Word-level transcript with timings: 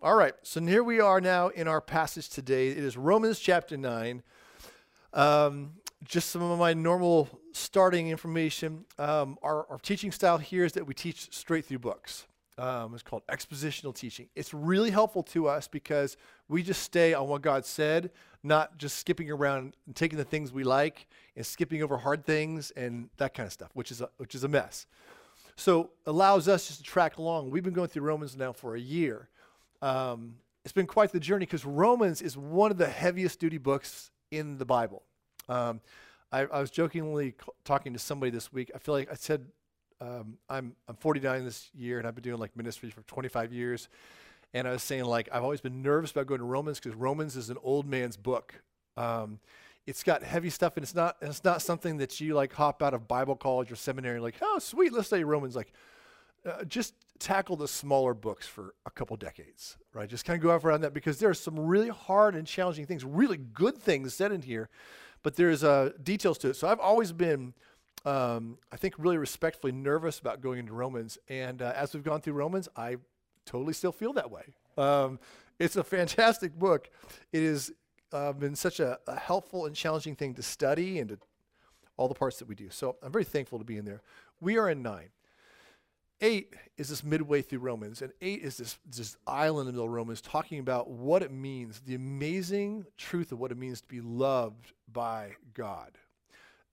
All 0.00 0.14
right, 0.14 0.34
so 0.44 0.60
here 0.60 0.84
we 0.84 1.00
are 1.00 1.20
now 1.20 1.48
in 1.48 1.66
our 1.66 1.80
passage 1.80 2.28
today. 2.28 2.68
It 2.68 2.78
is 2.78 2.96
Romans 2.96 3.40
chapter 3.40 3.76
9. 3.76 4.22
Um, 5.12 5.72
just 6.04 6.30
some 6.30 6.40
of 6.40 6.56
my 6.56 6.72
normal 6.72 7.28
starting 7.50 8.08
information. 8.08 8.84
Um, 8.96 9.38
our, 9.42 9.66
our, 9.68 9.78
teaching 9.78 10.12
style 10.12 10.38
here 10.38 10.64
is 10.64 10.74
that 10.74 10.86
we 10.86 10.94
teach 10.94 11.34
straight 11.34 11.64
through 11.64 11.80
books. 11.80 12.28
Um, 12.58 12.94
it's 12.94 13.02
called 13.02 13.26
expositional 13.26 13.92
teaching. 13.92 14.28
It's 14.36 14.54
really 14.54 14.92
helpful 14.92 15.24
to 15.24 15.48
us 15.48 15.66
because 15.66 16.16
we 16.46 16.62
just 16.62 16.84
stay 16.84 17.12
on 17.12 17.26
what 17.26 17.42
God 17.42 17.66
said, 17.66 18.12
not 18.44 18.78
just 18.78 18.98
skipping 18.98 19.32
around 19.32 19.74
and 19.84 19.96
taking 19.96 20.16
the 20.16 20.24
things 20.24 20.52
we 20.52 20.62
like 20.62 21.08
and 21.34 21.44
skipping 21.44 21.82
over 21.82 21.96
hard 21.96 22.24
things 22.24 22.70
and 22.76 23.10
that 23.16 23.34
kind 23.34 23.48
of 23.48 23.52
stuff, 23.52 23.70
which 23.74 23.90
is 23.90 24.00
a, 24.00 24.08
which 24.18 24.36
is 24.36 24.44
a 24.44 24.48
mess. 24.48 24.86
So 25.56 25.90
allows 26.06 26.46
us 26.46 26.68
just 26.68 26.78
to 26.78 26.84
track 26.84 27.18
along. 27.18 27.50
We've 27.50 27.64
been 27.64 27.74
going 27.74 27.88
through 27.88 28.04
Romans 28.04 28.36
now 28.36 28.52
for 28.52 28.76
a 28.76 28.80
year. 28.80 29.28
Um, 29.82 30.34
it's 30.64 30.72
been 30.72 30.86
quite 30.86 31.12
the 31.12 31.20
journey 31.20 31.46
because 31.46 31.64
Romans 31.64 32.20
is 32.20 32.36
one 32.36 32.70
of 32.70 32.78
the 32.78 32.88
heaviest 32.88 33.40
duty 33.40 33.58
books 33.58 34.10
in 34.30 34.58
the 34.58 34.64
Bible. 34.64 35.02
Um, 35.48 35.80
I, 36.30 36.40
I, 36.40 36.60
was 36.60 36.70
jokingly 36.70 37.34
talking 37.64 37.94
to 37.94 37.98
somebody 37.98 38.30
this 38.30 38.52
week. 38.52 38.70
I 38.74 38.78
feel 38.78 38.94
like 38.94 39.10
I 39.10 39.14
said 39.14 39.46
um, 40.00 40.36
I'm 40.48 40.74
I'm 40.86 40.96
49 40.96 41.44
this 41.44 41.70
year, 41.74 41.98
and 41.98 42.06
I've 42.06 42.14
been 42.14 42.22
doing 42.22 42.38
like 42.38 42.56
ministry 42.56 42.90
for 42.90 43.02
25 43.02 43.52
years. 43.52 43.88
And 44.54 44.66
I 44.66 44.72
was 44.72 44.82
saying 44.82 45.04
like 45.04 45.28
I've 45.32 45.42
always 45.42 45.60
been 45.60 45.82
nervous 45.82 46.10
about 46.10 46.26
going 46.26 46.40
to 46.40 46.44
Romans 46.44 46.80
because 46.80 46.96
Romans 46.96 47.36
is 47.36 47.50
an 47.50 47.56
old 47.62 47.86
man's 47.86 48.16
book. 48.16 48.62
Um, 48.96 49.40
it's 49.86 50.02
got 50.02 50.22
heavy 50.22 50.50
stuff 50.50 50.76
and 50.76 50.84
it's 50.84 50.94
not 50.94 51.16
it's 51.22 51.44
not 51.44 51.62
something 51.62 51.96
that 51.96 52.20
you 52.20 52.34
like 52.34 52.52
hop 52.52 52.82
out 52.82 52.92
of 52.92 53.08
Bible 53.08 53.36
college 53.36 53.72
or 53.72 53.76
seminary 53.76 54.20
like 54.20 54.34
oh 54.42 54.58
sweet 54.58 54.92
let's 54.92 55.06
study 55.06 55.24
Romans 55.24 55.56
like 55.56 55.72
uh, 56.46 56.64
just 56.64 56.94
tackle 57.18 57.56
the 57.56 57.66
smaller 57.66 58.14
books 58.14 58.46
for 58.46 58.74
a 58.86 58.90
couple 58.90 59.16
decades 59.16 59.76
right 59.92 60.08
just 60.08 60.24
kind 60.24 60.36
of 60.36 60.42
go 60.42 60.50
off 60.50 60.64
around 60.64 60.82
that 60.82 60.94
because 60.94 61.18
there 61.18 61.28
are 61.28 61.34
some 61.34 61.58
really 61.58 61.88
hard 61.88 62.36
and 62.36 62.46
challenging 62.46 62.86
things 62.86 63.04
really 63.04 63.36
good 63.36 63.76
things 63.76 64.14
said 64.14 64.30
in 64.30 64.42
here 64.42 64.68
but 65.22 65.34
there's 65.34 65.64
uh, 65.64 65.90
details 66.02 66.38
to 66.38 66.50
it 66.50 66.54
so 66.54 66.68
I've 66.68 66.80
always 66.80 67.12
been 67.12 67.54
um, 68.04 68.58
I 68.70 68.76
think 68.76 68.94
really 68.98 69.18
respectfully 69.18 69.72
nervous 69.72 70.20
about 70.20 70.40
going 70.40 70.60
into 70.60 70.72
Romans 70.72 71.18
and 71.28 71.60
uh, 71.60 71.72
as 71.74 71.92
we've 71.92 72.04
gone 72.04 72.20
through 72.20 72.34
Romans 72.34 72.68
I 72.76 72.96
totally 73.44 73.72
still 73.72 73.92
feel 73.92 74.12
that 74.12 74.30
way 74.30 74.44
um, 74.76 75.18
it's 75.58 75.74
a 75.74 75.82
fantastic 75.82 76.56
book 76.56 76.88
it 77.32 77.42
is 77.42 77.72
uh, 78.12 78.32
been 78.32 78.54
such 78.54 78.80
a, 78.80 78.98
a, 79.06 79.18
helpful 79.18 79.66
and 79.66 79.74
challenging 79.74 80.14
thing 80.14 80.34
to 80.34 80.42
study 80.42 80.98
and 80.98 81.10
to 81.10 81.18
all 81.96 82.08
the 82.08 82.14
parts 82.14 82.38
that 82.38 82.48
we 82.48 82.54
do. 82.54 82.70
So 82.70 82.96
I'm 83.02 83.12
very 83.12 83.24
thankful 83.24 83.58
to 83.58 83.64
be 83.64 83.76
in 83.76 83.84
there. 83.84 84.02
We 84.40 84.56
are 84.56 84.70
in 84.70 84.82
nine. 84.82 85.10
Eight 86.20 86.54
is 86.76 86.88
this 86.88 87.04
midway 87.04 87.42
through 87.42 87.60
Romans, 87.60 88.02
and 88.02 88.12
eight 88.20 88.42
is 88.42 88.56
this, 88.56 88.76
this 88.84 89.16
island 89.26 89.68
in 89.68 89.74
the 89.74 89.78
middle 89.78 89.86
of 89.86 89.94
Romans 89.94 90.20
talking 90.20 90.58
about 90.58 90.90
what 90.90 91.22
it 91.22 91.30
means, 91.30 91.80
the 91.86 91.94
amazing 91.94 92.86
truth 92.96 93.30
of 93.30 93.38
what 93.38 93.52
it 93.52 93.58
means 93.58 93.80
to 93.80 93.86
be 93.86 94.00
loved 94.00 94.72
by 94.92 95.36
God. 95.54 95.92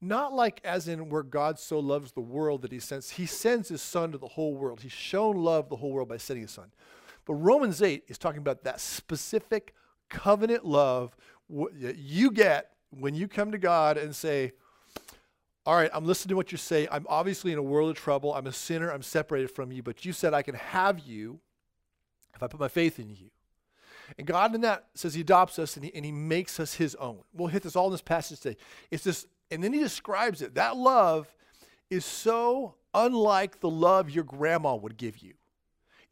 Not 0.02 0.34
like 0.34 0.62
as 0.64 0.88
in 0.88 1.10
where 1.10 1.24
God 1.24 1.60
so 1.60 1.80
loves 1.80 2.12
the 2.12 2.22
world 2.22 2.64
that 2.64 2.72
he 2.72 2.80
sends, 2.80 3.12
he 3.12 3.28
sends 3.28 3.70
his 3.70 3.84
son 3.84 4.12
to 4.12 4.18
the 4.18 4.28
whole 4.28 4.56
world. 4.56 4.82
He's 4.82 4.92
shown 4.92 5.38
love 5.38 5.70
the 5.70 5.76
whole 5.76 5.92
world 5.92 6.10
by 6.10 6.18
sending 6.18 6.44
his 6.44 6.52
son. 6.52 6.72
But 7.26 7.36
Romans 7.36 7.82
8 7.82 8.04
is 8.08 8.18
talking 8.18 8.40
about 8.40 8.64
that 8.64 8.80
specific 8.80 9.74
covenant 10.10 10.66
love 10.66 11.16
that 11.50 11.98
you 11.98 12.32
get 12.32 12.72
when 12.90 13.16
you 13.16 13.28
come 13.28 13.52
to 13.52 13.58
God 13.58 13.98
and 13.98 14.16
say, 14.16 14.54
All 15.66 15.76
right, 15.76 15.90
I'm 15.94 16.06
listening 16.06 16.30
to 16.30 16.36
what 16.36 16.52
you 16.52 16.60
say. 16.60 16.88
I'm 16.92 17.08
obviously 17.10 17.52
in 17.52 17.58
a 17.58 17.64
world 17.64 17.90
of 17.90 17.98
trouble. 17.98 18.34
I'm 18.34 18.46
a 18.46 18.52
sinner. 18.52 18.92
I'm 18.92 19.02
separated 19.02 19.50
from 19.50 19.72
you. 19.72 19.82
But 19.82 20.06
you 20.06 20.14
said 20.14 20.34
I 20.34 20.44
can 20.44 20.56
have 20.56 21.00
you 21.00 21.40
if 22.36 22.44
I 22.44 22.48
put 22.48 22.60
my 22.60 22.68
faith 22.68 23.00
in 23.00 23.10
you. 23.10 23.32
And 24.20 24.28
God 24.28 24.54
in 24.54 24.62
that 24.62 24.86
says 24.94 25.16
He 25.16 25.22
adopts 25.22 25.58
us 25.58 25.76
and 25.76 25.86
He, 25.86 25.96
and 25.96 26.06
he 26.06 26.12
makes 26.12 26.60
us 26.60 26.76
His 26.76 26.94
own. 26.96 27.22
We'll 27.34 27.48
hit 27.48 27.64
this 27.64 27.76
all 27.76 27.88
in 27.88 27.92
this 27.92 28.02
passage 28.02 28.40
today. 28.40 28.58
It's 28.92 29.04
this, 29.04 29.26
and 29.50 29.64
then 29.64 29.74
He 29.74 29.80
describes 29.80 30.44
it. 30.44 30.54
That 30.54 30.78
love 30.78 31.34
is 31.90 32.06
so 32.06 32.76
unlike 32.94 33.60
the 33.62 33.70
love 33.70 34.12
your 34.12 34.24
grandma 34.24 34.76
would 34.76 34.98
give 34.98 35.18
you 35.18 35.34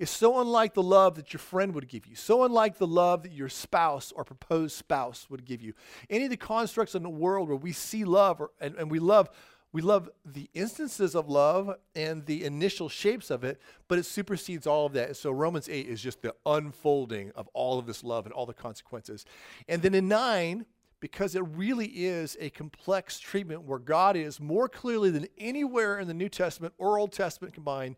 is 0.03 0.09
so 0.09 0.41
unlike 0.41 0.73
the 0.73 0.83
love 0.83 1.15
that 1.15 1.31
your 1.31 1.39
friend 1.39 1.73
would 1.73 1.87
give 1.87 2.05
you, 2.05 2.15
so 2.15 2.43
unlike 2.43 2.77
the 2.77 2.85
love 2.85 3.23
that 3.23 3.31
your 3.31 3.47
spouse 3.47 4.11
or 4.11 4.25
proposed 4.25 4.75
spouse 4.75 5.27
would 5.29 5.45
give 5.45 5.61
you. 5.61 5.73
Any 6.09 6.25
of 6.25 6.29
the 6.29 6.37
constructs 6.37 6.93
in 6.93 7.03
the 7.03 7.09
world 7.09 7.47
where 7.47 7.57
we 7.57 7.71
see 7.71 8.03
love 8.03 8.41
or, 8.41 8.51
and, 8.59 8.75
and 8.75 8.91
we 8.91 8.99
love, 8.99 9.29
we 9.71 9.81
love 9.81 10.09
the 10.25 10.49
instances 10.53 11.15
of 11.15 11.29
love 11.29 11.77
and 11.95 12.25
the 12.25 12.43
initial 12.43 12.89
shapes 12.89 13.31
of 13.31 13.45
it, 13.45 13.61
but 13.87 13.97
it 13.97 14.03
supersedes 14.03 14.67
all 14.67 14.85
of 14.85 14.93
that. 14.93 15.15
So 15.15 15.31
Romans 15.31 15.69
8 15.69 15.87
is 15.87 16.01
just 16.01 16.21
the 16.21 16.35
unfolding 16.45 17.31
of 17.31 17.47
all 17.53 17.79
of 17.79 17.85
this 17.85 18.03
love 18.03 18.25
and 18.25 18.33
all 18.33 18.45
the 18.45 18.53
consequences. 18.53 19.25
And 19.69 19.81
then 19.81 19.95
in 19.95 20.09
9, 20.09 20.65
because 20.99 21.33
it 21.33 21.43
really 21.55 21.87
is 21.87 22.35
a 22.41 22.49
complex 22.49 23.19
treatment 23.19 23.63
where 23.63 23.79
God 23.79 24.17
is 24.17 24.41
more 24.41 24.67
clearly 24.67 25.11
than 25.11 25.27
anywhere 25.37 25.97
in 25.99 26.09
the 26.09 26.13
New 26.13 26.29
Testament 26.29 26.73
or 26.77 26.99
Old 26.99 27.13
Testament 27.13 27.53
combined 27.53 27.95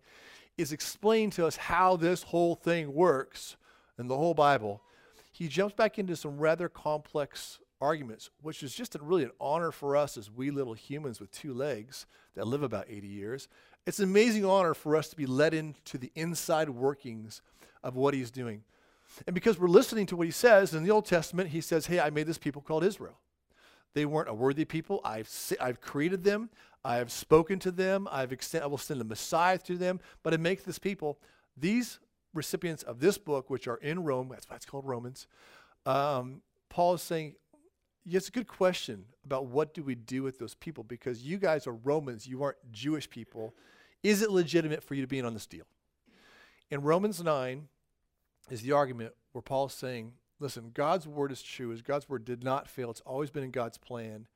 is 0.57 0.71
explaining 0.71 1.31
to 1.31 1.45
us 1.45 1.57
how 1.57 1.95
this 1.95 2.23
whole 2.23 2.55
thing 2.55 2.93
works 2.93 3.57
in 3.97 4.07
the 4.07 4.17
whole 4.17 4.33
Bible, 4.33 4.81
he 5.31 5.47
jumps 5.47 5.75
back 5.75 5.99
into 5.99 6.15
some 6.15 6.37
rather 6.37 6.69
complex 6.69 7.59
arguments, 7.81 8.29
which 8.41 8.63
is 8.63 8.73
just 8.73 8.95
a, 8.95 8.99
really 8.99 9.23
an 9.23 9.31
honor 9.39 9.71
for 9.71 9.95
us 9.95 10.17
as 10.17 10.31
we 10.31 10.49
little 10.49 10.73
humans 10.73 11.19
with 11.19 11.31
two 11.31 11.53
legs 11.53 12.05
that 12.35 12.47
live 12.47 12.63
about 12.63 12.85
80 12.89 13.07
years. 13.07 13.47
It's 13.85 13.99
an 13.99 14.05
amazing 14.05 14.45
honor 14.45 14.73
for 14.73 14.95
us 14.95 15.09
to 15.09 15.15
be 15.15 15.25
led 15.25 15.53
into 15.53 15.97
the 15.97 16.11
inside 16.15 16.69
workings 16.69 17.41
of 17.83 17.95
what 17.95 18.13
he's 18.13 18.31
doing. 18.31 18.63
And 19.27 19.33
because 19.33 19.59
we're 19.59 19.67
listening 19.67 20.05
to 20.07 20.15
what 20.15 20.25
he 20.25 20.31
says 20.31 20.73
in 20.73 20.83
the 20.83 20.91
Old 20.91 21.05
Testament, 21.05 21.49
he 21.49 21.61
says, 21.61 21.85
Hey, 21.85 21.99
I 21.99 22.09
made 22.09 22.27
this 22.27 22.37
people 22.37 22.61
called 22.61 22.83
Israel. 22.83 23.17
They 23.95 24.05
weren't 24.05 24.29
a 24.29 24.33
worthy 24.33 24.65
people. 24.65 25.01
I've, 25.03 25.31
I've 25.59 25.81
created 25.81 26.23
them. 26.23 26.49
I 26.83 26.97
have 26.97 27.11
spoken 27.11 27.57
to 27.59 27.71
them. 27.71 28.07
I've 28.11 28.31
extend, 28.31 28.63
I 28.63 28.67
will 28.67 28.77
send 28.77 28.99
the 28.99 29.05
Messiah 29.05 29.57
to 29.59 29.77
them. 29.77 30.01
But 30.21 30.33
it 30.33 30.39
makes 30.39 30.63
this 30.63 30.77
people, 30.77 31.17
these 31.57 31.99
recipients 32.33 32.83
of 32.83 32.99
this 32.99 33.17
book, 33.17 33.49
which 33.49 33.67
are 33.67 33.77
in 33.77 34.03
Rome, 34.03 34.27
that's 34.29 34.49
why 34.49 34.57
it's 34.57 34.65
called 34.65 34.85
Romans, 34.85 35.27
um, 35.85 36.41
Paul 36.69 36.95
is 36.95 37.01
saying, 37.01 37.35
yeah, 38.03 38.17
it's 38.17 38.27
a 38.27 38.31
good 38.31 38.47
question 38.47 39.05
about 39.23 39.47
what 39.47 39.73
do 39.73 39.81
we 39.81 39.95
do 39.95 40.21
with 40.23 40.37
those 40.37 40.53
people 40.55 40.83
because 40.83 41.23
you 41.23 41.37
guys 41.37 41.65
are 41.65 41.73
Romans, 41.73 42.27
you 42.27 42.43
aren't 42.43 42.57
Jewish 42.71 43.09
people. 43.09 43.55
Is 44.03 44.21
it 44.21 44.29
legitimate 44.29 44.83
for 44.83 44.93
you 44.93 45.01
to 45.01 45.07
be 45.07 45.17
in 45.17 45.25
on 45.25 45.33
this 45.33 45.47
deal? 45.47 45.65
In 46.69 46.81
Romans 46.81 47.23
9 47.23 47.69
is 48.51 48.61
the 48.61 48.73
argument 48.73 49.13
where 49.31 49.41
Paul 49.41 49.67
is 49.67 49.73
saying, 49.73 50.11
listen, 50.39 50.71
God's 50.73 51.07
word 51.07 51.31
is 51.31 51.41
true. 51.41 51.71
As 51.71 51.81
God's 51.81 52.09
word 52.09 52.25
did 52.25 52.43
not 52.43 52.67
fail, 52.67 52.91
it's 52.91 53.01
always 53.01 53.29
been 53.29 53.43
in 53.43 53.51
God's 53.51 53.77
plan 53.77 54.27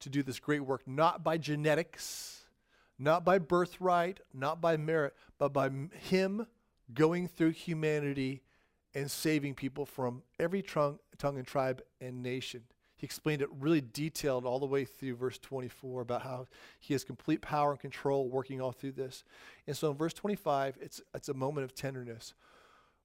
to 0.00 0.10
do 0.10 0.22
this 0.22 0.38
great 0.38 0.60
work, 0.60 0.82
not 0.86 1.24
by 1.24 1.38
genetics, 1.38 2.44
not 2.98 3.24
by 3.24 3.38
birthright, 3.38 4.20
not 4.34 4.60
by 4.60 4.76
merit, 4.76 5.14
but 5.38 5.52
by 5.52 5.70
Him 5.92 6.46
going 6.92 7.28
through 7.28 7.50
humanity 7.50 8.42
and 8.94 9.10
saving 9.10 9.54
people 9.54 9.84
from 9.84 10.22
every 10.38 10.62
tongue, 10.62 10.98
tongue 11.18 11.38
and 11.38 11.46
tribe 11.46 11.82
and 12.00 12.22
nation. 12.22 12.62
He 12.96 13.04
explained 13.04 13.42
it 13.42 13.48
really 13.60 13.82
detailed 13.82 14.46
all 14.46 14.58
the 14.58 14.66
way 14.66 14.86
through 14.86 15.16
verse 15.16 15.38
24 15.38 16.00
about 16.00 16.22
how 16.22 16.46
he 16.80 16.94
has 16.94 17.04
complete 17.04 17.42
power 17.42 17.72
and 17.72 17.80
control 17.80 18.28
working 18.30 18.60
all 18.60 18.72
through 18.72 18.92
this. 18.92 19.22
And 19.66 19.76
so 19.76 19.90
in 19.90 19.98
verse 19.98 20.14
25, 20.14 20.78
it's, 20.80 21.02
it's 21.14 21.28
a 21.28 21.34
moment 21.34 21.64
of 21.64 21.74
tenderness 21.74 22.32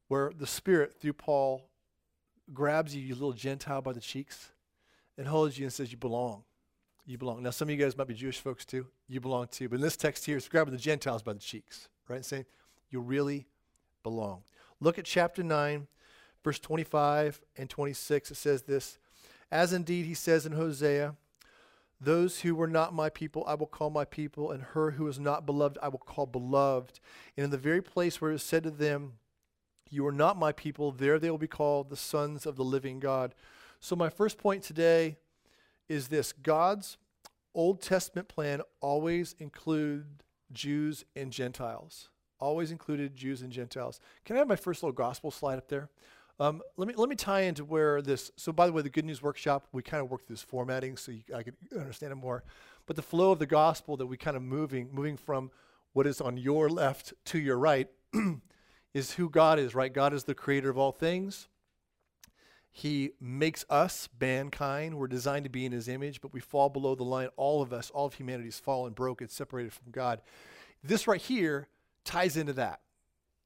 where 0.08 0.32
the 0.34 0.48
Spirit, 0.48 0.94
through 0.94 1.14
Paul, 1.14 1.70
grabs 2.54 2.96
you, 2.96 3.02
you 3.02 3.14
little 3.14 3.34
Gentile, 3.34 3.82
by 3.82 3.94
the 3.94 4.00
cheeks 4.00 4.50
and 5.18 5.28
holds 5.28 5.58
you 5.58 5.66
and 5.66 5.74
says, 5.74 5.92
You 5.92 5.98
belong 5.98 6.44
you 7.06 7.18
belong. 7.18 7.44
Now, 7.44 7.50
some 7.50 7.68
of 7.68 7.72
you 7.72 7.84
guys 7.84 7.98
might 7.98 8.08
be 8.08 8.14
Jewish 8.14 8.40
folks 8.40 8.66
too. 8.66 8.88
You 9.08 9.20
belong 9.20 9.48
too. 9.48 9.70
But 9.70 9.76
in 9.76 9.82
this 9.82 9.98
text 9.98 10.26
here, 10.26 10.38
it's 10.38 10.48
grabbing 10.48 10.74
the 10.74 10.80
Gentiles 10.80 11.24
by 11.24 11.34
the 11.34 11.40
cheeks, 11.40 11.90
right? 12.08 12.18
And 12.18 12.26
saying, 12.26 12.46
you 12.90 13.00
really 13.00 13.48
belong. 14.04 14.44
Look 14.80 14.98
at 14.98 15.06
chapter 15.06 15.44
9, 15.44 15.88
verse 16.44 16.60
25 16.60 17.42
and 17.58 17.70
26. 17.70 18.32
It 18.32 18.36
says 18.36 18.64
this 18.64 18.98
As 19.52 19.74
indeed 19.74 20.06
he 20.06 20.14
says 20.14 20.46
in 20.46 20.54
Hosea, 20.54 21.16
those 22.00 22.42
who 22.42 22.56
were 22.56 22.68
not 22.68 22.96
my 22.96 23.10
people, 23.10 23.44
I 23.46 23.54
will 23.54 23.68
call 23.68 23.92
my 23.92 24.06
people, 24.06 24.52
and 24.52 24.64
her 24.64 24.92
who 24.92 25.08
is 25.08 25.20
not 25.20 25.46
beloved, 25.46 25.78
I 25.84 25.88
will 25.88 26.00
call 26.00 26.26
beloved. 26.26 27.00
And 27.38 27.44
in 27.44 27.52
the 27.52 27.58
very 27.58 27.82
place 27.82 28.20
where 28.20 28.32
it 28.32 28.40
said 28.40 28.64
to 28.64 28.72
them, 28.72 29.14
You 29.92 30.08
are 30.08 30.12
not 30.12 30.40
my 30.40 30.54
people, 30.54 30.92
there 30.92 31.20
they 31.20 31.30
will 31.30 31.38
be 31.38 31.48
called 31.48 31.90
the 31.90 31.98
sons 31.98 32.46
of 32.46 32.56
the 32.56 32.64
living 32.64 33.00
God. 33.00 33.36
So, 33.80 33.96
my 33.96 34.10
first 34.10 34.38
point 34.38 34.64
today 34.64 35.18
is 35.90 36.08
this 36.08 36.32
God's 36.32 36.98
Old 37.54 37.82
Testament 37.82 38.30
plan 38.30 38.62
always 38.80 39.36
included 39.38 40.06
Jews 40.54 41.04
and 41.16 41.32
Gentiles. 41.32 42.10
Always 42.40 42.72
included 42.72 43.16
Jews 43.16 43.42
and 43.42 43.52
Gentiles. 43.52 44.00
Can 44.24 44.38
I 44.38 44.40
have 44.40 44.48
my 44.48 44.56
first 44.56 44.82
little 44.82 44.94
gospel 44.94 45.30
slide 45.30 45.58
up 45.58 45.68
there? 45.68 45.90
Um, 46.40 46.62
let 46.78 46.88
me 46.88 46.94
let 46.96 47.10
me 47.10 47.16
tie 47.16 47.42
into 47.42 47.66
where 47.66 48.02
this. 48.02 48.32
So, 48.38 48.52
by 48.52 48.68
the 48.68 48.74
way, 48.74 48.82
the 48.82 48.90
Good 48.90 49.06
News 49.06 49.22
Workshop 49.22 49.68
we 49.74 49.84
kind 49.84 50.02
of 50.02 50.10
work 50.10 50.26
through 50.26 50.36
this 50.38 50.44
formatting 50.44 50.96
so 50.96 51.12
you, 51.12 51.22
I 51.36 51.44
could 51.44 51.56
understand 51.76 52.14
it 52.14 52.16
more. 52.16 52.44
But 52.86 52.96
the 52.96 53.02
flow 53.02 53.32
of 53.32 53.40
the 53.40 53.46
gospel 53.46 53.98
that 53.98 54.08
we 54.08 54.16
kind 54.16 54.38
of 54.38 54.44
moving 54.44 54.90
moving 54.94 55.18
from 55.18 55.52
what 55.94 56.08
is 56.08 56.22
on 56.22 56.38
your 56.38 56.70
left 56.70 57.14
to 57.26 57.40
your 57.40 57.58
right 57.58 57.90
is 58.94 59.14
who 59.14 59.30
God 59.30 59.60
is, 59.60 59.74
right? 59.74 59.92
God 59.92 60.14
is 60.14 60.26
the 60.26 60.36
creator 60.36 60.70
of 60.70 60.78
all 60.78 60.92
things. 60.92 61.48
He 62.72 63.12
makes 63.20 63.66
us, 63.70 64.08
mankind. 64.20 64.96
We're 64.98 65.08
designed 65.08 65.44
to 65.44 65.50
be 65.50 65.66
in 65.66 65.74
his 65.74 65.90
image, 65.90 66.22
but 66.22 66.34
we 66.34 66.40
fall 66.40 66.70
below 66.70 66.96
the 66.96 67.04
line. 67.04 67.28
All 67.36 67.62
of 67.62 67.74
us, 67.74 67.90
all 67.90 68.06
of 68.06 68.14
humanity 68.14 68.48
is 68.48 68.60
fallen, 68.60 68.94
broken, 68.94 69.28
separated 69.28 69.74
from 69.74 69.92
God. 69.92 70.22
This 70.84 71.08
right 71.08 71.22
here 71.22 71.68
ties 72.06 72.38
into 72.38 72.54
that. 72.54 72.80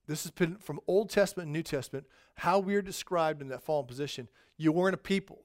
This 0.07 0.24
has 0.24 0.31
been 0.31 0.57
from 0.57 0.80
Old 0.86 1.09
Testament 1.09 1.48
and 1.48 1.53
New 1.53 1.63
Testament, 1.63 2.06
how 2.36 2.59
we 2.59 2.75
are 2.75 2.81
described 2.81 3.41
in 3.41 3.48
that 3.48 3.63
fallen 3.63 3.88
position. 3.88 4.30
You 4.57 4.71
weren't 4.71 4.94
a 4.94 5.00
people. 5.00 5.44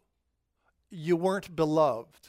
You 0.90 1.16
weren't 1.16 1.56
beloved. 1.56 2.28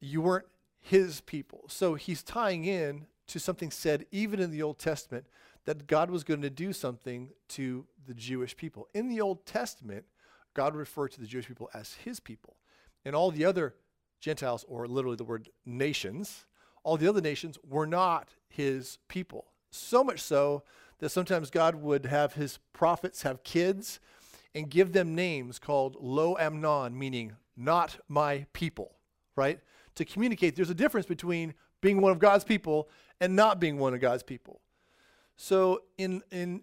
You 0.00 0.22
weren't 0.22 0.46
his 0.80 1.20
people. 1.20 1.64
So 1.68 1.94
he's 1.94 2.22
tying 2.22 2.64
in 2.64 3.06
to 3.26 3.38
something 3.38 3.70
said 3.70 4.06
even 4.10 4.40
in 4.40 4.50
the 4.50 4.62
Old 4.62 4.78
Testament 4.78 5.26
that 5.68 5.86
God 5.86 6.10
was 6.10 6.24
going 6.24 6.40
to 6.40 6.48
do 6.48 6.72
something 6.72 7.28
to 7.46 7.84
the 8.06 8.14
Jewish 8.14 8.56
people. 8.56 8.88
In 8.94 9.10
the 9.10 9.20
Old 9.20 9.44
Testament, 9.44 10.06
God 10.54 10.74
referred 10.74 11.12
to 11.12 11.20
the 11.20 11.26
Jewish 11.26 11.46
people 11.46 11.68
as 11.74 11.92
his 11.92 12.20
people. 12.20 12.56
And 13.04 13.14
all 13.14 13.30
the 13.30 13.44
other 13.44 13.74
Gentiles, 14.18 14.64
or 14.66 14.88
literally 14.88 15.16
the 15.16 15.24
word 15.24 15.50
nations, 15.66 16.46
all 16.84 16.96
the 16.96 17.06
other 17.06 17.20
nations 17.20 17.58
were 17.68 17.86
not 17.86 18.30
his 18.48 18.96
people. 19.08 19.44
So 19.70 20.02
much 20.02 20.20
so 20.20 20.62
that 21.00 21.10
sometimes 21.10 21.50
God 21.50 21.74
would 21.74 22.06
have 22.06 22.32
his 22.32 22.60
prophets 22.72 23.20
have 23.20 23.44
kids 23.44 24.00
and 24.54 24.70
give 24.70 24.94
them 24.94 25.14
names 25.14 25.58
called 25.58 25.98
Lo 26.00 26.34
Ammi, 26.40 26.94
meaning 26.94 27.36
not 27.58 27.98
my 28.08 28.46
people, 28.54 28.92
right? 29.36 29.60
To 29.96 30.06
communicate 30.06 30.56
there's 30.56 30.70
a 30.70 30.74
difference 30.74 31.04
between 31.04 31.52
being 31.82 32.00
one 32.00 32.12
of 32.12 32.18
God's 32.18 32.44
people 32.44 32.88
and 33.20 33.36
not 33.36 33.60
being 33.60 33.78
one 33.78 33.92
of 33.92 34.00
God's 34.00 34.22
people. 34.22 34.62
So 35.40 35.82
in 35.96 36.22
in 36.32 36.62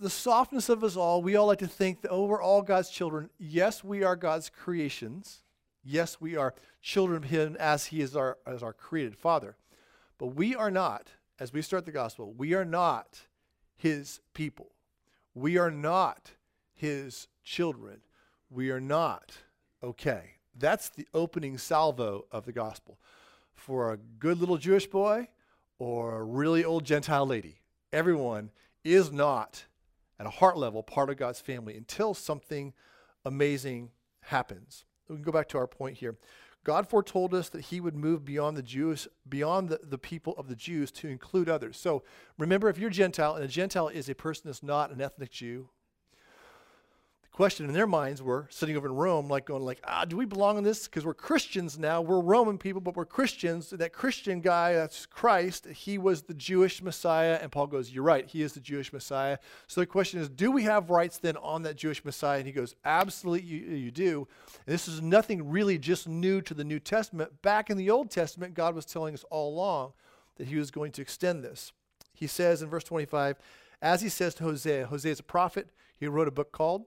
the 0.00 0.08
softness 0.08 0.68
of 0.68 0.84
us 0.84 0.96
all, 0.96 1.20
we 1.20 1.34
all 1.34 1.48
like 1.48 1.58
to 1.58 1.66
think 1.66 2.02
that, 2.02 2.10
oh, 2.10 2.26
we're 2.26 2.40
all 2.40 2.62
God's 2.62 2.88
children. 2.88 3.28
Yes, 3.38 3.82
we 3.82 4.04
are 4.04 4.14
God's 4.14 4.48
creations. 4.48 5.42
Yes, 5.82 6.20
we 6.20 6.36
are 6.36 6.54
children 6.80 7.16
of 7.16 7.30
Him 7.30 7.56
as 7.58 7.86
He 7.86 8.00
is 8.00 8.14
our, 8.14 8.38
as 8.46 8.62
our 8.62 8.72
created 8.72 9.16
Father. 9.16 9.56
But 10.16 10.28
we 10.28 10.54
are 10.54 10.70
not, 10.70 11.08
as 11.40 11.52
we 11.52 11.60
start 11.60 11.84
the 11.84 11.92
gospel, 11.92 12.32
we 12.32 12.54
are 12.54 12.64
not 12.64 13.22
His 13.74 14.20
people. 14.32 14.70
We 15.34 15.58
are 15.58 15.70
not 15.70 16.30
His 16.72 17.26
children. 17.42 18.02
We 18.48 18.70
are 18.70 18.80
not 18.80 19.32
okay. 19.82 20.34
That's 20.56 20.88
the 20.88 21.08
opening 21.14 21.58
salvo 21.58 22.26
of 22.30 22.44
the 22.44 22.52
gospel. 22.52 23.00
For 23.54 23.92
a 23.92 23.96
good 23.96 24.38
little 24.38 24.58
Jewish 24.58 24.86
boy 24.86 25.28
or 25.80 26.20
a 26.20 26.24
really 26.24 26.64
old 26.64 26.84
Gentile 26.84 27.26
lady, 27.26 27.61
everyone 27.92 28.50
is 28.84 29.12
not, 29.12 29.64
at 30.18 30.26
a 30.26 30.30
heart 30.30 30.56
level, 30.56 30.82
part 30.82 31.10
of 31.10 31.16
God's 31.16 31.40
family 31.40 31.76
until 31.76 32.14
something 32.14 32.72
amazing 33.24 33.90
happens. 34.22 34.84
We 35.08 35.16
can 35.16 35.24
go 35.24 35.32
back 35.32 35.48
to 35.48 35.58
our 35.58 35.66
point 35.66 35.98
here. 35.98 36.16
God 36.64 36.88
foretold 36.88 37.34
us 37.34 37.48
that 37.48 37.62
he 37.62 37.80
would 37.80 37.96
move 37.96 38.24
beyond 38.24 38.56
the 38.56 38.62
Jews, 38.62 39.08
beyond 39.28 39.68
the, 39.68 39.80
the 39.82 39.98
people 39.98 40.34
of 40.38 40.48
the 40.48 40.54
Jews 40.54 40.92
to 40.92 41.08
include 41.08 41.48
others. 41.48 41.76
So 41.76 42.04
remember, 42.38 42.68
if 42.68 42.78
you're 42.78 42.90
Gentile, 42.90 43.34
and 43.34 43.44
a 43.44 43.48
Gentile 43.48 43.88
is 43.88 44.08
a 44.08 44.14
person 44.14 44.42
that's 44.46 44.62
not 44.62 44.92
an 44.92 45.00
ethnic 45.00 45.30
Jew, 45.30 45.68
question 47.32 47.66
in 47.66 47.72
their 47.72 47.86
minds 47.86 48.22
were 48.22 48.46
sitting 48.50 48.76
over 48.76 48.86
in 48.86 48.94
Rome, 48.94 49.26
like 49.28 49.46
going 49.46 49.64
like, 49.64 49.80
ah, 49.84 50.04
do 50.04 50.18
we 50.18 50.26
belong 50.26 50.58
in 50.58 50.64
this? 50.64 50.86
Because 50.86 51.06
we're 51.06 51.14
Christians 51.14 51.78
now. 51.78 52.02
We're 52.02 52.20
Roman 52.20 52.58
people, 52.58 52.80
but 52.80 52.94
we're 52.94 53.06
Christians. 53.06 53.70
That 53.70 53.94
Christian 53.94 54.42
guy, 54.42 54.74
that's 54.74 55.06
Christ, 55.06 55.66
he 55.66 55.96
was 55.96 56.22
the 56.22 56.34
Jewish 56.34 56.82
Messiah. 56.82 57.38
And 57.40 57.50
Paul 57.50 57.68
goes, 57.68 57.90
you're 57.90 58.04
right, 58.04 58.26
he 58.26 58.42
is 58.42 58.52
the 58.52 58.60
Jewish 58.60 58.92
Messiah. 58.92 59.38
So 59.66 59.80
the 59.80 59.86
question 59.86 60.20
is, 60.20 60.28
do 60.28 60.50
we 60.50 60.64
have 60.64 60.90
rights 60.90 61.18
then 61.18 61.38
on 61.38 61.62
that 61.62 61.76
Jewish 61.76 62.04
Messiah? 62.04 62.38
And 62.38 62.46
he 62.46 62.52
goes, 62.52 62.74
absolutely, 62.84 63.48
you, 63.48 63.76
you 63.76 63.90
do. 63.90 64.28
And 64.66 64.74
this 64.74 64.86
is 64.86 65.00
nothing 65.00 65.50
really 65.50 65.78
just 65.78 66.06
new 66.06 66.42
to 66.42 66.52
the 66.52 66.64
New 66.64 66.80
Testament. 66.80 67.40
Back 67.40 67.70
in 67.70 67.78
the 67.78 67.90
Old 67.90 68.10
Testament, 68.10 68.52
God 68.52 68.74
was 68.74 68.84
telling 68.84 69.14
us 69.14 69.24
all 69.30 69.54
along 69.54 69.94
that 70.36 70.48
he 70.48 70.56
was 70.56 70.70
going 70.70 70.92
to 70.92 71.02
extend 71.02 71.42
this. 71.42 71.72
He 72.12 72.26
says 72.26 72.60
in 72.60 72.68
verse 72.68 72.84
25, 72.84 73.38
as 73.80 74.02
he 74.02 74.10
says 74.10 74.34
to 74.34 74.44
Hosea, 74.44 74.86
Hosea 74.86 75.12
is 75.12 75.20
a 75.20 75.24
prophet. 75.24 75.70
He 75.96 76.06
wrote 76.06 76.28
a 76.28 76.32
book 76.32 76.52
called 76.52 76.84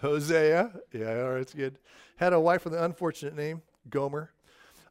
Hosea. 0.00 0.70
Yeah, 0.92 1.22
all 1.22 1.32
right, 1.32 1.40
it's 1.40 1.54
good. 1.54 1.78
Had 2.16 2.32
a 2.32 2.40
wife 2.40 2.64
with 2.64 2.74
an 2.74 2.82
unfortunate 2.82 3.36
name, 3.36 3.62
Gomer. 3.88 4.30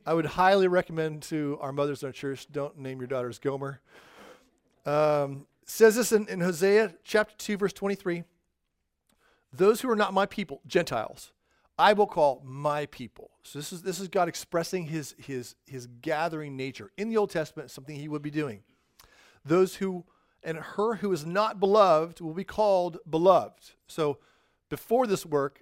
I 0.06 0.14
would 0.14 0.26
highly 0.26 0.68
recommend 0.68 1.24
to 1.24 1.58
our 1.62 1.72
mothers 1.72 2.02
in 2.02 2.08
our 2.08 2.14
church, 2.14 2.48
don't 2.52 2.78
name 2.78 3.00
your 3.00 3.08
daughters 3.08 3.40
Gomer. 3.40 3.82
Um, 4.86 5.48
says 5.66 5.96
this 5.96 6.12
in, 6.12 6.28
in 6.30 6.40
Hosea 6.40 6.94
chapter 7.04 7.36
2, 7.38 7.58
verse 7.58 7.74
23. 7.74 8.24
Those 9.52 9.82
who 9.82 9.90
are 9.90 9.96
not 9.96 10.14
my 10.14 10.26
people, 10.26 10.62
Gentiles, 10.66 11.34
I 11.78 11.94
will 11.94 12.08
call 12.08 12.42
my 12.44 12.86
people. 12.88 13.32
So 13.44 13.60
this 13.60 13.72
is 13.72 13.82
this 13.82 14.00
is 14.00 14.08
God 14.08 14.28
expressing 14.28 14.86
his 14.86 15.16
his 15.18 15.56
his 15.66 15.88
gathering 16.02 16.58
nature. 16.58 16.92
In 16.98 17.10
the 17.10 17.18
Old 17.18 17.30
Testament, 17.30 17.72
something 17.72 17.96
he 17.96 18.08
would 18.08 18.22
be 18.22 18.32
doing. 18.32 18.64
Those 19.46 19.76
who 19.76 20.06
and 20.44 20.58
her 20.58 20.96
who 20.96 21.12
is 21.12 21.26
not 21.26 21.60
beloved 21.60 22.20
will 22.20 22.34
be 22.34 22.44
called 22.44 22.98
beloved. 23.10 23.72
So 23.88 24.18
before 24.70 25.08
this 25.08 25.26
work, 25.26 25.62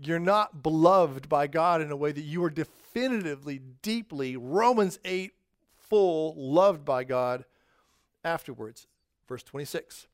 you're 0.00 0.18
not 0.18 0.62
beloved 0.62 1.28
by 1.28 1.46
God 1.46 1.80
in 1.80 1.90
a 1.90 1.96
way 1.96 2.12
that 2.12 2.22
you 2.22 2.42
are 2.44 2.50
definitively, 2.50 3.60
deeply, 3.82 4.36
Romans 4.36 4.98
8, 5.04 5.32
full, 5.76 6.34
loved 6.36 6.84
by 6.84 7.04
God 7.04 7.44
afterwards. 8.24 8.86
Verse 9.28 9.42
26. 9.42 10.06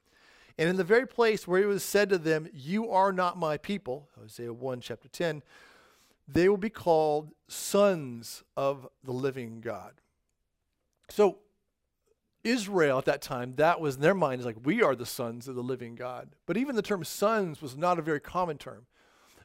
And 0.56 0.68
in 0.68 0.76
the 0.76 0.84
very 0.84 1.06
place 1.06 1.46
where 1.46 1.62
it 1.62 1.66
was 1.66 1.84
said 1.84 2.08
to 2.10 2.18
them, 2.18 2.48
You 2.52 2.90
are 2.90 3.12
not 3.12 3.36
my 3.36 3.56
people, 3.56 4.08
Hosea 4.18 4.52
1, 4.52 4.80
chapter 4.80 5.08
10, 5.08 5.42
they 6.26 6.48
will 6.48 6.56
be 6.56 6.70
called 6.70 7.32
sons 7.48 8.42
of 8.56 8.88
the 9.02 9.12
living 9.12 9.60
God. 9.60 9.92
So 11.10 11.38
Israel 12.44 12.98
at 12.98 13.06
that 13.06 13.22
time, 13.22 13.54
that 13.54 13.80
was 13.80 13.96
in 13.96 14.02
their 14.02 14.14
mind 14.14 14.40
is 14.40 14.46
like, 14.46 14.56
we 14.64 14.82
are 14.82 14.94
the 14.94 15.06
sons 15.06 15.48
of 15.48 15.54
the 15.54 15.62
living 15.62 15.94
God. 15.94 16.30
But 16.46 16.56
even 16.56 16.76
the 16.76 16.82
term 16.82 17.02
sons 17.02 17.60
was 17.60 17.76
not 17.76 17.98
a 17.98 18.02
very 18.02 18.20
common 18.20 18.58
term. 18.58 18.86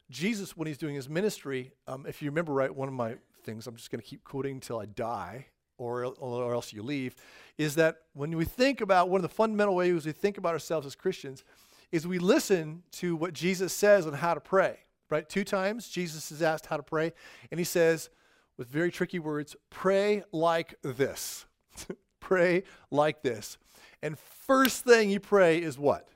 Jesus, 0.10 0.58
when 0.58 0.68
he's 0.68 0.78
doing 0.78 0.96
his 0.96 1.08
ministry, 1.08 1.72
um, 1.88 2.06
if 2.08 2.22
you 2.22 2.30
remember 2.30 2.52
right, 2.52 2.74
one 2.74 2.88
of 2.88 2.94
my 2.94 3.16
things 3.44 3.68
I'm 3.68 3.76
just 3.76 3.90
going 3.92 4.02
to 4.02 4.08
keep 4.08 4.24
quoting 4.24 4.56
until 4.56 4.80
I 4.80 4.86
die 4.86 5.48
or, 5.78 6.04
or 6.04 6.54
else 6.54 6.74
you 6.74 6.84
leave, 6.84 7.16
is 7.58 7.76
that 7.76 8.00
when 8.14 8.36
we 8.36 8.44
think 8.44 8.82
about 8.82 9.10
one 9.10 9.20
of 9.20 9.24
the 9.24 9.34
fundamental 9.34 9.76
ways 9.76 10.06
we 10.06 10.12
think 10.12 10.38
about 10.38 10.54
ourselves 10.54 10.86
as 10.86 10.96
Christians 10.96 11.44
is 11.92 12.06
we 12.06 12.20
listen 12.20 12.84
to 12.92 13.16
what 13.16 13.34
Jesus 13.34 13.74
says 13.74 14.06
on 14.06 14.14
how 14.14 14.34
to 14.34 14.42
pray, 14.42 14.80
right? 15.10 15.28
Two 15.28 15.44
times 15.44 15.90
Jesus 15.90 16.32
is 16.32 16.42
asked 16.42 16.66
how 16.66 16.78
to 16.78 16.84
pray, 16.84 17.14
and 17.50 17.60
he 17.60 17.64
says, 17.64 18.10
with 18.58 18.68
very 18.68 18.92
tricky 18.92 19.20
words, 19.20 19.56
pray 19.70 20.24
like 20.34 20.76
this. 20.82 21.46
pray 22.30 22.64
like 22.92 23.24
this. 23.24 23.58
And 24.04 24.18
first 24.20 24.86
thing 24.86 25.10
you 25.10 25.20
pray 25.20 25.58
is 25.58 25.80
what? 25.80 26.08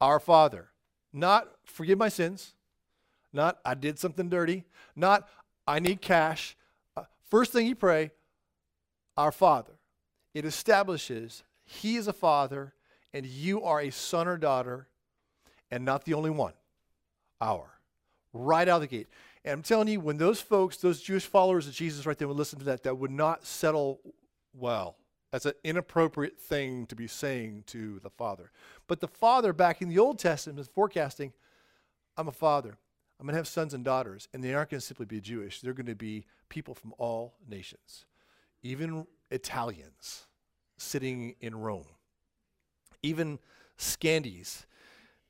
Our 0.00 0.18
Father. 0.18 0.70
Not 1.12 1.48
forgive 1.64 1.98
my 1.98 2.08
sins, 2.08 2.54
not 3.34 3.58
I 3.64 3.74
did 3.74 3.98
something 3.98 4.30
dirty, 4.30 4.64
not 4.94 5.28
I 5.66 5.78
need 5.78 6.00
cash. 6.00 6.56
Uh, 6.96 7.02
first 7.28 7.52
thing 7.52 7.66
you 7.66 7.74
pray, 7.74 8.10
Our 9.16 9.32
Father. 9.32 9.72
It 10.32 10.44
establishes 10.44 11.44
He 11.64 11.96
is 11.96 12.08
a 12.08 12.12
Father 12.12 12.72
and 13.12 13.26
you 13.26 13.62
are 13.62 13.80
a 13.80 13.90
son 13.90 14.26
or 14.26 14.38
daughter 14.38 14.88
and 15.70 15.84
not 15.84 16.04
the 16.04 16.14
only 16.14 16.30
one. 16.30 16.52
Our. 17.40 17.78
Right 18.32 18.68
out 18.68 18.76
of 18.76 18.80
the 18.82 18.96
gate. 18.96 19.08
And 19.44 19.52
I'm 19.52 19.62
telling 19.62 19.88
you, 19.88 20.00
when 20.00 20.16
those 20.16 20.40
folks, 20.40 20.78
those 20.78 21.00
Jewish 21.00 21.24
followers 21.26 21.66
of 21.66 21.74
Jesus 21.74 22.04
right 22.04 22.18
there 22.18 22.28
would 22.28 22.36
listen 22.36 22.58
to 22.58 22.64
that, 22.66 22.82
that 22.82 22.98
would 22.98 23.10
not 23.10 23.46
settle 23.46 24.00
well. 24.56 24.96
That's 25.32 25.46
an 25.46 25.54
inappropriate 25.64 26.38
thing 26.38 26.86
to 26.86 26.96
be 26.96 27.06
saying 27.06 27.64
to 27.68 28.00
the 28.00 28.10
Father. 28.10 28.50
But 28.86 29.00
the 29.00 29.08
Father, 29.08 29.52
back 29.52 29.82
in 29.82 29.88
the 29.88 29.98
Old 29.98 30.18
Testament, 30.18 30.58
is 30.60 30.68
forecasting 30.68 31.32
I'm 32.16 32.28
a 32.28 32.32
father. 32.32 32.78
I'm 33.18 33.26
going 33.26 33.34
to 33.34 33.38
have 33.38 33.48
sons 33.48 33.74
and 33.74 33.84
daughters, 33.84 34.28
and 34.32 34.42
they 34.42 34.54
aren't 34.54 34.70
going 34.70 34.80
to 34.80 34.86
simply 34.86 35.06
be 35.06 35.20
Jewish. 35.20 35.60
They're 35.60 35.72
going 35.72 35.86
to 35.86 35.94
be 35.94 36.26
people 36.48 36.74
from 36.74 36.94
all 36.98 37.34
nations, 37.48 38.04
even 38.62 39.06
Italians 39.30 40.26
sitting 40.76 41.34
in 41.40 41.56
Rome, 41.56 41.86
even 43.02 43.38
Scandies 43.78 44.64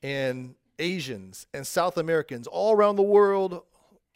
and 0.03 0.55
Asians 0.79 1.47
and 1.55 1.67
South 1.67 1.97
Americans 1.97 2.47
all 2.47 2.73
around 2.73 2.97
the 2.97 3.03
world, 3.03 3.63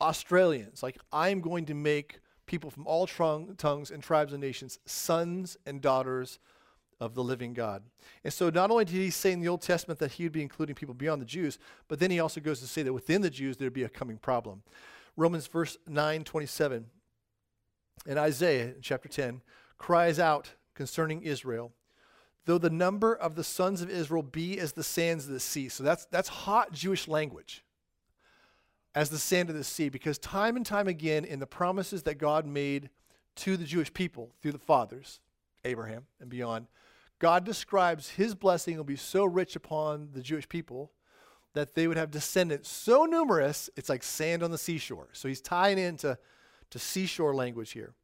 Australians. 0.00 0.82
Like, 0.82 0.98
I'm 1.12 1.40
going 1.40 1.66
to 1.66 1.74
make 1.74 2.20
people 2.50 2.68
from 2.68 2.84
all 2.84 3.06
tongues 3.06 3.92
and 3.92 4.02
tribes 4.02 4.32
and 4.32 4.42
nations, 4.42 4.80
sons 4.84 5.56
and 5.66 5.80
daughters 5.80 6.40
of 6.98 7.14
the 7.14 7.22
living 7.22 7.54
God. 7.54 7.84
And 8.24 8.32
so 8.32 8.50
not 8.50 8.72
only 8.72 8.84
did 8.84 8.96
he 8.96 9.10
say 9.10 9.30
in 9.30 9.40
the 9.40 9.46
Old 9.46 9.62
Testament 9.62 10.00
that 10.00 10.10
he 10.10 10.24
would 10.24 10.32
be 10.32 10.42
including 10.42 10.74
people 10.74 10.92
beyond 10.92 11.22
the 11.22 11.26
Jews, 11.26 11.60
but 11.86 12.00
then 12.00 12.10
he 12.10 12.18
also 12.18 12.40
goes 12.40 12.58
to 12.58 12.66
say 12.66 12.82
that 12.82 12.92
within 12.92 13.22
the 13.22 13.30
Jews 13.30 13.56
there'd 13.56 13.72
be 13.72 13.84
a 13.84 13.88
coming 13.88 14.18
problem. 14.18 14.64
Romans 15.16 15.46
verse 15.46 15.78
9, 15.86 16.24
27, 16.24 16.86
and 18.08 18.18
Isaiah 18.18 18.74
in 18.74 18.82
chapter 18.82 19.08
10 19.08 19.42
cries 19.78 20.18
out 20.18 20.54
concerning 20.74 21.22
Israel, 21.22 21.70
though 22.46 22.58
the 22.58 22.68
number 22.68 23.14
of 23.14 23.36
the 23.36 23.44
sons 23.44 23.80
of 23.80 23.88
Israel 23.88 24.24
be 24.24 24.58
as 24.58 24.72
the 24.72 24.82
sands 24.82 25.26
of 25.26 25.32
the 25.32 25.40
sea. 25.40 25.68
So 25.68 25.84
that's, 25.84 26.06
that's 26.06 26.28
hot 26.28 26.72
Jewish 26.72 27.06
language, 27.06 27.64
as 28.94 29.10
the 29.10 29.18
sand 29.18 29.50
of 29.50 29.56
the 29.56 29.64
sea, 29.64 29.88
because 29.88 30.18
time 30.18 30.56
and 30.56 30.66
time 30.66 30.88
again 30.88 31.24
in 31.24 31.38
the 31.38 31.46
promises 31.46 32.02
that 32.04 32.18
God 32.18 32.46
made 32.46 32.90
to 33.36 33.56
the 33.56 33.64
Jewish 33.64 33.92
people 33.92 34.32
through 34.40 34.52
the 34.52 34.58
fathers, 34.58 35.20
Abraham 35.64 36.06
and 36.20 36.28
beyond, 36.28 36.66
God 37.18 37.44
describes 37.44 38.10
his 38.10 38.34
blessing 38.34 38.76
will 38.76 38.84
be 38.84 38.96
so 38.96 39.24
rich 39.24 39.54
upon 39.54 40.10
the 40.12 40.22
Jewish 40.22 40.48
people 40.48 40.92
that 41.52 41.74
they 41.74 41.86
would 41.86 41.96
have 41.96 42.10
descendants 42.10 42.68
so 42.68 43.04
numerous, 43.04 43.68
it's 43.76 43.88
like 43.88 44.02
sand 44.02 44.42
on 44.42 44.50
the 44.50 44.58
seashore. 44.58 45.08
So 45.12 45.28
he's 45.28 45.40
tying 45.40 45.78
into 45.78 46.18
to 46.70 46.78
seashore 46.78 47.34
language 47.34 47.72
here. 47.72 47.94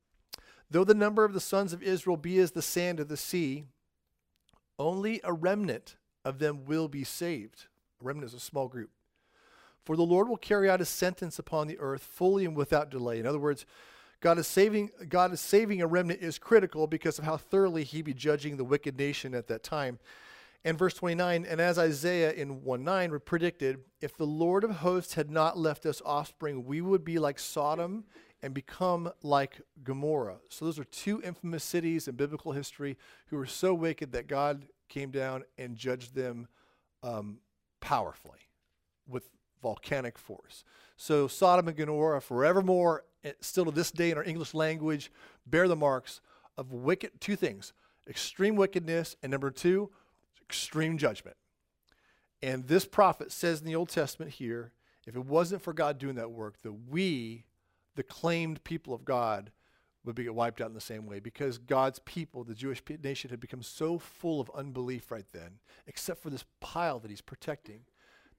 Though 0.71 0.85
the 0.85 0.95
number 0.95 1.25
of 1.25 1.33
the 1.33 1.41
sons 1.41 1.73
of 1.73 1.83
Israel 1.83 2.17
be 2.17 2.39
as 2.39 2.51
the 2.51 2.63
sand 2.63 2.99
of 2.99 3.09
the 3.09 3.17
sea, 3.17 3.65
only 4.79 5.21
a 5.23 5.33
remnant 5.33 5.97
of 6.25 6.39
them 6.39 6.65
will 6.65 6.89
be 6.89 7.05
saved. 7.05 7.67
A 8.01 8.05
remnant 8.05 8.31
is 8.31 8.35
a 8.35 8.41
small 8.41 8.69
group. 8.69 8.91
For 9.87 9.97
the 9.97 10.03
Lord 10.03 10.29
will 10.29 10.37
carry 10.37 10.69
out 10.69 10.81
his 10.81 10.89
sentence 10.89 11.39
upon 11.39 11.69
the 11.69 11.79
earth 11.79 12.03
fully 12.03 12.45
and 12.45 12.57
without 12.57 12.91
delay. 12.91 13.21
In 13.21 13.27
other 13.27 13.39
words, 13.39 13.65
God 14.21 14.37
is 14.37 14.49
saving 14.49 14.91
God 15.09 15.33
is 15.33 15.41
saving 15.41 15.81
a 15.81 15.87
remnant 15.87 16.21
is 16.21 16.41
critical 16.41 16.89
because 16.89 17.21
of 17.21 17.25
how 17.25 17.37
thoroughly 17.37 17.85
he 17.85 18.03
be 18.03 18.13
judging 18.13 18.57
the 18.57 18.65
wicked 18.65 18.99
nation 18.99 19.33
at 19.33 19.47
that 19.47 19.63
time. 19.63 20.01
And 20.65 20.77
verse 20.77 20.95
29, 20.95 21.47
and 21.49 21.61
as 21.61 21.79
Isaiah 21.79 22.33
in 22.33 22.65
1 22.65 22.83
9 22.83 23.21
predicted, 23.25 23.79
if 24.01 24.17
the 24.17 24.27
Lord 24.27 24.65
of 24.65 24.73
hosts 24.73 25.15
had 25.15 25.31
not 25.31 25.57
left 25.57 25.87
us 25.87 26.03
offspring, 26.05 26.65
we 26.65 26.81
would 26.81 27.05
be 27.05 27.21
like 27.21 27.39
Sodom 27.39 28.07
and 28.43 28.53
become 28.53 29.13
like 29.23 29.61
Gomorrah. 29.85 30.39
So 30.49 30.65
those 30.65 30.81
are 30.81 30.85
two 30.85 31.23
infamous 31.23 31.63
cities 31.63 32.09
in 32.09 32.17
biblical 32.17 32.51
history 32.51 32.99
who 33.29 33.37
were 33.37 33.47
so 33.47 33.73
wicked 33.73 34.11
that 34.11 34.27
God 34.27 34.67
came 34.89 35.13
down 35.13 35.45
and 35.57 35.77
judged 35.77 36.17
them 36.17 36.49
um, 37.05 37.39
powerfully 37.81 38.41
with 39.07 39.29
volcanic 39.67 40.17
force. 40.17 40.63
So 40.97 41.27
Sodom 41.27 41.67
and 41.67 41.77
Gomorrah 41.77 42.21
forevermore, 42.21 43.05
eh, 43.25 43.33
still 43.41 43.65
to 43.65 43.73
this 43.73 43.91
day 43.91 44.13
in 44.13 44.17
our 44.17 44.23
English 44.23 44.55
language, 44.55 45.11
bear 45.45 45.67
the 45.67 45.75
marks 45.75 46.21
of 46.57 46.73
wicked, 46.73 47.21
two 47.21 47.35
things, 47.35 47.73
extreme 48.09 48.55
wickedness, 48.55 49.17
and 49.25 49.33
number 49.33 49.51
two, 49.51 49.91
extreme 50.41 50.99
judgment. 50.99 51.37
And 52.41 52.69
this 52.69 52.85
prophet 52.85 53.33
says 53.33 53.59
in 53.59 53.67
the 53.67 53.75
Old 53.75 53.89
Testament 53.89 54.31
here, 54.35 54.71
if 55.05 55.17
it 55.17 55.27
wasn't 55.27 55.63
for 55.63 55.73
God 55.73 55.99
doing 55.99 56.15
that 56.15 56.31
work, 56.31 56.63
that 56.63 56.73
we 56.73 57.47
the 57.97 58.05
claimed 58.05 58.63
people 58.63 58.95
of 58.95 59.05
God 59.05 59.51
would 60.05 60.15
be 60.15 60.29
wiped 60.29 60.61
out 60.61 60.69
in 60.69 60.75
the 60.75 60.81
same 60.81 61.07
way 61.07 61.19
because 61.19 61.59
God's 61.59 61.99
people, 62.01 62.45
the 62.45 62.55
Jewish 62.55 62.81
nation, 63.03 63.31
had 63.31 63.41
become 63.41 63.63
so 63.63 63.99
full 63.99 64.41
of 64.41 64.51
unbelief 64.55 65.11
right 65.11 65.27
then, 65.33 65.59
except 65.87 66.23
for 66.23 66.31
this 66.31 66.45
pile 66.61 67.01
that 67.01 67.11
he's 67.11 67.21
protecting. 67.21 67.81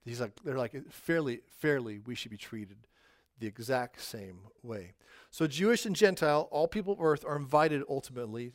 He's 0.04 0.20
like, 0.20 0.32
they're 0.44 0.56
like, 0.56 0.74
fairly, 0.90 1.40
fairly, 1.46 1.98
we 1.98 2.14
should 2.14 2.30
be 2.30 2.36
treated 2.36 2.78
the 3.38 3.46
exact 3.46 4.00
same 4.00 4.40
way. 4.62 4.94
So, 5.30 5.46
Jewish 5.46 5.84
and 5.86 5.94
Gentile, 5.94 6.48
all 6.50 6.66
people 6.66 6.94
of 6.94 7.00
earth 7.00 7.24
are 7.24 7.36
invited 7.36 7.82
ultimately 7.88 8.54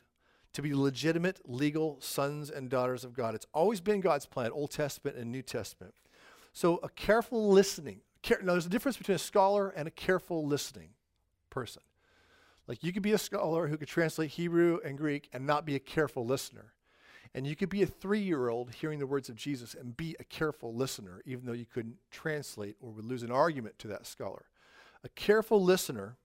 to 0.54 0.62
be 0.62 0.74
legitimate, 0.74 1.42
legal 1.46 1.98
sons 2.02 2.50
and 2.50 2.70
daughters 2.70 3.04
of 3.04 3.14
God. 3.14 3.36
It's 3.36 3.48
always 3.54 3.82
been 3.82 4.02
God's 4.02 4.26
plan, 4.26 4.52
Old 4.52 4.72
Testament 4.72 5.18
and 5.18 5.32
New 5.32 5.42
Testament. 5.42 5.94
So, 6.54 6.80
a 6.84 6.90
careful 6.90 7.50
listening 7.52 8.02
now, 8.30 8.54
there's 8.54 8.66
a 8.66 8.70
difference 8.70 8.98
between 8.98 9.16
a 9.16 9.20
scholar 9.20 9.70
and 9.70 9.88
a 9.88 9.92
careful 9.92 10.46
listening 10.46 10.90
person. 11.50 11.82
Like 12.68 12.84
you 12.84 12.94
could 12.94 13.04
be 13.04 13.12
a 13.12 13.18
scholar 13.18 13.68
who 13.68 13.78
could 13.78 13.90
translate 13.90 14.32
Hebrew 14.32 14.80
and 14.86 14.98
Greek 14.98 15.30
and 15.34 15.46
not 15.46 15.66
be 15.66 15.76
a 15.76 15.80
careful 15.80 16.26
listener. 16.26 16.74
And 17.36 17.48
you 17.48 17.56
could 17.56 17.70
be 17.70 17.82
a 17.82 17.88
three 17.88 18.20
year 18.20 18.50
old 18.50 18.72
hearing 18.72 19.00
the 19.00 19.08
words 19.08 19.30
of 19.30 19.36
Jesus 19.36 19.74
and 19.74 19.98
be 19.98 20.16
a 20.20 20.24
careful 20.24 20.74
listener, 20.74 21.22
even 21.26 21.46
though 21.46 21.54
you 21.54 21.66
couldn't 21.66 21.98
translate 22.12 22.76
or 22.80 22.92
would 22.92 23.06
lose 23.06 23.24
an 23.24 23.32
argument 23.32 23.80
to 23.80 23.88
that 23.88 24.06
scholar. 24.06 24.46
A 25.04 25.10
careful 25.10 25.62
listener 25.62 26.18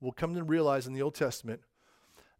will 0.00 0.12
come 0.12 0.34
to 0.34 0.42
realize 0.42 0.86
in 0.86 0.94
the 0.94 1.02
Old 1.02 1.14
Testament 1.14 1.60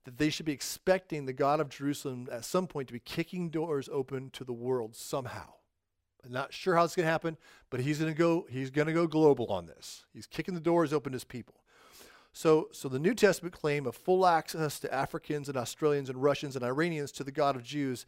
that 0.04 0.18
they 0.18 0.30
should 0.30 0.46
be 0.46 0.52
expecting 0.52 1.24
the 1.24 1.32
God 1.32 1.60
of 1.60 1.68
Jerusalem 1.68 2.28
at 2.30 2.44
some 2.44 2.66
point 2.66 2.88
to 2.88 2.92
be 2.92 3.00
kicking 3.00 3.48
doors 3.50 3.88
open 3.90 4.30
to 4.30 4.44
the 4.44 4.52
world 4.52 4.94
somehow. 4.94 5.54
I'm 6.24 6.32
not 6.32 6.52
sure 6.52 6.74
how 6.74 6.84
it's 6.84 6.96
going 6.96 7.06
to 7.06 7.12
happen, 7.12 7.36
but 7.70 7.80
he's 7.80 7.98
going 7.98 8.12
to 8.12 8.18
go 8.18 8.46
he's 8.48 8.70
going 8.70 8.86
to 8.86 8.92
go 8.92 9.06
global 9.06 9.46
on 9.46 9.66
this. 9.66 10.06
He's 10.12 10.26
kicking 10.26 10.54
the 10.54 10.60
doors 10.60 10.92
open 10.92 11.12
to 11.12 11.16
his 11.16 11.24
people. 11.24 11.54
So, 12.36 12.68
so 12.72 12.88
the 12.88 12.98
New 12.98 13.14
Testament 13.14 13.54
claim 13.54 13.86
of 13.86 13.94
full 13.94 14.26
access 14.26 14.80
to 14.80 14.92
Africans 14.92 15.48
and 15.48 15.56
Australians 15.56 16.10
and 16.10 16.20
Russians 16.20 16.56
and 16.56 16.64
Iranians 16.64 17.12
to 17.12 17.24
the 17.24 17.30
God 17.30 17.54
of 17.54 17.62
Jews 17.62 18.06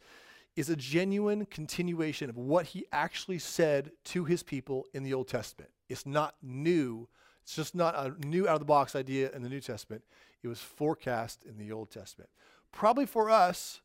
is 0.57 0.69
a 0.69 0.75
genuine 0.75 1.45
continuation 1.45 2.29
of 2.29 2.37
what 2.37 2.67
he 2.67 2.85
actually 2.91 3.39
said 3.39 3.91
to 4.03 4.25
his 4.25 4.43
people 4.43 4.85
in 4.93 5.03
the 5.03 5.13
Old 5.13 5.29
Testament. 5.29 5.71
It's 5.87 6.05
not 6.05 6.35
new. 6.41 7.07
It's 7.41 7.55
just 7.55 7.73
not 7.73 7.95
a 7.95 8.13
new 8.27 8.49
out 8.49 8.55
of 8.55 8.59
the 8.59 8.65
box 8.65 8.97
idea 8.97 9.31
in 9.31 9.43
the 9.43 9.49
New 9.49 9.61
Testament. 9.61 10.03
It 10.43 10.49
was 10.49 10.59
forecast 10.59 11.45
in 11.45 11.57
the 11.57 11.71
Old 11.71 11.89
Testament. 11.89 12.29
Probably 12.73 13.05
for 13.05 13.29
us 13.29 13.79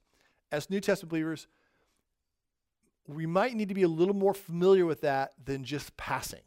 as 0.51 0.69
New 0.69 0.81
Testament 0.81 1.11
believers, 1.11 1.47
we 3.07 3.27
might 3.27 3.55
need 3.55 3.69
to 3.69 3.75
be 3.75 3.85
a 3.85 3.89
little 3.89 4.15
more 4.15 4.35
familiar 4.35 4.87
with 4.87 5.03
that 5.03 5.35
than 5.45 5.63
just 5.63 5.97
passing. 5.97 6.43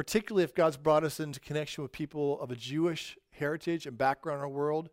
Particularly 0.00 0.44
if 0.44 0.54
God's 0.54 0.78
brought 0.78 1.04
us 1.04 1.20
into 1.20 1.40
connection 1.40 1.82
with 1.82 1.92
people 1.92 2.40
of 2.40 2.50
a 2.50 2.56
Jewish 2.56 3.18
heritage 3.32 3.84
and 3.84 3.98
background 3.98 4.38
in 4.38 4.44
our 4.44 4.48
world, 4.48 4.88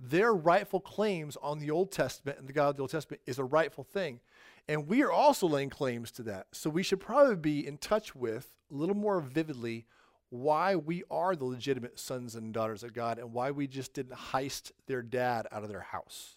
their 0.00 0.34
rightful 0.34 0.80
claims 0.80 1.36
on 1.40 1.60
the 1.60 1.70
Old 1.70 1.92
Testament 1.92 2.40
and 2.40 2.48
the 2.48 2.52
God 2.52 2.70
of 2.70 2.74
the 2.76 2.82
Old 2.82 2.90
Testament 2.90 3.22
is 3.24 3.38
a 3.38 3.44
rightful 3.44 3.84
thing. 3.84 4.18
And 4.66 4.88
we 4.88 5.04
are 5.04 5.12
also 5.12 5.46
laying 5.46 5.70
claims 5.70 6.10
to 6.10 6.24
that. 6.24 6.48
So 6.50 6.70
we 6.70 6.82
should 6.82 6.98
probably 6.98 7.36
be 7.36 7.64
in 7.64 7.78
touch 7.78 8.16
with 8.16 8.48
a 8.68 8.74
little 8.74 8.96
more 8.96 9.20
vividly 9.20 9.86
why 10.30 10.74
we 10.74 11.04
are 11.08 11.36
the 11.36 11.44
legitimate 11.44 12.00
sons 12.00 12.34
and 12.34 12.52
daughters 12.52 12.82
of 12.82 12.92
God 12.92 13.20
and 13.20 13.32
why 13.32 13.52
we 13.52 13.68
just 13.68 13.94
didn't 13.94 14.16
heist 14.16 14.72
their 14.88 15.02
dad 15.02 15.46
out 15.52 15.62
of 15.62 15.68
their 15.68 15.82
house. 15.82 16.36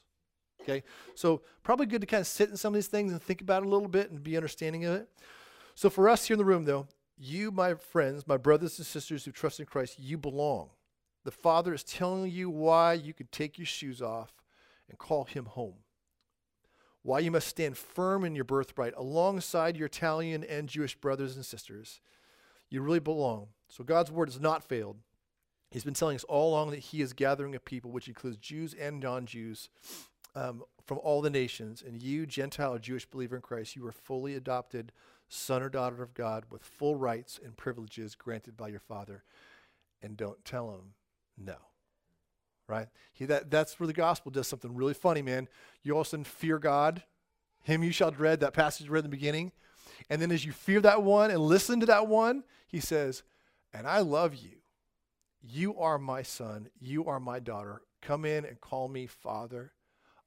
Okay? 0.61 0.83
So, 1.15 1.41
probably 1.63 1.87
good 1.87 2.01
to 2.01 2.07
kind 2.07 2.21
of 2.21 2.27
sit 2.27 2.51
in 2.51 2.55
some 2.55 2.75
of 2.75 2.77
these 2.77 2.85
things 2.85 3.13
and 3.13 3.19
think 3.19 3.41
about 3.41 3.63
it 3.63 3.65
a 3.65 3.69
little 3.69 3.87
bit 3.87 4.11
and 4.11 4.21
be 4.21 4.37
understanding 4.37 4.85
of 4.85 4.93
it. 4.93 5.09
So, 5.73 5.89
for 5.89 6.07
us 6.07 6.27
here 6.27 6.35
in 6.35 6.37
the 6.37 6.45
room, 6.45 6.65
though, 6.65 6.85
you, 7.21 7.51
my 7.51 7.75
friends, 7.75 8.27
my 8.27 8.37
brothers 8.37 8.79
and 8.79 8.87
sisters 8.87 9.25
who 9.25 9.31
trust 9.31 9.59
in 9.59 9.65
Christ, 9.67 9.99
you 9.99 10.17
belong. 10.17 10.69
The 11.23 11.31
Father 11.31 11.73
is 11.73 11.83
telling 11.83 12.31
you 12.31 12.49
why 12.49 12.93
you 12.93 13.13
can 13.13 13.27
take 13.27 13.59
your 13.59 13.67
shoes 13.67 14.01
off 14.01 14.33
and 14.89 14.97
call 14.97 15.25
Him 15.25 15.45
home. 15.45 15.75
Why 17.03 17.19
you 17.19 17.29
must 17.29 17.47
stand 17.47 17.77
firm 17.77 18.25
in 18.25 18.35
your 18.35 18.43
birthright 18.43 18.93
alongside 18.97 19.77
your 19.77 19.85
Italian 19.85 20.43
and 20.43 20.67
Jewish 20.67 20.95
brothers 20.95 21.35
and 21.35 21.45
sisters. 21.45 22.01
You 22.69 22.81
really 22.81 22.99
belong. 22.99 23.49
So, 23.67 23.83
God's 23.83 24.11
word 24.11 24.29
has 24.29 24.39
not 24.39 24.63
failed. 24.63 24.97
He's 25.69 25.83
been 25.83 25.93
telling 25.93 26.15
us 26.15 26.23
all 26.23 26.51
along 26.51 26.71
that 26.71 26.79
He 26.79 27.01
is 27.01 27.13
gathering 27.13 27.55
a 27.55 27.59
people, 27.59 27.91
which 27.91 28.07
includes 28.07 28.37
Jews 28.37 28.73
and 28.73 28.99
non 28.99 29.25
Jews, 29.25 29.69
um, 30.35 30.63
from 30.85 30.99
all 30.99 31.21
the 31.21 31.29
nations, 31.29 31.83
and 31.85 32.01
you, 32.01 32.25
Gentile 32.25 32.77
Jewish 32.79 33.05
believer 33.05 33.35
in 33.35 33.41
Christ, 33.41 33.75
you 33.75 33.85
are 33.85 33.91
fully 33.91 34.35
adopted 34.35 34.91
son 35.31 35.63
or 35.63 35.69
daughter 35.69 36.03
of 36.03 36.13
God 36.13 36.45
with 36.49 36.61
full 36.61 36.95
rights 36.95 37.39
and 37.43 37.55
privileges 37.55 38.15
granted 38.15 38.57
by 38.57 38.67
your 38.67 38.81
Father. 38.81 39.23
And 40.01 40.17
don't 40.17 40.43
tell 40.43 40.71
him 40.71 40.93
no. 41.37 41.55
Right? 42.67 42.87
He, 43.13 43.25
that, 43.25 43.49
that's 43.49 43.79
where 43.79 43.87
the 43.87 43.93
gospel 43.93 44.31
does 44.31 44.47
something 44.47 44.75
really 44.75 44.93
funny, 44.93 45.21
man. 45.21 45.47
You 45.83 45.93
all 45.93 46.01
of 46.01 46.07
a 46.07 46.09
sudden 46.09 46.25
fear 46.25 46.59
God. 46.59 47.03
Him 47.63 47.83
you 47.83 47.91
shall 47.91 48.11
dread, 48.11 48.39
that 48.41 48.53
passage 48.53 48.89
read 48.89 48.99
in 48.99 49.05
the 49.05 49.09
beginning. 49.09 49.51
And 50.09 50.21
then 50.21 50.31
as 50.31 50.45
you 50.45 50.51
fear 50.51 50.81
that 50.81 51.03
one 51.03 51.31
and 51.31 51.39
listen 51.39 51.79
to 51.79 51.85
that 51.85 52.07
one, 52.07 52.43
he 52.67 52.79
says, 52.79 53.23
And 53.73 53.87
I 53.87 53.99
love 53.99 54.35
you. 54.35 54.57
You 55.41 55.77
are 55.77 55.97
my 55.97 56.23
son. 56.23 56.69
You 56.79 57.05
are 57.05 57.19
my 57.19 57.39
daughter. 57.39 57.81
Come 58.01 58.25
in 58.25 58.45
and 58.45 58.59
call 58.59 58.87
me 58.89 59.07
Father 59.07 59.71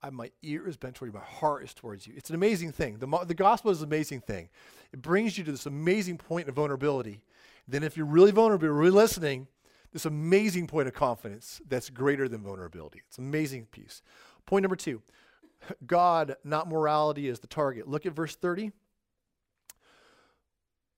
I, 0.04 0.10
my 0.10 0.30
ear 0.42 0.68
is 0.68 0.76
bent 0.76 0.96
toward 0.96 1.12
you, 1.12 1.18
my 1.18 1.24
heart 1.24 1.64
is 1.64 1.72
towards 1.72 2.06
you. 2.06 2.12
It's 2.16 2.28
an 2.28 2.34
amazing 2.34 2.72
thing. 2.72 2.98
The, 2.98 3.24
the 3.24 3.34
gospel 3.34 3.70
is 3.70 3.80
an 3.80 3.88
amazing 3.88 4.20
thing. 4.20 4.50
It 4.92 5.00
brings 5.00 5.38
you 5.38 5.44
to 5.44 5.50
this 5.50 5.64
amazing 5.66 6.18
point 6.18 6.48
of 6.48 6.54
vulnerability. 6.54 7.22
Then, 7.66 7.82
if 7.82 7.96
you're 7.96 8.04
really 8.04 8.30
vulnerable, 8.30 8.68
really 8.68 8.90
listening, 8.90 9.46
this 9.92 10.04
amazing 10.04 10.66
point 10.66 10.88
of 10.88 10.94
confidence 10.94 11.62
that's 11.66 11.88
greater 11.88 12.28
than 12.28 12.42
vulnerability. 12.42 13.00
It's 13.08 13.16
an 13.16 13.24
amazing 13.24 13.66
piece. 13.66 14.02
Point 14.44 14.62
number 14.62 14.76
two 14.76 15.00
God, 15.86 16.36
not 16.44 16.68
morality, 16.68 17.28
is 17.28 17.40
the 17.40 17.46
target. 17.46 17.88
Look 17.88 18.04
at 18.04 18.12
verse 18.12 18.36
30. 18.36 18.72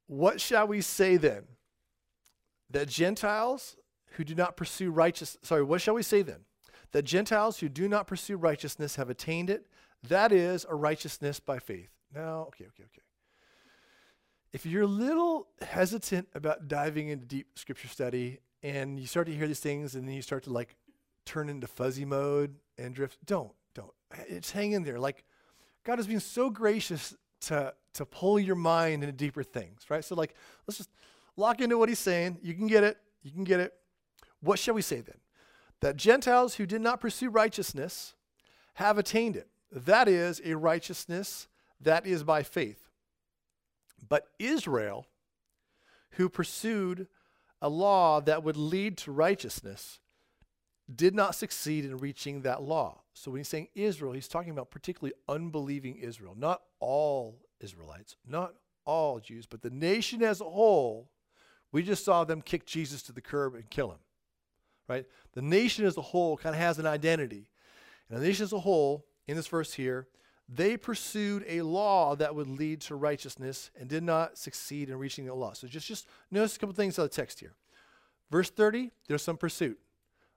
What 0.08 0.40
shall 0.40 0.66
we 0.66 0.80
say 0.80 1.16
then? 1.16 1.44
That 2.70 2.88
Gentiles 2.88 3.76
who 4.12 4.24
do 4.24 4.34
not 4.34 4.56
pursue 4.56 4.90
righteous, 4.90 5.36
sorry, 5.42 5.62
what 5.62 5.80
shall 5.80 5.94
we 5.94 6.02
say 6.02 6.22
then? 6.22 6.40
That 6.92 7.02
Gentiles 7.02 7.58
who 7.58 7.68
do 7.68 7.88
not 7.88 8.06
pursue 8.06 8.36
righteousness 8.36 8.96
have 8.96 9.10
attained 9.10 9.50
it. 9.50 9.66
That 10.02 10.32
is 10.32 10.66
a 10.68 10.74
righteousness 10.74 11.40
by 11.40 11.58
faith. 11.58 11.90
Now, 12.14 12.46
okay, 12.48 12.64
okay, 12.66 12.84
okay. 12.84 13.02
If 14.52 14.64
you're 14.64 14.82
a 14.82 14.86
little 14.86 15.48
hesitant 15.60 16.28
about 16.34 16.68
diving 16.68 17.08
into 17.08 17.26
deep 17.26 17.58
scripture 17.58 17.88
study 17.88 18.38
and 18.62 18.98
you 18.98 19.06
start 19.06 19.26
to 19.26 19.34
hear 19.34 19.46
these 19.46 19.60
things 19.60 19.94
and 19.94 20.08
then 20.08 20.14
you 20.14 20.22
start 20.22 20.44
to 20.44 20.52
like 20.52 20.76
turn 21.24 21.48
into 21.48 21.66
fuzzy 21.66 22.04
mode 22.04 22.54
and 22.78 22.94
drift, 22.94 23.18
don't. 23.26 23.52
don't. 23.74 23.92
It's 24.28 24.50
hang 24.50 24.72
in 24.72 24.82
there. 24.82 24.98
Like 24.98 25.24
God 25.84 25.98
has 25.98 26.06
been 26.06 26.20
so 26.20 26.50
gracious 26.50 27.14
to, 27.42 27.72
to 27.94 28.04
pull 28.04 28.40
your 28.40 28.56
mind 28.56 29.04
into 29.04 29.12
deeper 29.12 29.44
things, 29.44 29.82
right? 29.88 30.04
So, 30.04 30.14
like, 30.14 30.34
let's 30.66 30.78
just 30.78 30.90
lock 31.36 31.60
into 31.60 31.78
what 31.78 31.88
he's 31.88 32.00
saying. 32.00 32.38
You 32.42 32.54
can 32.54 32.66
get 32.66 32.82
it. 32.82 32.98
You 33.22 33.30
can 33.30 33.44
get 33.44 33.60
it. 33.60 33.72
What 34.40 34.58
shall 34.58 34.74
we 34.74 34.82
say 34.82 35.00
then? 35.00 35.16
That 35.80 35.96
Gentiles 35.96 36.54
who 36.56 36.66
did 36.66 36.80
not 36.80 37.00
pursue 37.00 37.30
righteousness 37.30 38.14
have 38.74 38.98
attained 38.98 39.36
it. 39.36 39.48
That 39.70 40.08
is 40.08 40.40
a 40.44 40.56
righteousness 40.56 41.48
that 41.80 42.06
is 42.06 42.22
by 42.22 42.42
faith. 42.42 42.88
But 44.08 44.28
Israel, 44.38 45.06
who 46.12 46.28
pursued 46.28 47.08
a 47.60 47.68
law 47.68 48.20
that 48.20 48.42
would 48.42 48.56
lead 48.56 48.96
to 48.98 49.12
righteousness, 49.12 50.00
did 50.94 51.14
not 51.14 51.34
succeed 51.34 51.84
in 51.84 51.98
reaching 51.98 52.42
that 52.42 52.62
law. 52.62 53.00
So 53.12 53.30
when 53.30 53.40
he's 53.40 53.48
saying 53.48 53.68
Israel, 53.74 54.12
he's 54.12 54.28
talking 54.28 54.52
about 54.52 54.70
particularly 54.70 55.14
unbelieving 55.28 55.96
Israel, 55.96 56.34
not 56.36 56.62
all 56.78 57.40
Israelites, 57.60 58.14
not 58.26 58.54
all 58.84 59.18
Jews, 59.18 59.46
but 59.46 59.62
the 59.62 59.70
nation 59.70 60.22
as 60.22 60.40
a 60.40 60.44
whole. 60.44 61.10
We 61.72 61.82
just 61.82 62.04
saw 62.04 62.24
them 62.24 62.40
kick 62.40 62.66
Jesus 62.66 63.02
to 63.04 63.12
the 63.12 63.20
curb 63.20 63.54
and 63.54 63.68
kill 63.68 63.90
him. 63.90 63.98
Right? 64.88 65.06
The 65.32 65.42
nation 65.42 65.84
as 65.84 65.96
a 65.96 66.02
whole 66.02 66.36
kind 66.36 66.54
of 66.54 66.60
has 66.60 66.78
an 66.78 66.86
identity. 66.86 67.48
And 68.08 68.20
the 68.20 68.26
nation 68.26 68.44
as 68.44 68.52
a 68.52 68.60
whole, 68.60 69.04
in 69.26 69.36
this 69.36 69.48
verse 69.48 69.74
here, 69.74 70.06
they 70.48 70.76
pursued 70.76 71.44
a 71.48 71.62
law 71.62 72.14
that 72.16 72.34
would 72.34 72.48
lead 72.48 72.80
to 72.82 72.94
righteousness 72.94 73.70
and 73.78 73.88
did 73.88 74.04
not 74.04 74.38
succeed 74.38 74.88
in 74.88 74.98
reaching 74.98 75.26
the 75.26 75.34
law. 75.34 75.52
So 75.52 75.66
just, 75.66 75.88
just 75.88 76.06
notice 76.30 76.56
a 76.56 76.58
couple 76.60 76.74
things 76.74 76.98
on 76.98 77.04
the 77.04 77.08
text 77.08 77.40
here. 77.40 77.54
Verse 78.30 78.50
30, 78.50 78.92
there's 79.08 79.22
some 79.22 79.36
pursuit. 79.36 79.78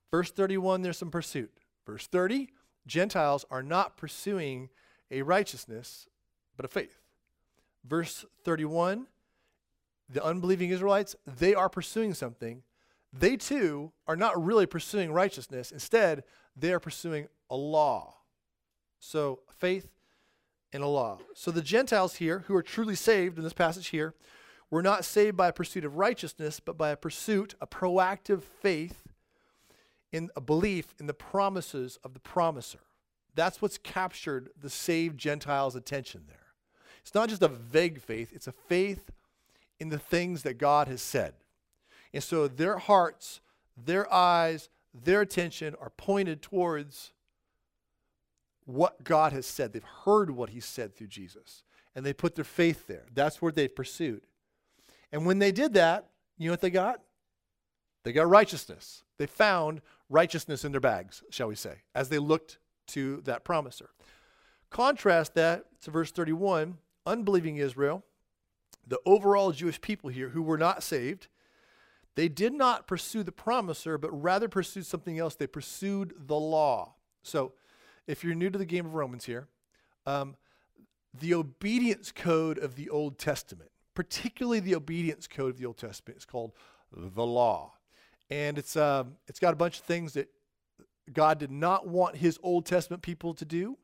Verse 0.10 0.32
31, 0.32 0.82
there's 0.82 0.98
some 0.98 1.12
pursuit. 1.12 1.52
Verse 1.86 2.08
30, 2.08 2.50
Gentiles 2.88 3.46
are 3.52 3.62
not 3.62 3.98
pursuing 3.98 4.70
a 5.12 5.22
righteousness, 5.22 6.08
but 6.56 6.66
a 6.66 6.68
faith. 6.68 7.00
Verse 7.88 8.26
31, 8.44 9.08
the 10.10 10.24
unbelieving 10.24 10.72
Israelites, 10.72 11.16
they 11.26 11.54
are 11.54 11.70
pursuing 11.70 12.14
something. 12.14 12.64
They 13.12 13.38
too 13.38 13.92
are 14.08 14.16
not 14.16 14.44
really 14.44 14.66
pursuing 14.66 15.12
righteousness. 15.12 15.72
Instead, 15.72 16.24
they 16.56 16.72
are 16.74 16.80
pursuing 16.80 17.28
a 17.50 17.56
law. 17.56 18.16
So, 19.00 19.40
faith 19.58 19.90
and 20.74 20.84
a 20.84 20.88
law. 20.88 21.20
So, 21.34 21.52
the 21.52 21.62
Gentiles 21.62 22.16
here, 22.16 22.44
who 22.48 22.56
are 22.56 22.64
truly 22.64 22.96
saved 22.96 23.38
in 23.38 23.44
this 23.44 23.54
passage 23.54 23.88
here, 23.88 24.14
were 24.70 24.84
not 24.84 25.06
saved 25.06 25.36
by 25.36 25.48
a 25.48 25.54
pursuit 25.54 25.86
of 25.86 25.98
righteousness, 25.98 26.60
but 26.60 26.78
by 26.78 26.90
a 26.90 26.98
pursuit, 26.98 27.56
a 27.60 27.68
proactive 27.68 28.44
faith 28.44 29.08
in 30.12 30.30
a 30.36 30.42
belief 30.42 30.94
in 31.00 31.08
the 31.08 31.14
promises 31.14 31.98
of 32.04 32.14
the 32.14 32.20
promiser. 32.20 32.80
That's 33.36 33.62
what's 33.62 33.78
captured 33.78 34.50
the 34.60 34.70
saved 34.70 35.18
Gentiles' 35.18 35.76
attention 35.76 36.26
there. 36.28 36.38
It's 37.02 37.16
not 37.16 37.30
just 37.30 37.42
a 37.42 37.48
vague 37.48 38.02
faith, 38.02 38.32
it's 38.34 38.48
a 38.48 38.52
faith 38.52 39.10
in 39.80 39.90
the 39.90 40.00
things 40.00 40.44
that 40.44 40.58
God 40.58 40.88
has 40.88 41.02
said. 41.02 41.34
And 42.14 42.24
so 42.24 42.48
their 42.48 42.78
hearts, 42.78 43.42
their 43.78 44.12
eyes, 44.12 44.70
their 44.94 45.22
attention 45.22 45.76
are 45.80 45.92
pointed 45.92 46.42
towards 46.42 47.12
what 48.66 49.04
God 49.04 49.34
has 49.34 49.46
said. 49.46 49.74
They've 49.74 49.84
heard 50.06 50.32
what 50.32 50.50
He 50.50 50.60
said 50.60 50.96
through 50.96 51.08
Jesus, 51.08 51.64
and 51.96 52.06
they 52.06 52.14
put 52.14 52.36
their 52.36 52.44
faith 52.44 52.88
there. 52.88 53.06
That's 53.14 53.42
where 53.42 53.52
they've 53.52 53.74
pursued. 53.74 54.22
And 55.12 55.26
when 55.26 55.40
they 55.40 55.52
did 55.52 55.74
that, 55.74 56.10
you 56.38 56.48
know 56.48 56.54
what 56.54 56.62
they 56.62 56.70
got? 56.70 57.02
They 58.04 58.12
got 58.14 58.30
righteousness. 58.30 59.04
They 59.18 59.26
found 59.26 59.82
righteousness 60.10 60.64
in 60.64 60.72
their 60.72 60.82
bags, 60.82 61.24
shall 61.30 61.48
we 61.48 61.56
say, 61.56 61.82
as 61.94 62.10
they 62.10 62.20
looked 62.20 62.60
to 62.88 63.22
that 63.26 63.44
promiser. 63.44 63.90
Contrast 64.70 65.34
that 65.36 65.66
to 65.82 65.92
verse 65.92 66.12
31 66.12 66.78
unbelieving 67.06 67.58
Israel, 67.58 68.04
the 68.88 69.00
overall 69.06 69.52
Jewish 69.52 69.82
people 69.82 70.10
here 70.10 70.30
who 70.30 70.44
were 70.44 70.58
not 70.58 70.84
saved, 70.84 71.28
they 72.16 72.28
did 72.28 72.54
not 72.54 72.88
pursue 72.88 73.24
the 73.24 73.32
promiser, 73.32 73.98
but 73.98 74.10
rather 74.12 74.50
pursued 74.50 74.86
something 74.86 75.18
else. 75.18 75.36
They 75.36 75.48
pursued 75.48 76.14
the 76.18 76.36
law. 76.36 76.96
So, 77.24 77.54
if 78.08 78.24
you're 78.24 78.36
new 78.36 78.50
to 78.50 78.58
the 78.58 78.66
game 78.66 78.86
of 78.86 78.96
Romans 78.96 79.26
here, 79.26 79.48
um, 80.06 80.36
the 81.14 81.34
obedience 81.34 82.12
code 82.12 82.58
of 82.58 82.76
the 82.76 82.90
Old 82.90 83.20
Testament, 83.20 83.72
particularly 83.94 84.60
the 84.60 84.76
obedience 84.76 85.28
code 85.28 85.52
of 85.52 85.58
the 85.58 85.66
Old 85.66 85.78
Testament, 85.78 86.18
is 86.18 86.26
called 86.26 86.54
the 86.92 87.26
law 87.26 87.74
and 88.30 88.58
it's 88.58 88.76
um, 88.76 89.16
it's 89.28 89.40
got 89.40 89.54
a 89.54 89.58
bunch 89.58 89.80
of 89.80 89.86
things 89.86 90.14
that 90.14 90.30
God 91.12 91.40
did 91.40 91.52
not 91.52 91.88
want 91.88 92.18
His 92.18 92.40
Old 92.44 92.66
Testament 92.66 93.02
people 93.02 93.34
to 93.34 93.46
do, 93.46 93.78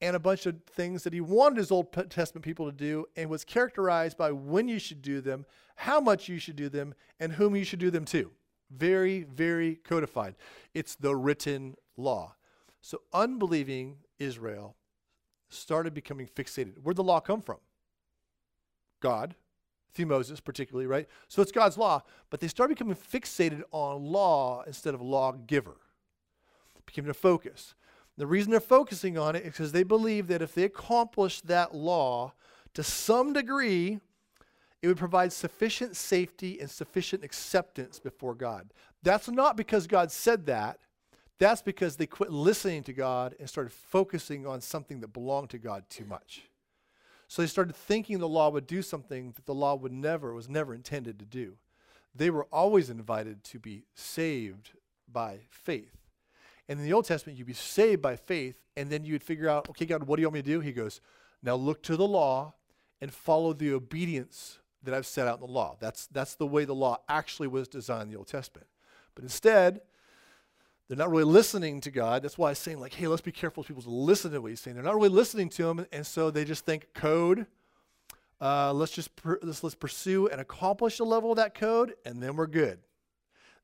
and 0.00 0.14
a 0.14 0.20
bunch 0.20 0.46
of 0.46 0.56
things 0.70 1.02
that 1.02 1.12
He 1.12 1.20
wanted 1.20 1.58
His 1.58 1.70
Old 1.70 1.92
Testament 2.10 2.44
people 2.44 2.66
to 2.66 2.72
do, 2.72 3.06
and 3.16 3.28
was 3.28 3.44
characterized 3.44 4.16
by 4.16 4.32
when 4.32 4.68
you 4.68 4.78
should 4.78 5.02
do 5.02 5.20
them, 5.20 5.44
how 5.76 6.00
much 6.00 6.28
you 6.28 6.38
should 6.38 6.56
do 6.56 6.68
them, 6.68 6.94
and 7.20 7.32
whom 7.32 7.56
you 7.56 7.64
should 7.64 7.78
do 7.78 7.90
them 7.90 8.04
to. 8.06 8.30
Very, 8.70 9.22
very 9.24 9.76
codified. 9.76 10.34
It's 10.74 10.94
the 10.94 11.16
written 11.16 11.76
law. 11.96 12.34
So 12.80 13.02
unbelieving 13.12 13.96
Israel 14.18 14.76
started 15.48 15.94
becoming 15.94 16.26
fixated. 16.26 16.74
Where'd 16.82 16.96
the 16.96 17.04
law 17.04 17.20
come 17.20 17.40
from? 17.40 17.58
God 19.00 19.34
through 19.92 20.06
Moses, 20.06 20.40
particularly, 20.40 20.86
right? 20.86 21.08
So 21.28 21.42
it's 21.42 21.52
God's 21.52 21.78
law, 21.78 22.02
but 22.30 22.40
they 22.40 22.48
start 22.48 22.68
becoming 22.68 22.94
fixated 22.94 23.62
on 23.70 24.04
law 24.04 24.62
instead 24.66 24.94
of 24.94 25.00
lawgiver. 25.00 25.76
It 26.76 26.86
became 26.86 27.04
their 27.04 27.14
focus. 27.14 27.74
The 28.18 28.26
reason 28.26 28.50
they're 28.50 28.60
focusing 28.60 29.16
on 29.16 29.36
it 29.36 29.44
is 29.44 29.52
because 29.52 29.70
they 29.70 29.84
believe 29.84 30.26
that 30.26 30.42
if 30.42 30.52
they 30.52 30.64
accomplish 30.64 31.40
that 31.42 31.72
law 31.72 32.32
to 32.74 32.82
some 32.82 33.32
degree, 33.32 34.00
it 34.82 34.88
would 34.88 34.96
provide 34.96 35.32
sufficient 35.32 35.94
safety 35.94 36.58
and 36.60 36.68
sufficient 36.68 37.22
acceptance 37.22 38.00
before 38.00 38.34
God. 38.34 38.72
That's 39.04 39.28
not 39.28 39.56
because 39.56 39.86
God 39.86 40.10
said 40.10 40.46
that. 40.46 40.80
That's 41.38 41.62
because 41.62 41.96
they 41.96 42.06
quit 42.06 42.32
listening 42.32 42.82
to 42.84 42.92
God 42.92 43.36
and 43.38 43.48
started 43.48 43.72
focusing 43.72 44.48
on 44.48 44.60
something 44.60 44.98
that 45.00 45.12
belonged 45.12 45.50
to 45.50 45.58
God 45.58 45.84
too 45.88 46.04
much. 46.04 46.42
So 47.28 47.42
they 47.42 47.48
started 47.48 47.76
thinking 47.76 48.18
the 48.18 48.28
law 48.28 48.50
would 48.50 48.66
do 48.66 48.82
something 48.82 49.30
that 49.36 49.46
the 49.46 49.54
law 49.54 49.76
would 49.76 49.92
never, 49.92 50.34
was 50.34 50.48
never 50.48 50.74
intended 50.74 51.20
to 51.20 51.24
do. 51.24 51.56
They 52.12 52.30
were 52.30 52.48
always 52.50 52.90
invited 52.90 53.44
to 53.44 53.60
be 53.60 53.84
saved 53.94 54.70
by 55.06 55.42
faith. 55.50 55.97
And 56.68 56.78
in 56.78 56.84
the 56.84 56.92
Old 56.92 57.06
Testament, 57.06 57.38
you'd 57.38 57.46
be 57.46 57.54
saved 57.54 58.02
by 58.02 58.16
faith, 58.16 58.56
and 58.76 58.90
then 58.90 59.04
you'd 59.04 59.22
figure 59.22 59.48
out, 59.48 59.70
okay, 59.70 59.86
God, 59.86 60.04
what 60.04 60.16
do 60.16 60.22
you 60.22 60.28
want 60.28 60.34
me 60.34 60.42
to 60.42 60.48
do? 60.48 60.60
He 60.60 60.72
goes, 60.72 61.00
now 61.42 61.54
look 61.54 61.82
to 61.84 61.96
the 61.96 62.06
law 62.06 62.54
and 63.00 63.12
follow 63.12 63.52
the 63.52 63.72
obedience 63.72 64.58
that 64.82 64.92
I've 64.92 65.06
set 65.06 65.26
out 65.26 65.40
in 65.40 65.46
the 65.46 65.52
law. 65.52 65.76
That's, 65.80 66.06
that's 66.08 66.34
the 66.34 66.46
way 66.46 66.64
the 66.64 66.74
law 66.74 66.98
actually 67.08 67.48
was 67.48 67.68
designed 67.68 68.02
in 68.02 68.10
the 68.10 68.18
Old 68.18 68.28
Testament. 68.28 68.66
But 69.14 69.24
instead, 69.24 69.80
they're 70.86 70.96
not 70.96 71.10
really 71.10 71.24
listening 71.24 71.80
to 71.82 71.90
God. 71.90 72.22
That's 72.22 72.38
why 72.38 72.50
I'm 72.50 72.54
saying, 72.54 72.80
like, 72.80 72.94
hey, 72.94 73.06
let's 73.06 73.22
be 73.22 73.32
careful 73.32 73.64
people 73.64 73.82
to 73.82 73.90
listen 73.90 74.30
to 74.32 74.40
what 74.40 74.48
he's 74.48 74.60
saying. 74.60 74.74
They're 74.74 74.84
not 74.84 74.94
really 74.94 75.08
listening 75.08 75.48
to 75.50 75.68
him, 75.68 75.86
and 75.92 76.06
so 76.06 76.30
they 76.30 76.44
just 76.44 76.64
think 76.64 76.88
code. 76.94 77.46
Uh, 78.40 78.72
let's 78.72 78.92
just 78.92 79.16
per- 79.16 79.40
let's, 79.42 79.64
let's 79.64 79.74
pursue 79.74 80.28
and 80.28 80.40
accomplish 80.40 81.00
a 81.00 81.04
level 81.04 81.30
of 81.30 81.36
that 81.36 81.54
code, 81.54 81.94
and 82.04 82.22
then 82.22 82.36
we're 82.36 82.46
good. 82.46 82.78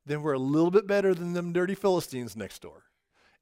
Then 0.05 0.21
we're 0.21 0.33
a 0.33 0.39
little 0.39 0.69
bit 0.69 0.85
better 0.85 1.13
than 1.13 1.33
them 1.33 1.53
dirty 1.53 1.75
Philistines 1.75 2.35
next 2.35 2.61
door. 2.61 2.83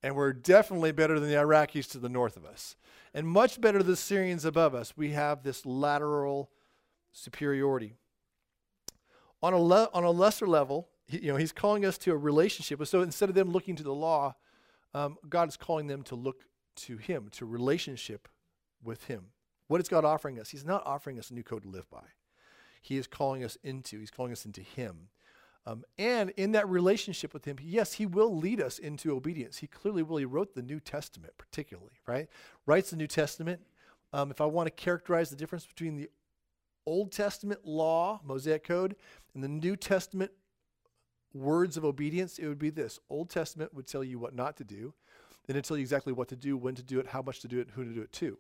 And 0.04 0.16
we're 0.16 0.34
definitely 0.34 0.92
better 0.92 1.20
than 1.20 1.30
the 1.30 1.36
Iraqis 1.36 1.90
to 1.92 1.98
the 1.98 2.10
north 2.10 2.36
of 2.36 2.46
us. 2.46 2.76
And 3.14 3.26
much 3.28 3.62
better 3.62 3.80
than 3.80 3.92
the 3.92 3.96
Syrians 3.96 4.44
above 4.44 4.76
us. 4.76 4.98
We 4.98 5.12
have 5.12 5.44
this 5.44 5.66
lateral 5.66 6.50
superiority. 7.14 7.96
On 9.42 9.54
a, 9.54 9.60
le- 9.60 9.90
on 9.94 10.04
a 10.04 10.12
lesser 10.12 10.46
level, 10.46 10.90
you 11.08 11.32
know, 11.32 11.38
he's 11.38 11.52
calling 11.52 11.86
us 11.86 11.98
to 12.00 12.12
a 12.12 12.18
relationship. 12.18 12.86
So 12.86 13.02
instead 13.02 13.30
of 13.30 13.36
them 13.36 13.52
looking 13.52 13.76
to 13.78 13.84
the 13.84 13.94
law, 13.94 14.36
um, 14.94 15.18
God 15.30 15.48
is 15.48 15.58
calling 15.58 15.88
them 15.88 16.04
to 16.04 16.16
look 16.16 16.44
to 16.76 16.98
him, 16.98 17.30
to 17.34 17.46
relationship 17.46 18.28
with 18.84 19.06
him. 19.06 19.28
What 19.68 19.80
is 19.80 19.88
God 19.88 20.06
offering 20.06 20.40
us? 20.40 20.50
He's 20.50 20.66
not 20.66 20.86
offering 20.86 21.18
us 21.18 21.30
a 21.30 21.34
new 21.34 21.44
code 21.44 21.64
to 21.64 21.70
live 21.70 21.90
by. 21.90 22.04
He 22.82 22.98
is 22.98 23.08
calling 23.08 23.44
us 23.44 23.58
into, 23.64 24.00
he's 24.00 24.12
calling 24.12 24.32
us 24.34 24.46
into 24.46 24.62
him. 24.62 25.10
Um, 25.66 25.86
and 25.98 26.32
in 26.32 26.52
that 26.54 26.68
relationship 26.68 27.34
with 27.34 27.46
him, 27.46 27.58
yes, 27.62 27.94
he 27.94 28.06
will 28.06 28.36
lead 28.36 28.60
us 28.60 28.80
into 28.80 29.16
obedience. 29.16 29.58
He 29.58 29.68
clearly 29.68 30.04
will. 30.04 30.18
He 30.18 30.26
wrote 30.26 30.54
the 30.54 30.62
New 30.62 30.80
Testament, 30.80 31.34
particularly, 31.38 32.02
right? 32.06 32.28
Writes 32.66 32.90
the 32.90 32.98
New 32.98 33.08
Testament. 33.08 33.62
Um, 34.12 34.30
if 34.30 34.42
I 34.42 34.46
want 34.46 34.68
to 34.68 34.72
characterize 34.72 35.30
the 35.30 35.36
difference 35.36 35.66
between 35.66 35.96
the 35.96 36.10
Old 36.86 37.12
Testament 37.12 37.62
law, 37.66 38.20
Mosaic 38.26 38.66
Code, 38.66 38.96
and 39.34 39.44
the 39.44 39.48
New 39.48 39.76
Testament 39.76 40.32
words 41.34 41.78
of 41.78 41.86
obedience, 41.86 42.38
it 42.38 42.48
would 42.48 42.60
be 42.60 42.70
this 42.70 43.00
Old 43.10 43.30
Testament 43.30 43.74
would 43.74 43.88
tell 43.88 44.04
you 44.04 44.20
what 44.20 44.36
not 44.36 44.58
to 44.58 44.64
do, 44.64 44.94
then 45.48 45.56
it'd 45.56 45.66
tell 45.66 45.78
you 45.78 45.82
exactly 45.82 46.14
what 46.14 46.28
to 46.28 46.36
do, 46.36 46.58
when 46.58 46.76
to 46.76 46.84
do 46.84 47.00
it, 47.00 47.08
how 47.08 47.22
much 47.22 47.40
to 47.40 47.48
do 47.48 47.60
it, 47.60 47.70
who 47.74 47.84
to 47.84 47.92
do 47.92 48.02
it 48.02 48.12
to. 48.14 48.38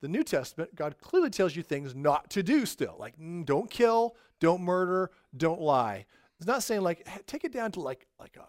The 0.00 0.08
New 0.08 0.22
Testament, 0.22 0.74
God 0.74 0.96
clearly 1.00 1.30
tells 1.30 1.56
you 1.56 1.62
things 1.62 1.94
not 1.94 2.28
to 2.30 2.42
do 2.42 2.66
still, 2.66 2.96
like 2.98 3.18
mm, 3.18 3.44
don't 3.46 3.70
kill, 3.70 4.16
don't 4.38 4.60
murder, 4.60 5.10
don't 5.36 5.60
lie. 5.60 6.04
It's 6.38 6.46
not 6.46 6.62
saying 6.62 6.82
like 6.82 7.06
take 7.26 7.44
it 7.44 7.52
down 7.52 7.72
to 7.72 7.80
like 7.80 8.06
like 8.18 8.36
a 8.36 8.46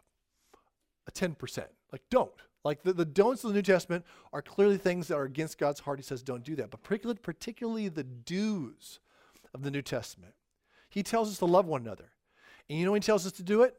a 1.07 1.11
10%. 1.11 1.65
Like 1.91 2.01
don't. 2.09 2.31
Like 2.63 2.81
the, 2.81 2.93
the 2.93 3.05
don'ts 3.05 3.43
of 3.43 3.49
the 3.49 3.55
New 3.55 3.61
Testament 3.61 4.05
are 4.33 4.41
clearly 4.41 4.77
things 4.77 5.07
that 5.07 5.15
are 5.15 5.23
against 5.23 5.57
God's 5.57 5.79
heart. 5.81 5.99
He 5.99 6.03
says, 6.03 6.23
don't 6.23 6.43
do 6.43 6.55
that. 6.55 6.71
But 6.71 6.83
particularly, 6.83 7.19
particularly 7.21 7.89
the 7.89 8.03
do's 8.03 8.99
of 9.53 9.61
the 9.61 9.71
New 9.71 9.83
Testament. 9.83 10.33
He 10.89 11.03
tells 11.03 11.29
us 11.29 11.37
to 11.39 11.45
love 11.45 11.67
one 11.67 11.81
another. 11.81 12.09
And 12.69 12.79
you 12.79 12.85
know 12.85 12.91
when 12.91 13.01
he 13.01 13.05
tells 13.05 13.25
us 13.25 13.33
to 13.33 13.43
do 13.43 13.61
it? 13.61 13.75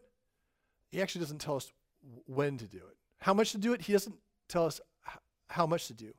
He 0.90 1.02
actually 1.02 1.22
doesn't 1.22 1.40
tell 1.40 1.56
us 1.56 1.72
when 2.26 2.58
to 2.58 2.66
do 2.66 2.78
it. 2.78 2.96
How 3.18 3.34
much 3.34 3.50
to 3.52 3.58
do 3.58 3.72
it? 3.72 3.82
He 3.82 3.92
doesn't 3.92 4.14
tell 4.48 4.66
us 4.66 4.80
how 5.48 5.66
much 5.66 5.88
to 5.88 5.94
do. 5.94 6.12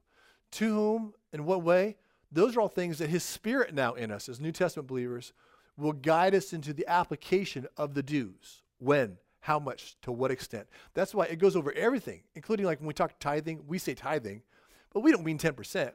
To 0.53 0.73
whom, 0.73 1.13
in 1.31 1.45
what 1.45 1.63
way? 1.63 1.95
Those 2.31 2.57
are 2.57 2.61
all 2.61 2.67
things 2.67 2.97
that 2.97 3.09
his 3.09 3.23
spirit 3.23 3.73
now 3.73 3.93
in 3.93 4.11
us 4.11 4.27
as 4.27 4.41
New 4.41 4.51
Testament 4.51 4.87
believers 4.87 5.31
will 5.77 5.93
guide 5.93 6.33
us 6.35 6.53
into 6.53 6.73
the 6.73 6.87
application 6.87 7.67
of 7.77 7.93
the 7.93 8.03
do's. 8.03 8.63
When, 8.79 9.17
how 9.39 9.59
much, 9.59 9.95
to 10.01 10.11
what 10.11 10.31
extent. 10.31 10.67
That's 10.93 11.15
why 11.15 11.25
it 11.25 11.39
goes 11.39 11.55
over 11.55 11.71
everything, 11.73 12.21
including 12.35 12.65
like 12.65 12.79
when 12.79 12.87
we 12.87 12.93
talk 12.93 13.19
tithing, 13.19 13.63
we 13.67 13.77
say 13.77 13.93
tithing, 13.93 14.41
but 14.93 15.01
we 15.01 15.11
don't 15.11 15.23
mean 15.23 15.37
10%. 15.37 15.91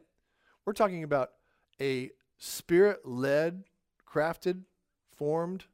We're 0.64 0.73
talking 0.73 1.05
about 1.05 1.33
a 1.81 2.11
spirit 2.38 3.01
led, 3.05 3.64
crafted, 4.11 4.62
formed 5.16 5.64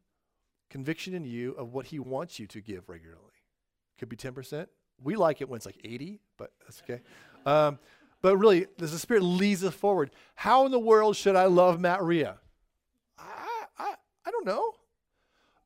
conviction 0.70 1.14
in 1.14 1.24
you 1.24 1.52
of 1.52 1.72
what 1.72 1.86
he 1.86 1.98
wants 1.98 2.38
you 2.38 2.46
to 2.48 2.60
give 2.60 2.88
regularly. 2.88 3.22
Could 3.98 4.08
be 4.08 4.16
10%. 4.16 4.66
We 5.02 5.16
like 5.16 5.40
it 5.40 5.48
when 5.48 5.56
it's 5.56 5.66
like 5.66 5.80
80, 5.84 6.20
but 6.36 6.52
that's 6.60 6.82
okay. 6.82 7.00
Um, 7.46 7.78
but 8.20 8.36
really, 8.36 8.66
the 8.76 8.88
Spirit 8.88 9.22
leads 9.22 9.62
us 9.62 9.74
forward, 9.74 10.10
how 10.34 10.66
in 10.66 10.72
the 10.72 10.78
world 10.78 11.16
should 11.16 11.36
I 11.36 11.44
love 11.44 11.80
Matt 11.80 12.02
Ria? 12.02 12.38
Don't 14.38 14.54
know. 14.54 14.74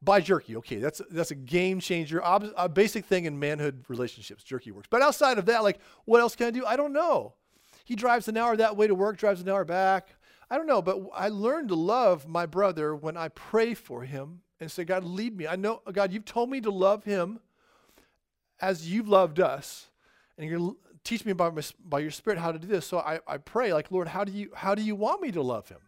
Buy 0.01 0.21
jerky. 0.21 0.57
Okay, 0.57 0.77
that's, 0.77 1.01
that's 1.11 1.31
a 1.31 1.37
game 1.37 1.79
changer, 1.79 2.21
a 2.25 2.69
basic 2.69 3.05
thing 3.05 3.25
in 3.25 3.39
manhood 3.39 3.85
relationships. 3.89 4.43
Jerky 4.43 4.73
works. 4.73 4.89
But 4.91 5.03
outside 5.03 5.39
of 5.39 5.47
that, 5.47 5.63
like, 5.63 5.79
what 6.07 6.21
else 6.21 6.35
can 6.35 6.49
I 6.49 6.51
do? 6.51 6.67
I 6.67 6.77
don't 6.77 6.93
know. 6.93 7.35
He 7.85 7.95
drives 7.95 8.27
an 8.29 8.37
hour 8.37 8.57
that 8.57 8.77
way 8.77 8.87
to 8.87 8.95
work, 8.95 9.17
drives 9.17 9.41
an 9.41 9.49
hour 9.49 9.65
back. 9.65 10.09
I 10.51 10.57
don't 10.57 10.67
know, 10.67 10.83
but 10.83 11.01
I 11.15 11.29
learned 11.29 11.69
to 11.69 11.75
love 11.75 12.27
my 12.27 12.47
brother 12.47 12.97
when 12.97 13.17
I 13.17 13.29
pray 13.29 13.75
for 13.75 14.03
him 14.03 14.41
and 14.59 14.71
say, 14.71 14.85
God, 14.85 15.05
lead 15.05 15.37
me. 15.37 15.47
I 15.47 15.57
know, 15.57 15.83
God, 15.93 16.13
you've 16.13 16.25
told 16.25 16.51
me 16.51 16.61
to 16.63 16.71
love 16.71 17.05
him 17.05 17.41
as 18.61 18.91
you've 18.91 19.09
loved 19.09 19.41
us. 19.41 19.89
And 20.37 20.49
you're 20.49 20.59
going 20.59 20.71
to 20.73 20.77
teach 21.05 21.25
me 21.25 21.33
by, 21.33 21.51
my, 21.51 21.63
by 21.85 22.01
your 22.01 22.11
spirit 22.11 22.39
how 22.39 22.51
to 22.51 22.59
do 22.59 22.67
this. 22.67 22.87
So 22.87 22.99
I, 22.99 23.21
I 23.27 23.39
pray, 23.39 23.73
like, 23.73 23.91
Lord, 23.91 24.09
how 24.09 24.25
do 24.25 24.33
you 24.33 24.51
how 24.55 24.75
do 24.75 24.83
you 24.83 24.95
want 24.95 25.21
me 25.23 25.31
to 25.33 25.43
love 25.43 25.69
him? 25.69 25.79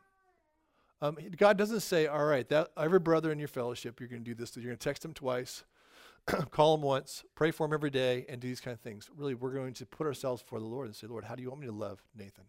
Um, 1.04 1.18
God 1.36 1.58
doesn't 1.58 1.80
say, 1.80 2.06
all 2.06 2.24
right, 2.24 2.48
that 2.48 2.70
every 2.78 2.98
brother 2.98 3.30
in 3.30 3.38
your 3.38 3.46
fellowship, 3.46 4.00
you're 4.00 4.08
going 4.08 4.24
to 4.24 4.30
do 4.30 4.34
this. 4.34 4.56
You're 4.56 4.64
going 4.64 4.78
to 4.78 4.82
text 4.82 5.04
him 5.04 5.12
twice, 5.12 5.64
call 6.50 6.74
him 6.74 6.80
once, 6.80 7.24
pray 7.34 7.50
for 7.50 7.66
him 7.66 7.74
every 7.74 7.90
day, 7.90 8.24
and 8.26 8.40
do 8.40 8.48
these 8.48 8.60
kind 8.60 8.72
of 8.72 8.80
things. 8.80 9.10
Really, 9.14 9.34
we're 9.34 9.52
going 9.52 9.74
to 9.74 9.84
put 9.84 10.06
ourselves 10.06 10.42
before 10.42 10.60
the 10.60 10.64
Lord 10.64 10.86
and 10.86 10.96
say, 10.96 11.06
Lord, 11.06 11.24
how 11.24 11.34
do 11.34 11.42
you 11.42 11.50
want 11.50 11.60
me 11.60 11.66
to 11.66 11.74
love 11.74 12.02
Nathan? 12.16 12.44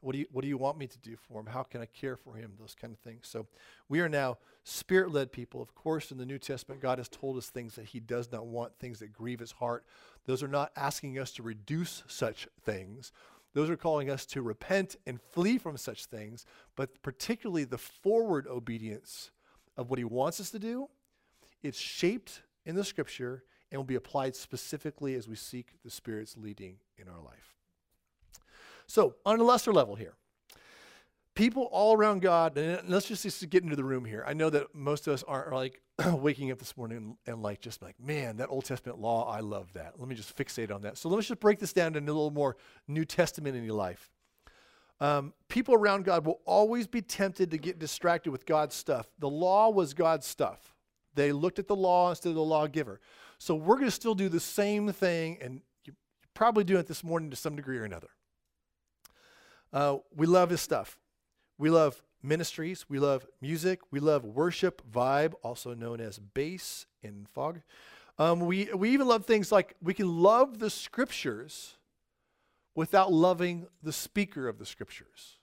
What 0.00 0.12
do 0.12 0.18
you 0.18 0.26
What 0.30 0.42
do 0.42 0.48
you 0.48 0.58
want 0.58 0.76
me 0.76 0.86
to 0.86 0.98
do 0.98 1.16
for 1.16 1.40
him? 1.40 1.46
How 1.46 1.62
can 1.62 1.80
I 1.80 1.86
care 1.86 2.16
for 2.16 2.34
him? 2.34 2.52
Those 2.60 2.76
kind 2.78 2.92
of 2.92 2.98
things. 2.98 3.28
So, 3.28 3.46
we 3.88 4.00
are 4.00 4.10
now 4.10 4.36
spirit-led 4.62 5.32
people. 5.32 5.62
Of 5.62 5.74
course, 5.74 6.10
in 6.10 6.18
the 6.18 6.26
New 6.26 6.38
Testament, 6.38 6.82
God 6.82 6.98
has 6.98 7.08
told 7.08 7.38
us 7.38 7.48
things 7.48 7.76
that 7.76 7.86
He 7.86 8.00
does 8.00 8.30
not 8.30 8.46
want, 8.46 8.78
things 8.78 8.98
that 8.98 9.10
grieve 9.10 9.40
His 9.40 9.52
heart. 9.52 9.86
Those 10.26 10.42
are 10.42 10.48
not 10.48 10.70
asking 10.76 11.18
us 11.18 11.32
to 11.32 11.42
reduce 11.42 12.02
such 12.08 12.46
things. 12.62 13.10
Those 13.56 13.70
are 13.70 13.76
calling 13.78 14.10
us 14.10 14.26
to 14.26 14.42
repent 14.42 14.96
and 15.06 15.18
flee 15.18 15.56
from 15.56 15.78
such 15.78 16.04
things. 16.04 16.44
But 16.76 17.00
particularly 17.00 17.64
the 17.64 17.78
forward 17.78 18.46
obedience 18.46 19.30
of 19.78 19.88
what 19.88 19.98
He 19.98 20.04
wants 20.04 20.40
us 20.40 20.50
to 20.50 20.58
do, 20.58 20.90
it's 21.62 21.78
shaped 21.78 22.42
in 22.66 22.76
the 22.76 22.84
Scripture 22.84 23.44
and 23.72 23.78
will 23.78 23.86
be 23.86 23.94
applied 23.94 24.36
specifically 24.36 25.14
as 25.14 25.26
we 25.26 25.36
seek 25.36 25.68
the 25.82 25.90
Spirit's 25.90 26.36
leading 26.36 26.76
in 26.98 27.08
our 27.08 27.18
life. 27.18 27.54
So, 28.86 29.14
on 29.24 29.40
a 29.40 29.42
lesser 29.42 29.72
level 29.72 29.94
here, 29.94 30.16
people 31.36 31.68
all 31.70 31.96
around 31.96 32.22
God, 32.22 32.58
and 32.58 32.88
let's 32.88 33.06
just, 33.06 33.22
just 33.22 33.48
get 33.48 33.62
into 33.62 33.76
the 33.76 33.84
room 33.84 34.04
here. 34.04 34.24
I 34.26 34.32
know 34.32 34.50
that 34.50 34.74
most 34.74 35.06
of 35.06 35.12
us 35.12 35.22
aren't 35.22 35.52
like 35.52 35.80
waking 36.12 36.50
up 36.50 36.58
this 36.58 36.76
morning 36.76 36.96
and, 36.96 37.16
and, 37.26 37.42
like 37.42 37.60
just 37.60 37.82
like, 37.82 37.94
man, 38.00 38.38
that 38.38 38.48
Old 38.48 38.64
Testament 38.64 38.98
law, 38.98 39.30
I 39.30 39.40
love 39.40 39.72
that. 39.74 40.00
Let 40.00 40.08
me 40.08 40.16
just 40.16 40.36
fixate 40.36 40.74
on 40.74 40.82
that. 40.82 40.98
So 40.98 41.08
let's 41.08 41.28
just 41.28 41.38
break 41.38 41.60
this 41.60 41.72
down 41.72 41.94
into 41.94 42.10
a 42.10 42.14
little 42.14 42.32
more 42.32 42.56
New 42.88 43.04
Testament 43.04 43.56
in 43.56 43.62
your 43.62 43.74
life. 43.74 44.10
Um, 44.98 45.34
people 45.48 45.74
around 45.74 46.06
God 46.06 46.24
will 46.24 46.40
always 46.46 46.86
be 46.86 47.02
tempted 47.02 47.50
to 47.50 47.58
get 47.58 47.78
distracted 47.78 48.30
with 48.30 48.46
God's 48.46 48.74
stuff. 48.74 49.06
The 49.18 49.28
law 49.28 49.68
was 49.68 49.94
God's 49.94 50.26
stuff. 50.26 50.74
They 51.14 51.32
looked 51.32 51.58
at 51.58 51.68
the 51.68 51.76
law 51.76 52.10
instead 52.10 52.30
of 52.30 52.34
the 52.34 52.42
lawgiver. 52.42 53.00
So 53.38 53.54
we're 53.54 53.76
going 53.76 53.86
to 53.86 53.90
still 53.90 54.14
do 54.14 54.30
the 54.30 54.40
same 54.40 54.90
thing, 54.92 55.38
and 55.42 55.60
you're 55.84 55.96
probably 56.32 56.64
doing 56.64 56.80
it 56.80 56.86
this 56.86 57.04
morning 57.04 57.28
to 57.30 57.36
some 57.36 57.56
degree 57.56 57.76
or 57.76 57.84
another. 57.84 58.08
Uh, 59.72 59.98
we 60.14 60.26
love 60.26 60.48
his 60.48 60.62
stuff. 60.62 60.98
We 61.58 61.70
love 61.70 62.02
ministries. 62.22 62.86
We 62.88 62.98
love 62.98 63.26
music. 63.40 63.80
We 63.90 64.00
love 64.00 64.24
worship, 64.24 64.82
vibe, 64.90 65.34
also 65.42 65.74
known 65.74 66.00
as 66.00 66.18
bass 66.18 66.86
in 67.02 67.26
fog. 67.32 67.60
Um, 68.18 68.40
we, 68.40 68.72
we 68.74 68.90
even 68.90 69.06
love 69.06 69.26
things 69.26 69.52
like 69.52 69.76
we 69.82 69.94
can 69.94 70.22
love 70.22 70.58
the 70.58 70.70
scriptures 70.70 71.76
without 72.74 73.12
loving 73.12 73.66
the 73.82 73.92
speaker 73.92 74.48
of 74.48 74.58
the 74.58 74.66
scriptures. 74.66 75.38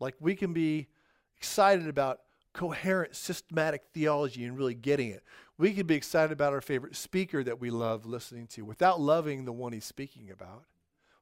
Like 0.00 0.14
we 0.20 0.34
can 0.34 0.52
be 0.52 0.88
excited 1.36 1.88
about 1.88 2.20
coherent, 2.52 3.16
systematic 3.16 3.82
theology 3.92 4.44
and 4.44 4.56
really 4.56 4.74
getting 4.74 5.10
it. 5.10 5.22
We 5.58 5.72
can 5.72 5.86
be 5.86 5.94
excited 5.94 6.32
about 6.32 6.52
our 6.52 6.60
favorite 6.60 6.96
speaker 6.96 7.42
that 7.44 7.60
we 7.60 7.70
love 7.70 8.04
listening 8.04 8.46
to 8.48 8.64
without 8.64 9.00
loving 9.00 9.44
the 9.44 9.52
one 9.52 9.72
he's 9.72 9.84
speaking 9.84 10.30
about 10.30 10.64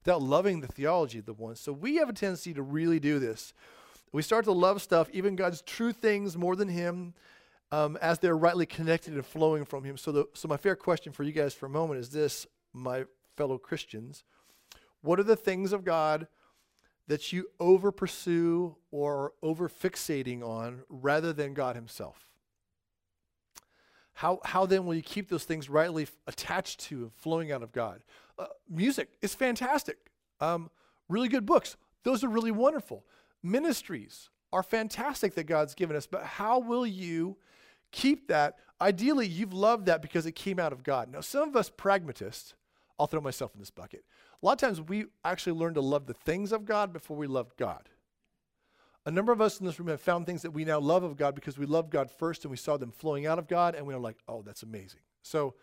without 0.05 0.23
loving 0.23 0.61
the 0.61 0.67
theology 0.67 1.19
of 1.19 1.27
the 1.27 1.33
one. 1.33 1.57
So 1.57 1.73
we 1.73 1.97
have 1.97 2.09
a 2.09 2.13
tendency 2.13 2.55
to 2.55 2.63
really 2.63 3.01
do 3.01 3.19
this. 3.19 3.53
We 4.13 4.23
start 4.23 4.45
to 4.47 4.53
love 4.53 4.83
stuff, 4.83 5.09
even 5.13 5.37
God's 5.37 5.63
true 5.63 5.93
things, 5.93 6.37
more 6.37 6.57
than 6.57 6.69
Him, 6.69 7.15
um, 7.71 7.97
as 8.03 8.19
they're 8.19 8.37
rightly 8.37 8.67
connected 8.67 9.15
and 9.15 9.25
flowing 9.25 9.65
from 9.65 9.85
Him. 9.85 9.97
So, 9.97 10.11
the, 10.11 10.29
so 10.35 10.49
my 10.49 10.57
fair 10.57 10.75
question 10.75 11.13
for 11.13 11.23
you 11.23 11.33
guys 11.33 11.55
for 11.55 11.67
a 11.67 11.71
moment 11.71 12.01
is 12.01 12.11
this, 12.11 12.47
my 12.73 13.05
fellow 13.37 13.59
Christians: 13.59 14.25
What 15.03 15.21
are 15.21 15.25
the 15.25 15.37
things 15.37 15.73
of 15.73 15.85
God 15.85 16.27
that 17.07 17.33
you 17.33 17.47
over 17.59 17.93
pursue 17.93 18.77
or 18.91 19.33
over 19.43 19.69
fixating 19.69 20.43
on, 20.43 20.83
rather 20.89 21.33
than 21.33 21.55
God 21.55 21.77
Himself? 21.77 22.27
How, 24.15 24.39
how 24.45 24.67
then 24.67 24.85
will 24.85 24.95
you 24.95 25.03
keep 25.03 25.31
those 25.31 25.45
things 25.45 25.71
rightly 25.71 26.07
attached 26.27 26.81
to 26.81 27.05
and 27.05 27.13
flowing 27.15 27.53
out 27.53 27.63
of 27.63 27.73
God? 27.73 28.03
Uh, 28.39 28.47
music 28.69 29.09
is 29.23 29.35
fantastic. 29.35 29.97
Um, 30.41 30.69
really 31.09 31.29
good 31.29 31.47
books, 31.47 31.77
those 32.03 32.23
are 32.23 32.29
really 32.29 32.51
wonderful. 32.51 33.05
Ministries 33.43 34.31
are 34.53 34.63
fantastic 34.63 35.35
that 35.35 35.45
God's 35.45 35.75
given 35.75 35.97
us, 35.97 36.07
but 36.07 36.25
how 36.25 36.59
will 36.59 36.87
you 36.87 37.37
keep 37.93 38.29
that? 38.29 38.57
Ideally, 38.81 39.27
you've 39.27 39.53
loved 39.53 39.87
that 39.87 40.03
because 40.03 40.27
it 40.27 40.33
came 40.33 40.59
out 40.59 40.73
of 40.73 40.83
God. 40.83 41.11
Now, 41.11 41.21
some 41.21 41.49
of 41.49 41.57
us 41.57 41.71
pragmatists, 41.71 42.55
I'll 42.99 43.07
throw 43.07 43.21
myself 43.21 43.55
in 43.55 43.61
this 43.61 43.71
bucket. 43.71 44.05
A 44.43 44.47
lot 44.47 44.53
of 44.53 44.59
times 44.59 44.81
we 44.81 45.07
actually 45.25 45.59
learn 45.59 45.75
to 45.75 45.81
love 45.81 46.07
the 46.07 46.15
things 46.15 46.53
of 46.53 46.65
God 46.65 46.93
before 46.93 47.17
we 47.17 47.27
love 47.27 47.57
God. 47.57 47.89
A 49.07 49.11
number 49.11 49.33
of 49.33 49.41
us 49.41 49.61
in 49.61 49.67
this 49.67 49.79
room 49.79 49.89
have 49.89 50.01
found 50.01 50.27
things 50.27 50.43
that 50.43 50.51
we 50.51 50.65
now 50.65 50.79
love 50.79 51.03
of 51.03 51.17
God 51.17 51.35
because 51.35 51.59
we 51.59 51.67
loved 51.67 51.91
God 51.91 52.11
first 52.11 52.45
and 52.45 52.51
we 52.51 52.57
saw 52.57 52.77
them 52.77 52.93
flowing 52.93 53.27
out 53.27 53.39
of 53.39 53.49
God 53.49 53.75
and 53.75 53.87
we 53.87 53.95
were 53.95 54.01
like, 54.01 54.19
oh, 54.29 54.43
that's 54.43 54.63
amazing. 54.63 55.01
So, 55.23 55.55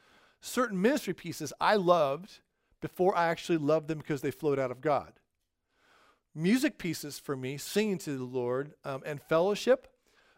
certain 0.41 0.81
ministry 0.81 1.13
pieces 1.13 1.53
I 1.59 1.75
loved 1.75 2.39
before 2.81 3.15
I 3.15 3.27
actually 3.27 3.57
loved 3.57 3.87
them 3.87 3.97
because 3.97 4.21
they 4.21 4.31
flowed 4.31 4.59
out 4.59 4.71
of 4.71 4.81
God. 4.81 5.13
Music 6.38 6.78
pieces 6.78 7.17
for 7.17 7.36
me, 7.36 7.58
singing 7.58 7.97
to 7.97 8.15
the 8.15 8.23
Lord, 8.23 8.76
um, 8.86 9.02
and 9.08 9.19
fellowship, 9.23 9.88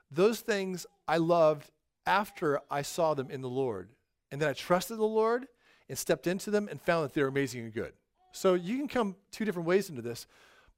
those 0.10 0.40
things 0.40 0.86
I 1.10 1.18
loved 1.18 1.72
after 2.06 2.62
I 2.72 2.84
saw 2.84 3.14
them 3.14 3.30
in 3.30 3.42
the 3.42 3.50
Lord. 3.50 3.90
And 4.32 4.42
then 4.42 4.48
I 4.48 4.54
trusted 4.54 4.98
the 4.98 5.04
Lord 5.04 5.48
and 5.90 5.98
stepped 5.98 6.26
into 6.26 6.52
them 6.52 6.70
and 6.70 6.82
found 6.82 7.04
that 7.04 7.14
they're 7.14 7.28
amazing 7.28 7.66
and 7.66 7.74
good. 7.74 7.92
So 8.32 8.54
you 8.54 8.78
can 8.78 8.88
come 8.88 9.18
two 9.32 9.44
different 9.44 9.68
ways 9.68 9.90
into 9.90 10.02
this. 10.02 10.26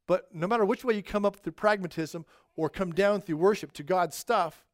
But 0.08 0.34
no 0.34 0.48
matter 0.48 0.66
which 0.66 0.84
way 0.84 0.96
you 0.96 1.04
come 1.04 1.24
up 1.24 1.36
through 1.36 1.54
pragmatism 1.54 2.26
or 2.56 2.68
come 2.68 2.92
down 2.92 3.22
through 3.22 3.38
worship 3.38 3.74
to 3.74 3.84
God's 3.84 4.16
stuff, 4.16 4.66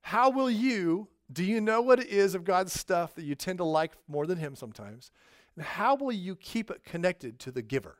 how 0.00 0.30
will 0.30 0.50
you, 0.50 1.08
do 1.30 1.44
you 1.44 1.60
know 1.60 1.82
what 1.82 2.00
it 2.00 2.08
is 2.08 2.34
of 2.34 2.44
God's 2.44 2.72
stuff 2.72 3.14
that 3.14 3.24
you 3.24 3.34
tend 3.34 3.58
to 3.58 3.64
like 3.64 3.92
more 4.08 4.26
than 4.26 4.38
Him 4.38 4.56
sometimes? 4.56 5.10
And 5.54 5.66
how 5.66 5.96
will 5.96 6.12
you 6.12 6.34
keep 6.34 6.70
it 6.70 6.82
connected 6.82 7.38
to 7.40 7.50
the 7.50 7.60
giver? 7.60 7.98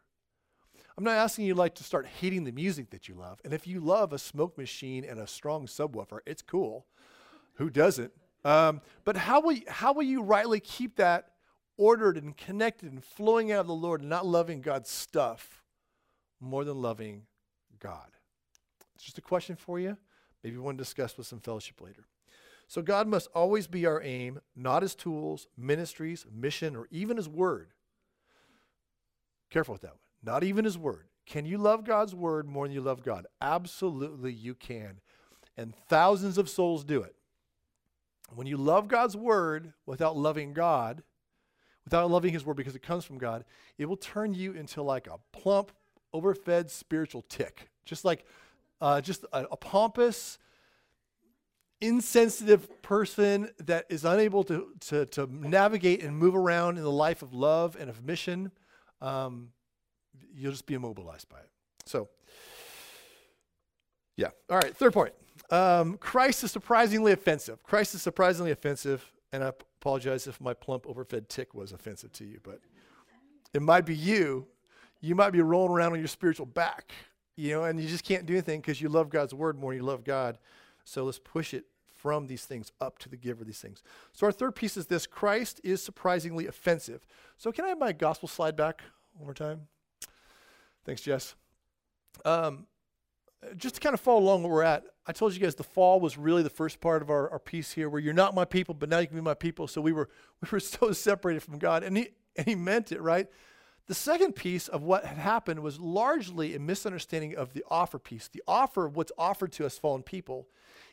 I'm 0.96 1.04
not 1.04 1.16
asking 1.16 1.44
you 1.44 1.54
like 1.54 1.74
to 1.74 1.84
start 1.84 2.06
hating 2.06 2.44
the 2.44 2.52
music 2.52 2.90
that 2.90 3.06
you 3.06 3.14
love. 3.14 3.40
And 3.44 3.52
if 3.52 3.66
you 3.66 3.80
love 3.80 4.12
a 4.12 4.18
smoke 4.18 4.56
machine 4.56 5.04
and 5.04 5.20
a 5.20 5.26
strong 5.26 5.66
subwoofer, 5.66 6.20
it's 6.26 6.40
cool. 6.40 6.86
Who 7.54 7.68
doesn't? 7.68 8.12
Um, 8.44 8.80
but 9.04 9.16
how 9.16 9.40
will, 9.40 9.52
you, 9.52 9.64
how 9.68 9.92
will 9.92 10.04
you 10.04 10.22
rightly 10.22 10.60
keep 10.60 10.96
that 10.96 11.32
ordered 11.76 12.16
and 12.16 12.34
connected 12.36 12.92
and 12.92 13.04
flowing 13.04 13.52
out 13.52 13.60
of 13.60 13.66
the 13.66 13.74
Lord 13.74 14.00
and 14.00 14.08
not 14.08 14.24
loving 14.24 14.62
God's 14.62 14.88
stuff 14.88 15.62
more 16.40 16.64
than 16.64 16.80
loving 16.80 17.22
God? 17.78 18.10
It's 18.94 19.04
just 19.04 19.18
a 19.18 19.22
question 19.22 19.56
for 19.56 19.78
you. 19.78 19.98
Maybe 20.42 20.54
you 20.54 20.62
want 20.62 20.78
to 20.78 20.84
discuss 20.84 21.18
with 21.18 21.26
some 21.26 21.40
fellowship 21.40 21.80
later. 21.82 22.06
So 22.68 22.82
God 22.82 23.06
must 23.06 23.28
always 23.34 23.66
be 23.66 23.84
our 23.84 24.02
aim, 24.02 24.40
not 24.56 24.82
his 24.82 24.94
tools, 24.94 25.46
ministries, 25.56 26.24
mission, 26.32 26.74
or 26.74 26.88
even 26.90 27.16
his 27.16 27.28
word. 27.28 27.72
Careful 29.50 29.74
with 29.74 29.82
that 29.82 29.92
one. 29.92 30.05
Not 30.26 30.42
even 30.42 30.64
his 30.64 30.76
word. 30.76 31.06
Can 31.24 31.46
you 31.46 31.56
love 31.56 31.84
God's 31.84 32.14
word 32.14 32.48
more 32.48 32.66
than 32.66 32.74
you 32.74 32.80
love 32.80 33.04
God? 33.04 33.26
Absolutely, 33.40 34.32
you 34.32 34.54
can. 34.54 35.00
And 35.56 35.72
thousands 35.88 36.36
of 36.36 36.50
souls 36.50 36.84
do 36.84 37.02
it. 37.02 37.14
When 38.34 38.48
you 38.48 38.56
love 38.56 38.88
God's 38.88 39.16
word 39.16 39.72
without 39.86 40.16
loving 40.16 40.52
God, 40.52 41.02
without 41.84 42.10
loving 42.10 42.32
his 42.32 42.44
word 42.44 42.56
because 42.56 42.74
it 42.74 42.82
comes 42.82 43.04
from 43.04 43.18
God, 43.18 43.44
it 43.78 43.86
will 43.86 43.96
turn 43.96 44.34
you 44.34 44.52
into 44.52 44.82
like 44.82 45.06
a 45.06 45.18
plump, 45.32 45.70
overfed 46.12 46.70
spiritual 46.70 47.22
tick. 47.28 47.70
Just 47.84 48.04
like 48.04 48.24
uh, 48.80 49.00
just 49.00 49.24
a, 49.32 49.44
a 49.52 49.56
pompous, 49.56 50.38
insensitive 51.80 52.82
person 52.82 53.50
that 53.58 53.86
is 53.88 54.04
unable 54.04 54.42
to, 54.44 54.72
to, 54.80 55.06
to 55.06 55.28
navigate 55.30 56.02
and 56.02 56.16
move 56.16 56.34
around 56.34 56.78
in 56.78 56.82
the 56.82 56.90
life 56.90 57.22
of 57.22 57.32
love 57.32 57.76
and 57.78 57.88
of 57.88 58.04
mission. 58.04 58.50
Um, 59.00 59.50
you'll 60.34 60.52
just 60.52 60.66
be 60.66 60.74
immobilized 60.74 61.28
by 61.28 61.38
it. 61.38 61.50
So, 61.84 62.08
yeah. 64.16 64.28
All 64.50 64.58
right. 64.58 64.76
Third 64.76 64.92
point. 64.92 65.12
Um, 65.50 65.96
Christ 65.98 66.42
is 66.44 66.50
surprisingly 66.50 67.12
offensive. 67.12 67.62
Christ 67.62 67.94
is 67.94 68.02
surprisingly 68.02 68.50
offensive, 68.50 69.12
and 69.32 69.44
I 69.44 69.48
apologize 69.48 70.26
if 70.26 70.40
my 70.40 70.54
plump, 70.54 70.86
overfed 70.86 71.28
tick 71.28 71.54
was 71.54 71.72
offensive 71.72 72.12
to 72.12 72.24
you, 72.24 72.40
but 72.42 72.60
it 73.54 73.62
might 73.62 73.86
be 73.86 73.94
you. 73.94 74.46
You 75.00 75.14
might 75.14 75.30
be 75.30 75.40
rolling 75.40 75.72
around 75.72 75.92
on 75.92 75.98
your 75.98 76.08
spiritual 76.08 76.46
back, 76.46 76.92
you 77.36 77.52
know, 77.52 77.64
and 77.64 77.80
you 77.80 77.86
just 77.86 78.04
can't 78.04 78.26
do 78.26 78.32
anything 78.32 78.60
because 78.60 78.80
you 78.80 78.88
love 78.88 79.10
God's 79.10 79.34
word 79.34 79.58
more 79.58 79.74
you 79.74 79.82
love 79.82 80.04
God. 80.04 80.38
So 80.84 81.04
let's 81.04 81.18
push 81.18 81.54
it 81.54 81.66
from 82.06 82.26
these 82.26 82.44
things 82.44 82.72
up 82.80 82.98
to 83.00 83.08
the 83.08 83.16
giver 83.16 83.42
of 83.42 83.46
these 83.46 83.60
things. 83.60 83.82
So 84.12 84.26
our 84.26 84.32
third 84.32 84.54
piece 84.54 84.76
is 84.76 84.86
this 84.86 85.06
Christ 85.06 85.60
is 85.62 85.82
surprisingly 85.82 86.46
offensive. 86.46 87.06
So 87.36 87.52
can 87.52 87.64
I 87.64 87.68
have 87.68 87.78
my 87.78 87.92
gospel 87.92 88.28
slide 88.28 88.56
back 88.56 88.82
one 89.14 89.26
more 89.26 89.34
time? 89.34 89.68
Thanks, 90.86 91.02
Jess. 91.02 91.34
Um, 92.24 92.66
just 93.56 93.74
to 93.74 93.80
kind 93.80 93.92
of 93.92 94.00
follow 94.00 94.20
along 94.20 94.44
where 94.44 94.52
we're 94.52 94.62
at, 94.62 94.84
I 95.04 95.12
told 95.12 95.34
you 95.34 95.40
guys 95.40 95.56
the 95.56 95.64
fall 95.64 96.00
was 96.00 96.16
really 96.16 96.44
the 96.44 96.50
first 96.50 96.80
part 96.80 97.02
of 97.02 97.10
our, 97.10 97.28
our 97.30 97.40
piece 97.40 97.72
here, 97.72 97.90
where 97.90 98.00
you're 98.00 98.14
not 98.14 98.34
my 98.34 98.44
people, 98.44 98.72
but 98.72 98.88
now 98.88 98.98
you 98.98 99.08
can 99.08 99.16
be 99.16 99.22
my 99.22 99.34
people. 99.34 99.66
So 99.66 99.80
we 99.80 99.92
were 99.92 100.08
we 100.42 100.48
were 100.50 100.60
so 100.60 100.92
separated 100.92 101.42
from 101.42 101.58
God, 101.58 101.82
and 101.82 101.96
he 101.96 102.10
and 102.36 102.46
he 102.46 102.54
meant 102.54 102.92
it, 102.92 103.02
right? 103.02 103.26
The 103.88 103.94
second 103.94 104.34
piece 104.34 104.68
of 104.68 104.82
what 104.82 105.04
had 105.04 105.18
happened 105.18 105.60
was 105.60 105.78
largely 105.78 106.54
a 106.54 106.58
misunderstanding 106.58 107.36
of 107.36 107.52
the 107.52 107.64
offer 107.68 107.98
piece. 107.98 108.28
The 108.28 108.42
offer 108.46 108.84
of 108.84 108.96
what's 108.96 109.12
offered 109.16 109.52
to 109.52 109.66
us 109.66 109.78
fallen 109.78 110.02
people 110.02 110.48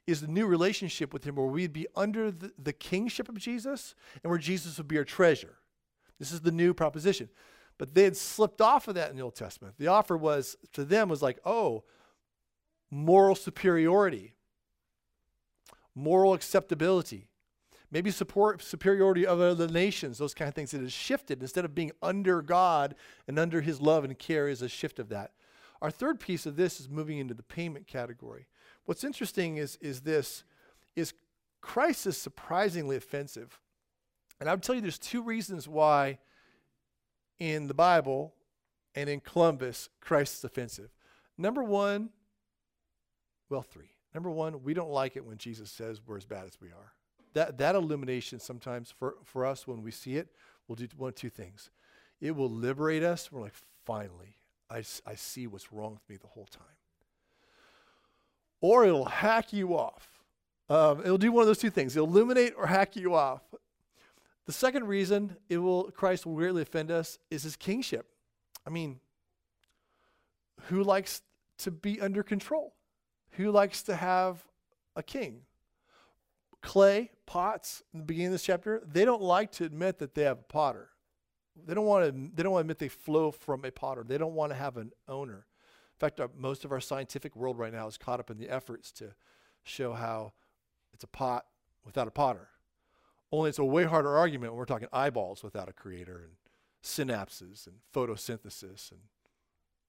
is 0.06 0.22
the 0.22 0.28
new 0.28 0.46
relationship 0.46 1.14
with 1.14 1.24
Him, 1.24 1.36
where 1.36 1.46
we'd 1.46 1.74
be 1.74 1.88
under 1.96 2.32
the, 2.32 2.52
the 2.62 2.74
kingship 2.74 3.30
of 3.30 3.38
Jesus, 3.38 3.96
and 4.24 4.30
where 4.30 4.40
Jesus 4.40 4.78
would 4.78 4.88
be 4.88 4.98
our 4.98 5.04
treasure. 5.04 5.58
This 6.20 6.32
is 6.32 6.42
the 6.42 6.52
new 6.52 6.74
proposition. 6.74 7.30
But 7.78 7.96
they 7.96 8.04
had 8.04 8.16
slipped 8.16 8.62
off 8.62 8.88
of 8.88 8.96
that 8.96 9.10
in 9.10 9.18
the 9.18 9.24
Old 9.24 9.36
Testament. 9.36 9.76
The 9.78 9.88
offer 9.88 10.16
was 10.16 10.56
to 10.74 10.86
them 10.86 11.10
was 11.10 11.22
like, 11.22 11.40
oh, 11.46 11.84
moral 12.92 13.36
superiority, 13.36 14.36
moral 15.96 16.34
acceptability, 16.34 17.30
maybe 17.92 18.12
support 18.12 18.62
superiority 18.62 19.26
of 19.26 19.40
other 19.40 19.68
nations, 19.68 20.18
those 20.18 20.34
kind 20.34 20.50
of 20.50 20.56
things. 20.56 20.74
It 20.74 20.82
has 20.82 20.94
shifted. 20.94 21.42
Instead 21.42 21.66
of 21.66 21.76
being 21.76 21.92
under 22.02 22.42
God 22.42 22.96
and 23.28 23.40
under 23.40 23.62
his 23.62 23.82
love 23.82 24.04
and 24.04 24.18
care 24.18 24.48
is 24.48 24.62
a 24.62 24.70
shift 24.70 25.00
of 25.00 25.10
that. 25.10 25.32
Our 25.82 25.92
third 25.92 26.20
piece 26.20 26.46
of 26.46 26.56
this 26.56 26.80
is 26.80 26.90
moving 26.90 27.18
into 27.18 27.34
the 27.34 27.44
payment 27.44 27.88
category. 27.88 28.48
What's 28.86 29.04
interesting 29.04 29.58
is, 29.58 29.78
is 29.82 30.02
this 30.02 30.44
is 30.96 31.14
Christ 31.62 32.06
is 32.06 32.18
surprisingly 32.18 32.96
offensive. 32.96 33.60
And 34.40 34.50
I 34.50 34.54
would 34.54 34.64
tell 34.64 34.76
you 34.76 34.82
there's 34.82 35.00
two 35.00 35.24
reasons 35.24 35.68
why 35.68 36.20
in 37.40 37.68
the 37.68 37.74
Bible 37.74 38.34
and 38.96 39.10
in 39.10 39.20
Columbus, 39.20 39.90
Christ's 40.02 40.44
offensive. 40.44 40.90
Number 41.38 41.64
one, 41.64 42.10
well, 43.50 43.62
three. 43.62 43.90
Number 44.14 44.30
one, 44.30 44.64
we 44.64 44.74
don't 44.74 44.92
like 44.92 45.16
it 45.16 45.26
when 45.26 45.38
Jesus 45.38 45.72
says 45.72 46.00
we're 46.06 46.18
as 46.18 46.26
bad 46.26 46.46
as 46.46 46.60
we 46.62 46.70
are. 46.70 46.94
That, 47.34 47.58
that 47.58 47.76
illumination 47.76 48.40
sometimes 48.40 48.94
for, 48.98 49.16
for 49.24 49.46
us 49.46 49.66
when 49.68 49.82
we 49.82 49.92
see 49.92 50.18
it 50.18 50.30
will 50.68 50.76
do 50.76 50.88
one 50.96 51.10
of 51.10 51.16
two 51.16 51.30
things. 51.30 51.72
It 52.22 52.36
will 52.36 52.50
liberate 52.50 53.04
us. 53.04 53.32
We're 53.32 53.42
like, 53.42 53.56
finally, 53.86 54.38
I, 54.70 54.84
I 55.06 55.16
see 55.16 55.48
what's 55.48 55.74
wrong 55.74 55.94
with 55.94 56.08
me 56.08 56.18
the 56.18 56.28
whole 56.28 56.46
time. 56.46 56.64
Or 58.62 58.86
it'll 58.86 59.06
hack 59.06 59.52
you 59.52 59.76
off. 59.76 60.08
Um, 60.70 61.02
it'll 61.02 61.18
do 61.18 61.32
one 61.32 61.42
of 61.42 61.48
those 61.48 61.58
two 61.58 61.70
things. 61.70 61.96
It'll 61.96 62.08
illuminate 62.08 62.54
or 62.58 62.68
hack 62.68 62.96
you 62.96 63.14
off. 63.14 63.42
The 64.46 64.52
second 64.52 64.88
reason 64.88 65.38
it 65.50 65.58
will 65.58 65.92
Christ 65.92 66.26
will 66.26 66.36
greatly 66.36 66.62
offend 66.62 66.92
us 66.92 67.18
is 67.32 67.44
his 67.44 67.56
kingship. 67.56 68.08
I 68.66 68.70
mean, 68.70 69.00
who 70.64 70.84
likes 70.84 71.22
to 71.60 71.72
be 71.72 72.02
under 72.02 72.24
control? 72.24 72.74
Who 73.32 73.52
likes 73.52 73.84
to 73.84 73.96
have 73.96 74.44
a 74.96 75.04
king? 75.04 75.42
Clay 76.62 77.12
pots 77.26 77.84
in 77.94 78.00
the 78.00 78.06
beginning 78.06 78.28
of 78.28 78.34
this 78.34 78.44
chapter, 78.44 78.82
they 78.86 79.06
don't 79.06 79.22
like 79.22 79.52
to 79.54 79.66
admit 79.66 80.00
that 80.00 80.16
they 80.16 80.24
have 80.24 80.40
a 80.40 80.44
potter. 80.44 80.90
They 81.66 81.74
don't 81.74 81.86
want 81.86 82.06
to. 82.06 82.32
They 82.34 82.44
don't 82.44 82.54
want 82.54 82.62
to 82.62 82.66
admit 82.66 82.80
they 82.80 82.88
flow 82.88 83.32
from 83.32 83.64
a 83.64 83.72
potter. 83.72 84.04
They 84.08 84.18
don't 84.18 84.34
want 84.34 84.52
to 84.52 84.56
have 84.56 84.78
an 84.78 84.92
owner. 85.08 85.46
In 85.94 86.00
fact, 86.00 86.20
our, 86.20 86.30
most 86.36 86.66
of 86.66 86.72
our 86.72 86.80
scientific 86.80 87.36
world 87.36 87.60
right 87.60 87.72
now 87.72 87.88
is 87.88 87.98
caught 87.98 88.20
up 88.20 88.32
in 88.32 88.38
the 88.38 88.50
efforts 88.50 88.92
to 88.94 89.14
show 89.64 89.94
how 89.94 90.34
it's 90.94 91.04
a 91.04 91.08
pot 91.08 91.46
without 91.86 92.08
a 92.08 92.12
potter. 92.12 92.50
Only 93.34 93.50
it's 93.50 93.58
a 93.58 93.66
way 93.66 93.84
harder 93.84 94.16
argument 94.16 94.54
when 94.54 94.60
we're 94.60 94.66
talking 94.66 94.90
eyeballs 94.94 95.42
without 95.42 95.68
a 95.68 95.74
creator 95.74 96.22
and 96.24 96.34
synapses 96.84 97.66
and 97.66 97.78
photosynthesis 97.92 98.92
and 98.92 99.00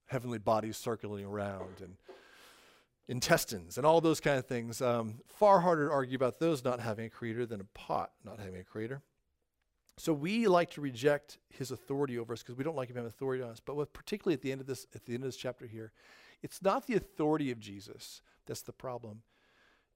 heavenly 0.07 0.39
bodies 0.39 0.79
circling 0.79 1.27
around 1.27 1.83
and 1.83 1.97
intestines 3.07 3.77
and 3.77 3.87
all 3.87 4.01
those 4.01 4.19
kind 4.19 4.39
of 4.39 4.47
things. 4.47 4.81
Um, 4.81 5.17
far 5.27 5.61
harder 5.61 5.89
to 5.89 5.93
argue 5.93 6.17
about 6.17 6.39
those 6.39 6.65
not 6.65 6.81
having 6.81 7.05
a 7.05 7.11
creator 7.11 7.45
than 7.45 7.61
a 7.61 7.65
pot 7.65 8.13
not 8.25 8.39
having 8.39 8.57
a 8.57 8.65
creator. 8.65 9.03
So 9.99 10.15
we 10.15 10.47
like 10.47 10.71
to 10.71 10.81
reject 10.81 11.37
his 11.51 11.71
authority 11.71 12.19
over 12.19 12.33
us 12.33 12.43
because 12.43 12.57
we 12.57 12.65
don't 12.65 12.77
like 12.77 12.89
him 12.89 12.97
having 12.97 13.11
authority 13.11 13.43
on 13.43 13.51
us. 13.51 13.61
But 13.61 13.77
with, 13.77 13.93
particularly 13.93 14.33
at 14.33 14.41
the 14.41 14.53
end 14.53 14.63
of 14.63 14.67
this, 14.67 14.87
at 14.95 15.05
the 15.05 15.13
end 15.13 15.23
of 15.23 15.29
this 15.29 15.37
chapter 15.37 15.67
here, 15.67 15.93
it's 16.43 16.63
not 16.63 16.87
the 16.87 16.95
authority 16.95 17.51
of 17.51 17.61
Jesus 17.61 18.23
that's 18.47 18.63
the 18.63 18.73
problem. 18.73 19.21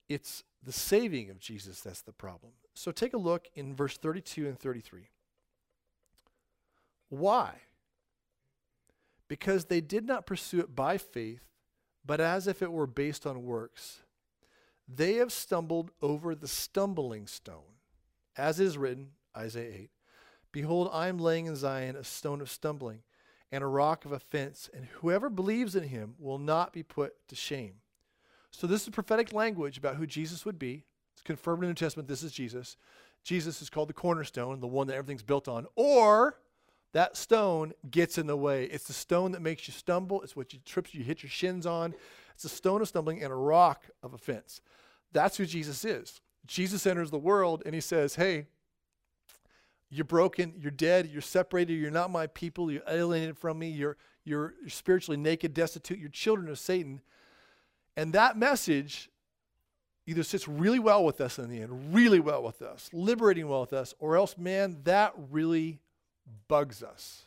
It's 0.07 0.45
the 0.63 0.73
saving 0.73 1.31
of 1.31 1.39
Jesus 1.39 1.81
that's 1.81 2.03
the 2.03 2.13
problem. 2.13 2.53
So 2.79 2.93
take 2.93 3.13
a 3.13 3.19
look 3.19 3.49
in 3.57 3.75
verse 3.75 3.97
32 3.97 4.47
and 4.47 4.57
33. 4.57 5.09
Why? 7.09 7.55
Because 9.27 9.65
they 9.65 9.81
did 9.81 10.07
not 10.07 10.27
pursue 10.27 10.61
it 10.61 10.77
by 10.77 10.97
faith, 10.97 11.43
but 12.07 12.21
as 12.21 12.47
if 12.47 12.63
it 12.63 12.71
were 12.71 12.87
based 12.87 13.27
on 13.27 13.43
works. 13.43 14.05
They 14.87 15.15
have 15.15 15.33
stumbled 15.33 15.91
over 16.01 16.37
the 16.37 16.47
stumbling 16.47 17.27
stone. 17.27 17.81
As 18.37 18.61
is 18.61 18.79
written, 18.79 19.09
Isaiah 19.37 19.75
8 19.75 19.91
Behold, 20.53 20.89
I 20.93 21.09
am 21.09 21.19
laying 21.19 21.47
in 21.47 21.57
Zion 21.57 21.97
a 21.97 22.05
stone 22.05 22.41
of 22.41 22.49
stumbling 22.49 23.03
and 23.51 23.65
a 23.65 23.67
rock 23.67 24.05
of 24.05 24.13
offense, 24.13 24.71
and 24.73 24.85
whoever 24.85 25.29
believes 25.29 25.75
in 25.75 25.83
him 25.83 26.15
will 26.17 26.39
not 26.39 26.73
be 26.73 26.85
put 26.85 27.27
to 27.27 27.35
shame. 27.35 27.81
So, 28.53 28.69
this 28.69 28.85
is 28.85 28.91
prophetic 28.91 29.33
language 29.33 29.79
about 29.79 29.97
who 29.97 30.07
Jesus 30.07 30.47
would 30.47 30.61
be. 30.61 30.85
Confirmed 31.29 31.63
in 31.63 31.67
the 31.67 31.73
New 31.73 31.75
Testament. 31.75 32.09
This 32.09 32.23
is 32.23 32.33
Jesus. 32.33 32.79
Jesus 33.23 33.61
is 33.61 33.69
called 33.69 33.91
the 33.91 33.93
cornerstone, 33.93 34.61
the 34.61 34.67
one 34.67 34.87
that 34.87 34.97
everything's 34.97 35.23
built 35.23 35.47
on. 35.47 35.67
Or 35.77 36.41
that 36.95 37.19
stone 37.19 37.75
gets 37.91 38.17
in 38.17 38.27
the 38.27 38.35
way. 38.35 38.65
It's 38.65 38.87
the 38.87 38.95
stone 38.95 39.33
that 39.33 39.43
makes 39.43 39.69
you 39.69 39.75
stumble. 39.75 40.23
It's 40.23 40.35
what 40.35 40.55
you 40.55 40.59
trips 40.65 40.95
you 40.95 41.05
hit 41.05 41.23
your 41.23 41.29
shins 41.29 41.67
on. 41.67 41.95
It's 42.35 42.45
a 42.45 42.49
stone 42.49 42.81
of 42.81 42.89
stumbling 42.89 43.23
and 43.23 43.31
a 43.31 43.37
rock 43.37 43.85
of 44.03 44.15
offense. 44.15 44.63
That's 45.13 45.37
who 45.37 45.45
Jesus 45.45 45.85
is. 45.85 46.23
Jesus 46.47 46.87
enters 46.87 47.11
the 47.11 47.19
world 47.19 47.63
and 47.67 47.75
he 47.75 47.83
says, 47.83 48.15
Hey, 48.15 48.47
you're 49.91 50.07
broken, 50.07 50.55
you're 50.57 50.71
dead, 50.71 51.11
you're 51.13 51.21
separated, 51.21 51.75
you're 51.75 51.91
not 51.91 52.11
my 52.11 52.27
people, 52.27 52.73
you're 52.73 52.81
alienated 52.89 53.37
from 53.37 53.59
me, 53.59 53.69
you're, 53.69 53.99
you're 54.25 54.55
spiritually 54.67 55.19
naked, 55.19 55.53
destitute, 55.53 55.99
you're 55.99 56.09
children 56.09 56.49
of 56.49 56.59
Satan. 56.59 57.03
And 57.99 58.15
that 58.15 58.39
message 58.39 59.11
either 60.09 60.23
sits 60.23 60.49
really 60.49 60.79
well 60.79 61.05
with 61.05 61.21
us 61.21 61.39
in 61.39 61.51
the 61.51 61.61
end, 61.61 61.95
really 61.95 62.19
well 62.19 62.43
with 62.43 62.63
us, 62.63 62.89
liberating 62.95 63.47
well 63.47 63.61
with 63.61 63.75
us, 63.75 63.95
or 63.99 64.17
else, 64.17 64.39
man, 64.39 64.79
that 64.85 65.13
really 65.31 65.81
bugs 66.49 66.83
us. 66.83 67.27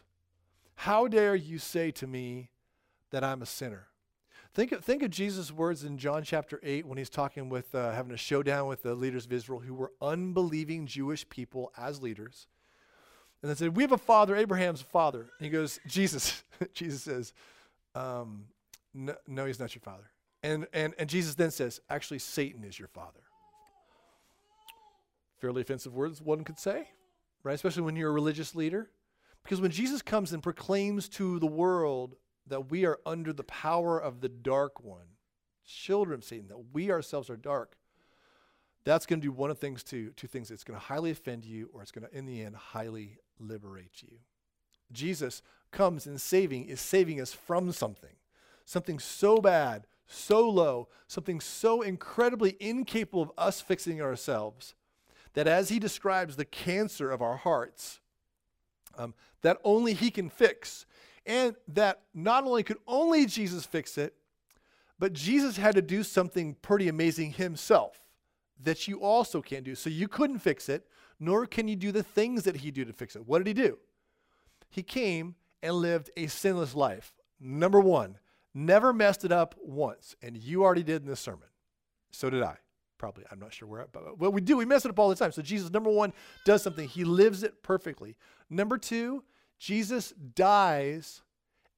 How 0.76 1.08
dare 1.08 1.36
you 1.36 1.60
say 1.60 1.92
to 1.92 2.08
me 2.08 2.50
that 3.12 3.24
I'm 3.24 3.44
a 3.44 3.46
sinner? 3.46 3.88
Think 4.54 4.72
of, 4.72 4.84
think 4.84 5.04
of 5.04 5.12
Jesus' 5.12 5.52
words 5.52 5.84
in 5.84 6.00
John 6.00 6.24
chapter 6.24 6.60
8 6.64 6.88
when 6.88 6.98
he's 6.98 7.10
talking 7.10 7.50
with, 7.50 7.74
uh, 7.76 7.92
having 7.92 8.14
a 8.14 8.18
showdown 8.18 8.68
with 8.68 8.82
the 8.82 8.96
leaders 8.96 9.26
of 9.26 9.32
Israel 9.32 9.60
who 9.60 9.76
were 9.76 9.92
unbelieving 10.02 10.88
Jewish 10.88 11.30
people 11.30 11.72
as 11.78 12.02
leaders. 12.02 12.48
And 13.42 13.50
they 13.52 13.56
said, 13.56 13.78
We 13.78 13.84
have 13.84 13.92
a 13.92 13.98
father, 13.98 14.36
Abraham's 14.36 14.82
father. 14.82 15.30
And 15.38 15.46
he 15.46 15.50
goes, 15.50 15.80
Jesus, 15.88 16.44
Jesus 16.74 17.04
says, 17.04 17.34
um, 17.96 18.46
no, 18.94 19.16
no, 19.28 19.46
he's 19.46 19.60
not 19.60 19.74
your 19.74 19.82
father. 19.82 20.11
And, 20.44 20.68
and, 20.74 20.94
and 20.98 21.10
Jesus 21.10 21.36
then 21.36 21.52
says, 21.52 21.82
actually, 21.90 22.20
Satan 22.20 22.64
is 22.64 22.80
your 22.80 22.88
father. 22.88 23.22
Fairly 25.40 25.62
offensive 25.62 25.94
words, 25.94 26.22
one 26.22 26.44
could 26.44 26.60
say, 26.60 26.90
right? 27.44 27.54
Especially 27.54 27.84
when 27.84 27.96
you're 27.96 28.10
a 28.10 28.14
religious 28.14 28.56
leader. 28.56 28.90
Because 29.44 29.62
when 29.62 29.72
Jesus 29.72 30.02
comes 30.02 30.34
and 30.34 30.44
proclaims 30.44 31.10
to 31.10 31.40
the 31.40 31.48
world 31.48 32.16
that 32.48 32.70
we 32.70 32.86
are 32.86 33.00
under 33.06 33.34
the 33.34 33.44
power 33.44 34.00
of 34.00 34.22
the 34.22 34.30
dark 34.30 34.84
one, 34.84 35.08
children 35.66 36.20
of 36.20 36.24
Satan, 36.24 36.48
that 36.48 36.74
we 36.74 36.92
ourselves 36.92 37.30
are 37.30 37.38
dark, 37.38 37.76
that's 38.84 39.06
going 39.06 39.20
to 39.22 39.28
do 39.28 39.32
one 39.32 39.52
of 39.52 39.60
things 39.60 39.84
two, 39.84 40.12
two 40.12 40.28
things. 40.28 40.50
It's 40.50 40.64
going 40.64 40.80
to 40.80 40.86
highly 40.86 41.12
offend 41.12 41.46
you, 41.46 41.70
or 41.74 41.82
it's 41.82 41.92
going 41.92 42.08
to, 42.08 42.18
in 42.18 42.26
the 42.26 42.44
end, 42.44 42.56
highly 42.56 43.18
liberate 43.40 44.02
you. 44.02 44.18
Jesus 44.92 45.42
comes 45.72 46.06
and 46.06 46.20
saving 46.20 46.66
is 46.66 46.82
saving 46.82 47.22
us 47.22 47.32
from 47.32 47.72
something, 47.72 48.16
something 48.66 49.00
so 49.00 49.38
bad, 49.38 49.86
so 50.12 50.50
low, 50.50 50.88
something 51.08 51.40
so 51.40 51.82
incredibly 51.82 52.58
incapable 52.60 53.22
of 53.22 53.32
us 53.38 53.62
fixing 53.62 54.02
ourselves, 54.02 54.76
that 55.34 55.48
as 55.48 55.70
he 55.70 55.80
describes 55.80 56.36
the 56.36 56.46
cancer 56.46 57.10
of 57.12 57.22
our 57.22 57.38
hearts, 57.38 58.00
um, 58.98 59.14
that 59.42 59.58
only 59.64 59.94
he 59.94 60.12
can 60.12 60.30
fix, 60.30 60.86
and 61.26 61.56
that 61.68 62.02
not 62.14 62.44
only 62.44 62.64
could 62.64 62.80
only 62.88 63.26
Jesus 63.26 63.66
fix 63.66 63.98
it, 63.98 64.14
but 65.00 65.14
Jesus 65.14 65.58
had 65.58 65.76
to 65.76 65.82
do 65.82 66.04
something 66.04 66.56
pretty 66.62 66.88
amazing 66.88 67.34
himself 67.34 68.02
that 68.64 68.88
you 68.88 69.00
also 69.00 69.42
can't 69.42 69.64
do. 69.64 69.74
So 69.74 69.90
you 69.90 70.08
couldn't 70.08 70.40
fix 70.40 70.70
it, 70.70 70.86
nor 71.20 71.46
can 71.46 71.68
you 71.68 71.76
do 71.76 71.92
the 71.92 72.04
things 72.04 72.44
that 72.44 72.58
he 72.58 72.70
did 72.72 72.88
to 72.88 72.94
fix 72.94 73.16
it. 73.16 73.28
What 73.28 73.40
did 73.40 73.48
he 73.48 73.54
do? 73.54 73.80
He 74.70 74.84
came 74.84 75.36
and 75.64 75.76
lived 75.76 76.12
a 76.18 76.28
sinless 76.28 76.76
life. 76.76 77.14
Number 77.40 77.80
one, 77.80 78.18
never 78.54 78.94
messed 78.94 79.26
it 79.26 79.32
up 79.32 79.56
once. 79.62 80.16
And 80.22 80.38
you 80.38 80.64
already 80.64 80.84
did 80.84 81.02
in 81.02 81.08
this 81.08 81.20
sermon. 81.20 81.48
So 82.12 82.30
did 82.30 82.44
I. 82.44 82.58
Probably. 82.98 83.24
I'm 83.32 83.40
not 83.40 83.54
sure 83.54 83.68
where, 83.68 83.88
but 83.92 84.20
what 84.20 84.32
we 84.32 84.42
do, 84.42 84.58
we 84.58 84.66
mess 84.66 84.86
it 84.86 84.90
up 84.90 85.00
all 85.00 85.10
the 85.10 85.16
time. 85.16 85.32
So 85.32 85.42
Jesus, 85.42 85.72
number 85.72 85.90
one, 85.90 86.14
does 86.46 86.62
something. 86.62 86.88
He 86.88 87.04
lives 87.04 87.42
it 87.42 87.64
perfectly. 87.64 88.16
Number 88.50 88.78
two, 88.78 89.24
Jesus 89.58 90.12
dies 90.12 91.24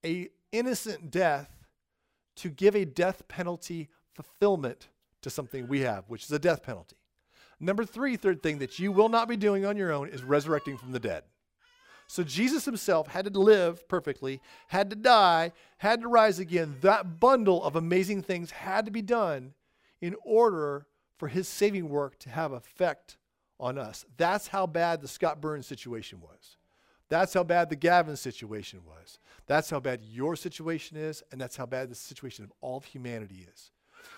a 0.06 0.30
innocent 0.52 1.12
death 1.12 1.50
to 2.36 2.50
give 2.50 2.76
a 2.76 2.84
death 2.84 3.28
penalty 3.28 3.90
fulfillment 4.14 4.90
to 5.22 5.30
something 5.30 5.68
we 5.68 5.82
have, 5.82 6.04
which 6.10 6.24
is 6.24 6.32
a 6.32 6.40
death 6.40 6.62
penalty. 6.64 6.98
Number 7.60 7.86
three, 7.86 8.18
third 8.18 8.44
thing 8.44 8.60
that 8.60 8.78
you 8.78 8.92
will 8.92 9.10
not 9.10 9.30
be 9.30 9.38
doing 9.38 9.66
on 9.66 9.78
your 9.78 9.92
own 9.92 10.10
is 10.10 10.24
resurrecting 10.24 10.78
from 10.78 10.92
the 10.92 11.00
dead. 11.00 11.24
So 12.14 12.24
Jesus 12.24 12.66
himself 12.66 13.08
had 13.08 13.26
to 13.26 13.40
live 13.40 13.88
perfectly, 13.88 14.40
had 14.68 14.92
to 14.92 14.96
die, 14.96 15.52
had 15.78 16.02
to 16.02 16.08
rise 16.08 16.38
again. 16.38 16.76
That 16.82 17.20
bundle 17.20 17.64
of 17.64 17.76
amazing 17.76 18.22
things 18.22 18.52
had 18.52 18.86
to 18.86 18.92
be 18.92 19.02
done 19.02 19.56
in 20.00 20.16
order 20.24 20.86
for 21.18 21.28
his 21.28 21.48
saving 21.48 21.90
work 21.90 22.20
to 22.20 22.30
have 22.30 22.52
effect 22.52 23.18
on 23.60 23.80
us. 23.80 24.06
That's 24.16 24.50
how 24.50 24.68
bad 24.68 25.02
the 25.02 25.08
Scott 25.08 25.42
Burns 25.42 25.66
situation 25.66 26.22
was. 26.22 26.58
That's 27.10 27.34
how 27.34 27.44
bad 27.44 27.72
the 27.72 27.76
Gavin 27.76 28.16
situation 28.16 28.82
was. 28.86 29.18
That's 29.48 29.72
how 29.72 29.80
bad 29.80 30.04
your 30.04 30.36
situation 30.36 30.98
is, 30.98 31.24
and 31.32 31.42
that's 31.42 31.58
how 31.58 31.66
bad 31.66 31.90
the 31.90 31.96
situation 31.96 32.46
of 32.46 32.54
all 32.62 32.78
of 32.78 32.86
humanity 32.86 33.48
is. 33.52 33.72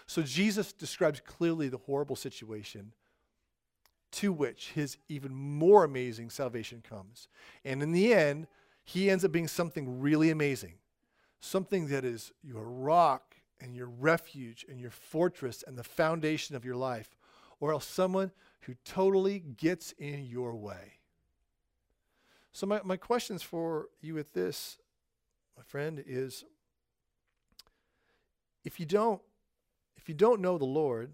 So 0.05 0.21
Jesus 0.21 0.73
describes 0.73 1.21
clearly 1.25 1.69
the 1.69 1.77
horrible 1.77 2.17
situation 2.17 2.91
to 4.15 4.31
which 4.31 4.71
his 4.73 4.97
even 5.09 5.35
more 5.35 5.83
amazing 5.83 6.29
salvation 6.29 6.81
comes. 6.87 7.27
And 7.63 7.83
in 7.83 7.91
the 7.91 8.13
end, 8.13 8.47
he 8.83 9.09
ends 9.09 9.25
up 9.25 9.31
being 9.31 9.47
something 9.47 9.99
really 9.99 10.29
amazing. 10.29 10.75
Something 11.41 11.87
that 11.87 12.05
is 12.05 12.31
your 12.41 12.63
rock 12.63 13.35
and 13.59 13.75
your 13.75 13.87
refuge 13.87 14.65
and 14.69 14.79
your 14.79 14.91
fortress 14.91 15.63
and 15.67 15.77
the 15.77 15.83
foundation 15.83 16.55
of 16.55 16.63
your 16.63 16.75
life, 16.75 17.17
or 17.59 17.73
else 17.73 17.85
someone 17.85 18.31
who 18.61 18.75
totally 18.85 19.39
gets 19.39 19.91
in 19.97 20.25
your 20.25 20.55
way. 20.55 20.99
So, 22.53 22.65
my, 22.65 22.79
my 22.83 22.95
questions 22.95 23.43
for 23.43 23.87
you 24.01 24.13
with 24.13 24.31
this, 24.33 24.77
my 25.57 25.63
friend, 25.63 26.01
is 26.07 26.45
if 28.63 28.79
you 28.79 28.85
don't 28.85 29.21
if 29.97 30.09
you 30.09 30.15
don't 30.15 30.39
know 30.39 30.57
the 30.57 30.65
Lord, 30.65 31.13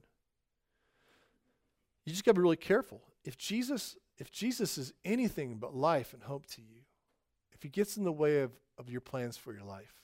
you 2.06 2.12
just 2.12 2.26
got 2.26 2.32
to 2.32 2.36
be 2.36 2.42
really 2.42 2.56
careful. 2.56 3.02
If 3.24 3.38
Jesus, 3.38 3.96
if 4.18 4.32
Jesus 4.32 4.78
is 4.78 4.94
anything 5.06 5.58
but 5.58 5.76
life 5.76 6.14
and 6.14 6.24
hope 6.24 6.46
to 6.48 6.62
you, 6.62 6.82
if 7.54 7.62
he 7.62 7.70
gets 7.70 7.98
in 7.98 8.04
the 8.04 8.12
way 8.12 8.40
of, 8.40 8.52
of 8.78 8.90
your 8.90 9.02
plans 9.02 9.38
for 9.38 9.54
your 9.54 9.64
life, 9.64 10.02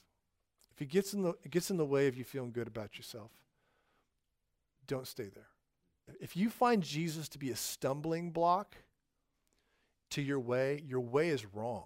if 0.72 0.80
he 0.80 0.86
gets 0.86 1.14
in 1.14 1.24
the 1.24 1.34
gets 1.50 1.72
in 1.72 1.78
the 1.78 1.86
way 1.86 2.08
of 2.08 2.16
you 2.16 2.24
feeling 2.24 2.52
good 2.52 2.68
about 2.68 2.98
yourself, 2.98 3.32
don't 4.86 5.08
stay 5.08 5.30
there. 5.34 5.48
If 6.22 6.38
you 6.38 6.50
find 6.50 6.84
Jesus 6.84 7.28
to 7.30 7.40
be 7.40 7.50
a 7.50 7.56
stumbling 7.56 8.32
block 8.32 8.76
to 10.12 10.22
your 10.22 10.40
way, 10.40 10.84
your 10.86 11.02
way 11.02 11.30
is 11.30 11.46
wrong. 11.46 11.86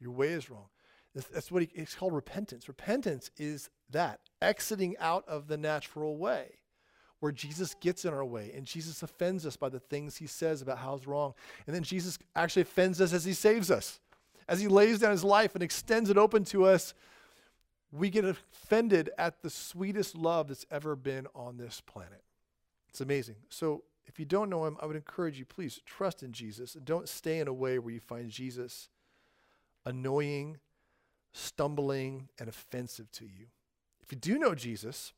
Your 0.00 0.12
way 0.12 0.28
is 0.28 0.48
wrong. 0.48 0.68
That's, 1.14 1.50
what 1.50 1.62
he, 1.62 1.70
it's 1.74 1.96
called 1.96 2.14
repentance. 2.14 2.68
Repentance 2.68 3.30
is 3.36 3.70
that 3.90 4.20
exiting 4.40 4.96
out 4.98 5.26
of 5.26 5.48
the 5.48 5.56
natural 5.56 6.16
way 6.16 6.60
where 7.20 7.32
Jesus 7.32 7.74
gets 7.80 8.04
in 8.04 8.12
our 8.12 8.24
way 8.24 8.52
and 8.54 8.64
Jesus 8.64 9.02
offends 9.02 9.44
us 9.44 9.56
by 9.56 9.68
the 9.68 9.80
things 9.80 10.16
he 10.16 10.26
says 10.26 10.62
about 10.62 10.78
how's 10.78 11.06
wrong. 11.06 11.34
And 11.66 11.74
then 11.74 11.82
Jesus 11.82 12.18
actually 12.36 12.62
offends 12.62 13.00
us 13.00 13.12
as 13.12 13.24
he 13.24 13.32
saves 13.32 13.70
us. 13.70 14.00
As 14.48 14.60
he 14.60 14.68
lays 14.68 15.00
down 15.00 15.10
his 15.10 15.24
life 15.24 15.54
and 15.54 15.62
extends 15.62 16.08
it 16.10 16.16
open 16.16 16.44
to 16.46 16.64
us, 16.64 16.94
we 17.92 18.10
get 18.10 18.24
offended 18.24 19.10
at 19.18 19.42
the 19.42 19.50
sweetest 19.50 20.14
love 20.14 20.48
that's 20.48 20.66
ever 20.70 20.96
been 20.96 21.26
on 21.34 21.56
this 21.56 21.82
planet. 21.84 22.22
It's 22.88 23.00
amazing. 23.00 23.36
So 23.48 23.84
if 24.06 24.18
you 24.18 24.24
don't 24.24 24.48
know 24.50 24.66
him, 24.66 24.76
I 24.80 24.86
would 24.86 24.96
encourage 24.96 25.38
you, 25.38 25.44
please 25.44 25.80
trust 25.84 26.22
in 26.22 26.32
Jesus 26.32 26.76
don't 26.84 27.08
stay 27.08 27.40
in 27.40 27.48
a 27.48 27.52
way 27.52 27.78
where 27.78 27.92
you 27.92 28.00
find 28.00 28.30
Jesus 28.30 28.88
annoying, 29.84 30.58
stumbling, 31.32 32.28
and 32.38 32.48
offensive 32.48 33.10
to 33.12 33.24
you. 33.24 33.46
If 34.02 34.12
you 34.12 34.18
do 34.18 34.38
know 34.38 34.54
Jesus, 34.54 35.12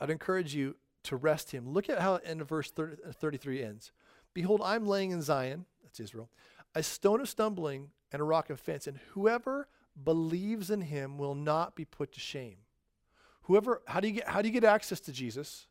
I'd 0.00 0.10
encourage 0.10 0.54
you 0.54 0.76
to 1.04 1.16
rest 1.16 1.52
him. 1.52 1.72
Look 1.72 1.88
at 1.88 2.00
how 2.00 2.16
end 2.16 2.40
of 2.40 2.48
verse 2.48 2.70
30, 2.70 3.02
uh, 3.08 3.12
33 3.12 3.62
ends. 3.62 3.92
Behold, 4.34 4.60
I'm 4.62 4.86
laying 4.86 5.12
in 5.12 5.22
Zion, 5.22 5.64
that's 5.82 6.00
Israel, 6.00 6.30
a 6.74 6.82
stone 6.82 7.20
of 7.20 7.28
stumbling 7.28 7.90
and 8.12 8.20
a 8.20 8.24
rock 8.24 8.50
of 8.50 8.58
offense, 8.58 8.86
and 8.86 8.98
whoever 9.12 9.68
believes 10.04 10.70
in 10.70 10.82
him 10.82 11.16
will 11.16 11.34
not 11.34 11.74
be 11.74 11.84
put 11.84 12.12
to 12.12 12.20
shame. 12.20 12.58
Whoever, 13.42 13.82
how 13.86 14.00
do 14.00 14.08
you 14.08 14.14
get, 14.14 14.28
how 14.28 14.42
do 14.42 14.48
you 14.48 14.52
get 14.52 14.64
access 14.64 15.00
to 15.00 15.12
Jesus? 15.12 15.68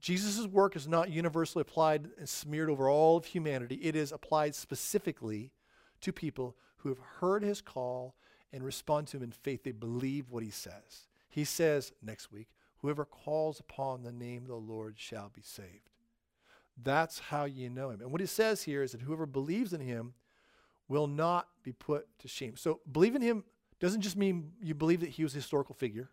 Jesus' 0.00 0.46
work 0.46 0.76
is 0.76 0.86
not 0.86 1.10
universally 1.10 1.62
applied 1.62 2.10
and 2.18 2.28
smeared 2.28 2.68
over 2.68 2.90
all 2.90 3.16
of 3.16 3.24
humanity. 3.24 3.76
It 3.76 3.96
is 3.96 4.12
applied 4.12 4.54
specifically 4.54 5.52
to 6.02 6.12
people 6.12 6.56
who 6.78 6.90
have 6.90 6.98
heard 7.20 7.42
his 7.42 7.62
call 7.62 8.14
and 8.52 8.62
respond 8.62 9.06
to 9.08 9.16
him 9.16 9.22
in 9.22 9.32
faith. 9.32 9.64
They 9.64 9.72
believe 9.72 10.30
what 10.30 10.42
he 10.42 10.50
says. 10.50 11.08
He 11.30 11.44
says 11.44 11.92
next 12.02 12.30
week, 12.30 12.48
Whoever 12.84 13.06
calls 13.06 13.60
upon 13.60 14.02
the 14.02 14.12
name 14.12 14.42
of 14.42 14.48
the 14.48 14.56
Lord 14.56 14.96
shall 14.98 15.30
be 15.34 15.40
saved. 15.40 15.88
That's 16.76 17.18
how 17.18 17.46
you 17.46 17.70
know 17.70 17.88
him. 17.88 18.02
And 18.02 18.12
what 18.12 18.20
he 18.20 18.26
says 18.26 18.64
here 18.64 18.82
is 18.82 18.92
that 18.92 19.00
whoever 19.00 19.24
believes 19.24 19.72
in 19.72 19.80
him 19.80 20.12
will 20.86 21.06
not 21.06 21.48
be 21.62 21.72
put 21.72 22.06
to 22.18 22.28
shame. 22.28 22.58
So 22.58 22.80
believe 22.92 23.16
in 23.16 23.22
him 23.22 23.44
doesn't 23.80 24.02
just 24.02 24.18
mean 24.18 24.52
you 24.60 24.74
believe 24.74 25.00
that 25.00 25.08
he 25.08 25.22
was 25.22 25.32
a 25.32 25.36
historical 25.36 25.74
figure 25.74 26.10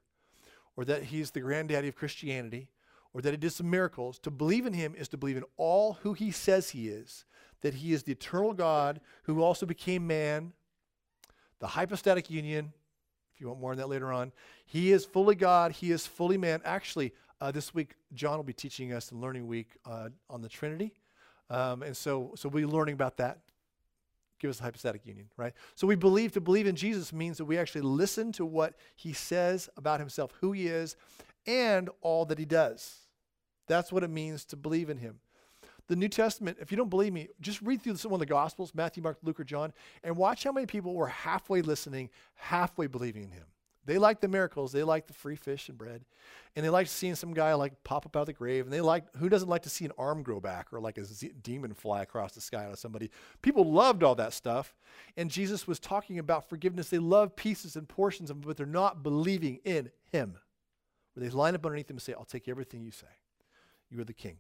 or 0.78 0.86
that 0.86 1.04
he's 1.04 1.32
the 1.32 1.42
granddaddy 1.42 1.90
of 1.90 1.98
Christianity 1.98 2.70
or 3.14 3.22
that 3.22 3.32
he 3.32 3.38
did 3.38 3.52
some 3.52 3.70
miracles. 3.70 4.18
To 4.20 4.32
believe 4.32 4.66
in 4.66 4.72
him 4.72 4.96
is 4.98 5.10
to 5.10 5.18
believe 5.18 5.36
in 5.36 5.44
all 5.58 5.98
who 6.04 6.14
he 6.14 6.32
says 6.32 6.70
he 6.70 6.88
is, 6.88 7.26
that 7.60 7.74
he 7.74 7.92
is 7.92 8.04
the 8.04 8.14
eternal 8.14 8.54
God 8.54 9.02
who 9.24 9.42
also 9.42 9.66
became 9.66 10.08
man, 10.08 10.54
the 11.60 11.68
hypostatic 11.68 12.30
union, 12.30 12.72
you 13.42 13.48
want 13.48 13.60
more 13.60 13.72
on 13.72 13.78
that 13.78 13.90
later 13.90 14.14
on. 14.14 14.32
He 14.66 14.92
is 14.92 15.04
fully 15.04 15.36
God, 15.36 15.72
he 15.72 15.92
is 15.92 16.06
fully 16.06 16.38
man. 16.38 16.62
Actually, 16.64 17.14
uh, 17.42 17.52
this 17.52 17.74
week, 17.74 17.96
John 18.14 18.38
will 18.38 18.44
be 18.44 18.54
teaching 18.54 18.94
us 18.94 19.12
in 19.12 19.20
Learning 19.20 19.48
Week 19.48 19.72
uh, 19.86 20.10
on 20.30 20.42
the 20.42 20.50
Trinity. 20.50 20.94
Um, 21.50 21.82
and 21.82 21.98
so, 21.98 22.32
so 22.36 22.48
we'll 22.48 22.68
be 22.68 22.72
learning 22.72 22.94
about 22.94 23.18
that. 23.18 23.40
Give 24.40 24.50
us 24.50 24.60
a 24.60 24.64
hypostatic 24.64 25.06
union, 25.06 25.28
right? 25.38 25.54
So 25.76 25.86
we 25.86 25.96
believe 25.96 26.32
to 26.34 26.42
believe 26.42 26.68
in 26.68 26.76
Jesus 26.76 27.12
means 27.12 27.38
that 27.38 27.46
we 27.46 27.58
actually 27.58 27.82
listen 27.82 28.32
to 28.34 28.46
what 28.46 28.76
he 28.96 29.12
says 29.12 29.70
about 29.76 30.00
himself, 30.00 30.32
who 30.40 30.52
he 30.52 30.68
is, 30.68 30.96
and 31.46 31.90
all 32.02 32.26
that 32.26 32.38
he 32.38 32.46
does. 32.46 33.00
That's 33.68 33.92
what 33.92 34.04
it 34.04 34.10
means 34.10 34.46
to 34.46 34.56
believe 34.56 34.90
in 34.90 34.98
him 34.98 35.20
the 35.92 35.98
New 35.98 36.08
Testament, 36.08 36.58
if 36.62 36.72
you 36.72 36.78
don't 36.78 36.90
believe 36.90 37.12
me, 37.12 37.28
just 37.42 37.62
read 37.62 37.82
through 37.82 37.96
one 37.96 38.14
of 38.14 38.20
the 38.20 38.26
Gospels, 38.26 38.74
Matthew, 38.74 39.04
Mark, 39.04 39.18
Luke, 39.24 39.42
or 39.42 39.44
John, 39.44 39.74
and 40.06 40.16
watch 40.16 40.46
how 40.46 40.54
many 40.54 40.66
people 40.66 40.94
were 40.94 41.08
halfway 41.08 41.62
listening, 41.62 42.10
halfway 42.36 42.88
believing 42.88 43.24
in 43.24 43.32
him. 43.32 43.44
They 43.86 43.98
liked 43.98 44.22
the 44.22 44.30
miracles. 44.30 44.72
They 44.72 44.84
liked 44.84 45.08
the 45.08 45.14
free 45.14 45.36
fish 45.36 45.68
and 45.68 45.78
bread. 45.78 46.06
And 46.56 46.64
they 46.64 46.70
liked 46.70 46.90
seeing 46.90 47.16
some 47.16 47.34
guy 47.34 47.54
like 47.56 47.84
pop 47.84 48.06
up 48.06 48.16
out 48.16 48.22
of 48.22 48.28
the 48.28 48.34
grave. 48.34 48.64
And 48.64 48.72
they 48.72 48.80
like 48.80 49.04
who 49.18 49.28
doesn't 49.28 49.50
like 49.50 49.64
to 49.64 49.70
see 49.70 49.84
an 49.84 49.92
arm 49.98 50.24
grow 50.24 50.40
back 50.40 50.72
or 50.72 50.80
like 50.80 50.98
a 50.98 51.04
z- 51.04 51.34
demon 51.42 51.74
fly 51.74 52.02
across 52.04 52.32
the 52.32 52.40
sky 52.40 52.64
out 52.64 52.72
of 52.72 52.80
somebody? 52.80 53.12
People 53.42 53.70
loved 53.70 54.02
all 54.02 54.16
that 54.16 54.32
stuff. 54.32 54.74
And 55.18 55.30
Jesus 55.30 55.68
was 55.68 55.78
talking 55.78 56.20
about 56.20 56.48
forgiveness. 56.48 56.90
They 56.90 57.00
love 57.00 57.36
pieces 57.36 57.76
and 57.76 57.90
portions 57.90 58.30
of 58.30 58.38
it, 58.38 58.46
but 58.46 58.56
they're 58.56 58.66
not 58.66 59.04
believing 59.04 59.60
in 59.66 59.92
him. 60.14 60.38
Where 61.16 61.28
they 61.28 61.36
line 61.36 61.56
up 61.56 61.66
underneath 61.66 61.90
him 61.90 61.96
and 61.96 62.02
say, 62.02 62.14
I'll 62.14 62.24
take 62.24 62.48
everything 62.48 62.84
you 62.84 62.92
say. 62.92 63.08
You 63.90 64.00
are 64.00 64.06
the 64.06 64.14
king. 64.14 64.38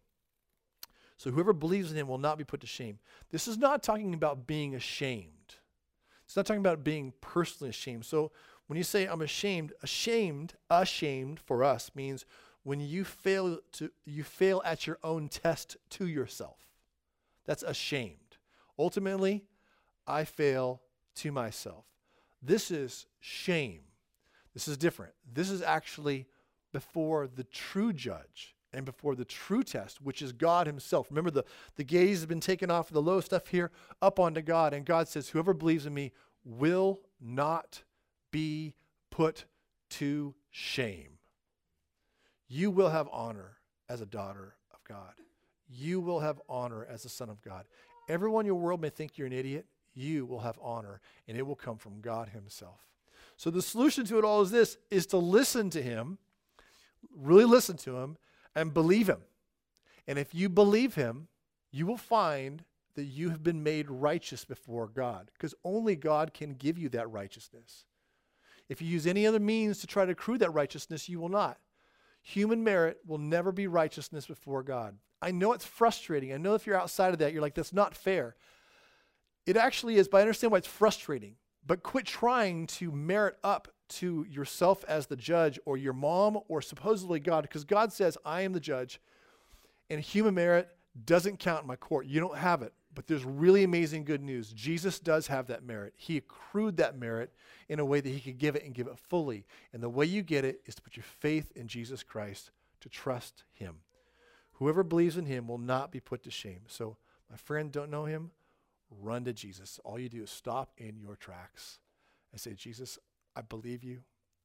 So 1.21 1.29
whoever 1.29 1.53
believes 1.53 1.91
in 1.91 1.97
him 1.97 2.07
will 2.07 2.17
not 2.17 2.39
be 2.39 2.43
put 2.43 2.61
to 2.61 2.65
shame. 2.67 2.97
This 3.29 3.47
is 3.47 3.55
not 3.55 3.83
talking 3.83 4.15
about 4.15 4.47
being 4.47 4.73
ashamed. 4.73 5.53
It's 6.25 6.35
not 6.35 6.47
talking 6.47 6.61
about 6.61 6.83
being 6.83 7.13
personally 7.21 7.69
ashamed. 7.69 8.05
So 8.05 8.31
when 8.65 8.75
you 8.75 8.83
say 8.83 9.05
I'm 9.05 9.21
ashamed, 9.21 9.71
ashamed, 9.83 10.55
ashamed 10.71 11.39
for 11.39 11.63
us 11.63 11.91
means 11.93 12.25
when 12.63 12.79
you 12.79 13.03
fail 13.03 13.59
to 13.73 13.91
you 14.03 14.23
fail 14.23 14.63
at 14.65 14.87
your 14.87 14.97
own 15.03 15.27
test 15.29 15.77
to 15.91 16.07
yourself. 16.07 16.57
That's 17.45 17.61
ashamed. 17.61 18.37
Ultimately, 18.79 19.45
I 20.07 20.23
fail 20.23 20.81
to 21.17 21.31
myself. 21.31 21.85
This 22.41 22.71
is 22.71 23.05
shame. 23.19 23.81
This 24.55 24.67
is 24.67 24.75
different. 24.75 25.13
This 25.31 25.51
is 25.51 25.61
actually 25.61 26.25
before 26.71 27.27
the 27.27 27.43
true 27.43 27.93
judge 27.93 28.55
and 28.73 28.85
before 28.85 29.15
the 29.15 29.25
true 29.25 29.63
test, 29.63 30.01
which 30.01 30.21
is 30.21 30.31
God 30.31 30.67
Himself. 30.67 31.07
Remember, 31.09 31.31
the, 31.31 31.45
the 31.75 31.83
gaze 31.83 32.19
has 32.19 32.25
been 32.25 32.39
taken 32.39 32.71
off 32.71 32.89
of 32.89 32.93
the 32.93 33.01
low 33.01 33.21
stuff 33.21 33.47
here 33.47 33.71
up 34.01 34.19
onto 34.19 34.41
God, 34.41 34.73
and 34.73 34.85
God 34.85 35.07
says, 35.07 35.29
Whoever 35.29 35.53
believes 35.53 35.85
in 35.85 35.93
me 35.93 36.11
will 36.43 36.99
not 37.19 37.83
be 38.31 38.73
put 39.09 39.45
to 39.91 40.33
shame. 40.49 41.17
You 42.47 42.71
will 42.71 42.89
have 42.89 43.09
honor 43.11 43.57
as 43.89 44.01
a 44.01 44.05
daughter 44.05 44.55
of 44.73 44.83
God. 44.83 45.13
You 45.69 45.99
will 45.99 46.19
have 46.19 46.41
honor 46.49 46.85
as 46.89 47.05
a 47.05 47.09
son 47.09 47.29
of 47.29 47.41
God. 47.41 47.65
Everyone 48.09 48.43
in 48.43 48.47
your 48.47 48.55
world 48.55 48.81
may 48.81 48.89
think 48.89 49.17
you're 49.17 49.27
an 49.27 49.33
idiot. 49.33 49.65
You 49.93 50.25
will 50.25 50.39
have 50.39 50.57
honor, 50.61 51.01
and 51.27 51.37
it 51.37 51.45
will 51.45 51.55
come 51.55 51.77
from 51.77 52.01
God 52.01 52.29
Himself. 52.29 52.79
So 53.41 53.49
the 53.49 53.61
solution 53.63 54.05
to 54.05 54.19
it 54.19 54.23
all 54.23 54.43
is 54.43 54.51
this 54.51 54.77
is 54.91 55.07
to 55.07 55.17
listen 55.17 55.71
to 55.71 55.81
him, 55.81 56.19
really 57.15 57.43
listen 57.43 57.75
to 57.77 57.97
him, 57.97 58.17
and 58.55 58.73
believe 58.73 59.07
him. 59.07 59.21
And 60.07 60.19
if 60.19 60.33
you 60.33 60.49
believe 60.49 60.95
him, 60.95 61.27
you 61.71 61.85
will 61.85 61.97
find 61.97 62.63
that 62.95 63.05
you 63.05 63.29
have 63.29 63.43
been 63.43 63.63
made 63.63 63.89
righteous 63.89 64.43
before 64.43 64.87
God, 64.87 65.31
because 65.33 65.55
only 65.63 65.95
God 65.95 66.33
can 66.33 66.55
give 66.55 66.77
you 66.77 66.89
that 66.89 67.09
righteousness. 67.09 67.85
If 68.67 68.81
you 68.81 68.87
use 68.87 69.07
any 69.07 69.25
other 69.25 69.39
means 69.39 69.79
to 69.79 69.87
try 69.87 70.05
to 70.05 70.11
accrue 70.11 70.37
that 70.39 70.53
righteousness, 70.53 71.07
you 71.07 71.19
will 71.19 71.29
not. 71.29 71.57
Human 72.21 72.63
merit 72.63 72.99
will 73.05 73.17
never 73.17 73.51
be 73.51 73.67
righteousness 73.67 74.25
before 74.25 74.63
God. 74.63 74.97
I 75.21 75.31
know 75.31 75.53
it's 75.53 75.65
frustrating. 75.65 76.33
I 76.33 76.37
know 76.37 76.55
if 76.55 76.65
you're 76.65 76.79
outside 76.79 77.13
of 77.13 77.19
that, 77.19 77.33
you're 77.33 77.41
like, 77.41 77.55
that's 77.55 77.73
not 77.73 77.95
fair. 77.95 78.35
It 79.45 79.57
actually 79.57 79.95
is, 79.95 80.07
but 80.07 80.17
I 80.17 80.21
understand 80.21 80.51
why 80.51 80.59
it's 80.59 80.67
frustrating. 80.67 81.35
But 81.65 81.83
quit 81.83 82.05
trying 82.05 82.67
to 82.67 82.91
merit 82.91 83.37
up 83.43 83.67
to 83.91 84.25
yourself 84.29 84.83
as 84.87 85.07
the 85.07 85.15
judge 85.15 85.59
or 85.65 85.77
your 85.77 85.93
mom 85.93 86.39
or 86.47 86.61
supposedly 86.61 87.19
God, 87.19 87.43
because 87.43 87.63
God 87.63 87.93
says, 87.93 88.17
I 88.25 88.41
am 88.41 88.53
the 88.53 88.59
judge, 88.59 88.99
and 89.89 89.99
human 89.99 90.33
merit 90.33 90.69
doesn't 91.05 91.39
count 91.39 91.61
in 91.61 91.67
my 91.67 91.75
court. 91.75 92.05
You 92.05 92.19
don't 92.19 92.37
have 92.37 92.61
it. 92.61 92.73
But 92.93 93.07
there's 93.07 93.23
really 93.23 93.63
amazing 93.63 94.03
good 94.03 94.21
news. 94.21 94.51
Jesus 94.51 94.99
does 94.99 95.27
have 95.27 95.47
that 95.47 95.63
merit. 95.63 95.93
He 95.95 96.17
accrued 96.17 96.77
that 96.77 96.97
merit 96.97 97.31
in 97.69 97.79
a 97.79 97.85
way 97.85 98.01
that 98.01 98.09
he 98.09 98.19
could 98.19 98.37
give 98.37 98.55
it 98.55 98.65
and 98.65 98.73
give 98.73 98.87
it 98.87 98.97
fully. 98.97 99.45
And 99.71 99.81
the 99.81 99.89
way 99.89 100.05
you 100.05 100.21
get 100.21 100.43
it 100.43 100.61
is 100.65 100.75
to 100.75 100.81
put 100.81 100.97
your 100.97 101.05
faith 101.05 101.53
in 101.55 101.67
Jesus 101.67 102.03
Christ, 102.03 102.51
to 102.81 102.89
trust 102.89 103.43
him. 103.53 103.77
Whoever 104.53 104.83
believes 104.83 105.15
in 105.15 105.25
him 105.25 105.47
will 105.47 105.57
not 105.57 105.91
be 105.91 106.01
put 106.01 106.23
to 106.23 106.31
shame. 106.31 106.61
So, 106.67 106.97
my 107.29 107.37
friend, 107.37 107.71
don't 107.71 107.89
know 107.89 108.05
him? 108.05 108.31
Run 108.99 109.23
to 109.23 109.31
Jesus. 109.31 109.79
All 109.85 109.97
you 109.97 110.09
do 110.09 110.23
is 110.23 110.29
stop 110.29 110.73
in 110.77 110.99
your 110.99 111.15
tracks 111.15 111.79
and 112.33 112.41
say, 112.41 112.53
Jesus, 112.53 112.99
I 113.35 113.41
believe 113.41 113.83
you. 113.83 113.99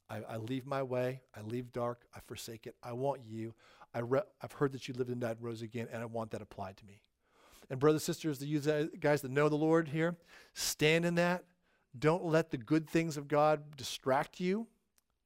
I, 0.08 0.20
I 0.28 0.36
leave 0.36 0.66
my 0.66 0.82
way. 0.82 1.22
I 1.34 1.40
leave 1.40 1.72
dark. 1.72 2.02
I 2.14 2.20
forsake 2.20 2.66
it. 2.66 2.76
I 2.82 2.92
want 2.92 3.22
you. 3.26 3.54
I 3.94 4.00
re- 4.00 4.20
I've 4.40 4.52
heard 4.52 4.72
that 4.72 4.86
you 4.86 4.94
lived 4.94 5.10
and 5.10 5.20
died, 5.20 5.38
rose 5.40 5.62
again, 5.62 5.88
and 5.92 6.02
I 6.02 6.06
want 6.06 6.30
that 6.30 6.42
applied 6.42 6.76
to 6.78 6.86
me. 6.86 7.00
And 7.70 7.80
brothers, 7.80 8.04
sisters, 8.04 8.38
the 8.38 8.90
guys 9.00 9.22
that 9.22 9.30
know 9.30 9.48
the 9.48 9.56
Lord 9.56 9.88
here, 9.88 10.16
stand 10.54 11.04
in 11.04 11.16
that. 11.16 11.44
Don't 11.98 12.24
let 12.24 12.50
the 12.50 12.58
good 12.58 12.88
things 12.88 13.16
of 13.16 13.26
God 13.26 13.76
distract 13.76 14.38
you. 14.38 14.66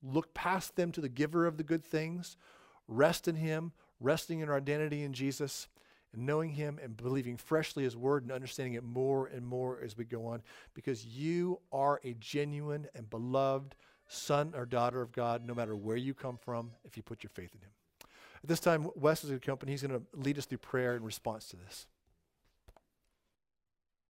Look 0.03 0.33
past 0.33 0.77
them 0.77 0.93
to 0.93 1.01
the 1.01 1.09
giver 1.09 1.47
of 1.47 1.59
the 1.59 1.65
good 1.65 1.85
things. 1.85 2.37
Rest 2.89 3.29
in 3.29 3.37
Him, 3.37 3.73
resting 3.99 4.41
in 4.41 4.49
our 4.49 4.57
identity 4.57 5.03
in 5.03 5.13
Jesus, 5.13 5.69
and 6.13 6.27
knowing 6.27 6.51
Him 6.51 6.79
and 6.83 6.97
believing 6.97 7.37
freshly 7.37 7.85
His 7.85 7.97
Word 7.97 8.23
and 8.23 8.33
understanding 8.33 8.75
it 8.75 8.85
more 8.85 9.27
and 9.27 9.47
more 9.47 9.81
as 9.83 9.97
we 9.97 10.05
go 10.05 10.27
on, 10.27 10.43
because 10.75 11.05
you 11.05 11.61
are 11.73 12.01
a 12.05 12.15
genuine 12.15 12.87
and 12.95 13.09
beloved 13.09 13.75
son 14.09 14.53
or 14.57 14.67
daughter 14.67 15.03
of 15.03 15.13
God, 15.13 15.47
no 15.47 15.55
matter 15.55 15.77
where 15.77 15.97
you 15.97 16.15
come 16.15 16.37
from, 16.37 16.73
if 16.85 16.97
you 16.97 17.03
put 17.03 17.23
your 17.23 17.31
faith 17.31 17.55
in 17.55 17.61
Him. 17.61 17.71
At 18.43 18.49
this 18.49 18.61
time, 18.61 18.89
Wes 18.97 19.23
is 19.23 19.31
going 19.31 19.41
to 19.41 19.47
come 19.47 19.59
and 19.61 19.69
he's 19.69 19.83
going 19.83 20.01
to 20.01 20.07
lead 20.19 20.39
us 20.39 20.47
through 20.47 20.59
prayer 20.59 20.97
in 20.97 21.03
response 21.03 21.49
to 21.49 21.57
this. 21.57 21.87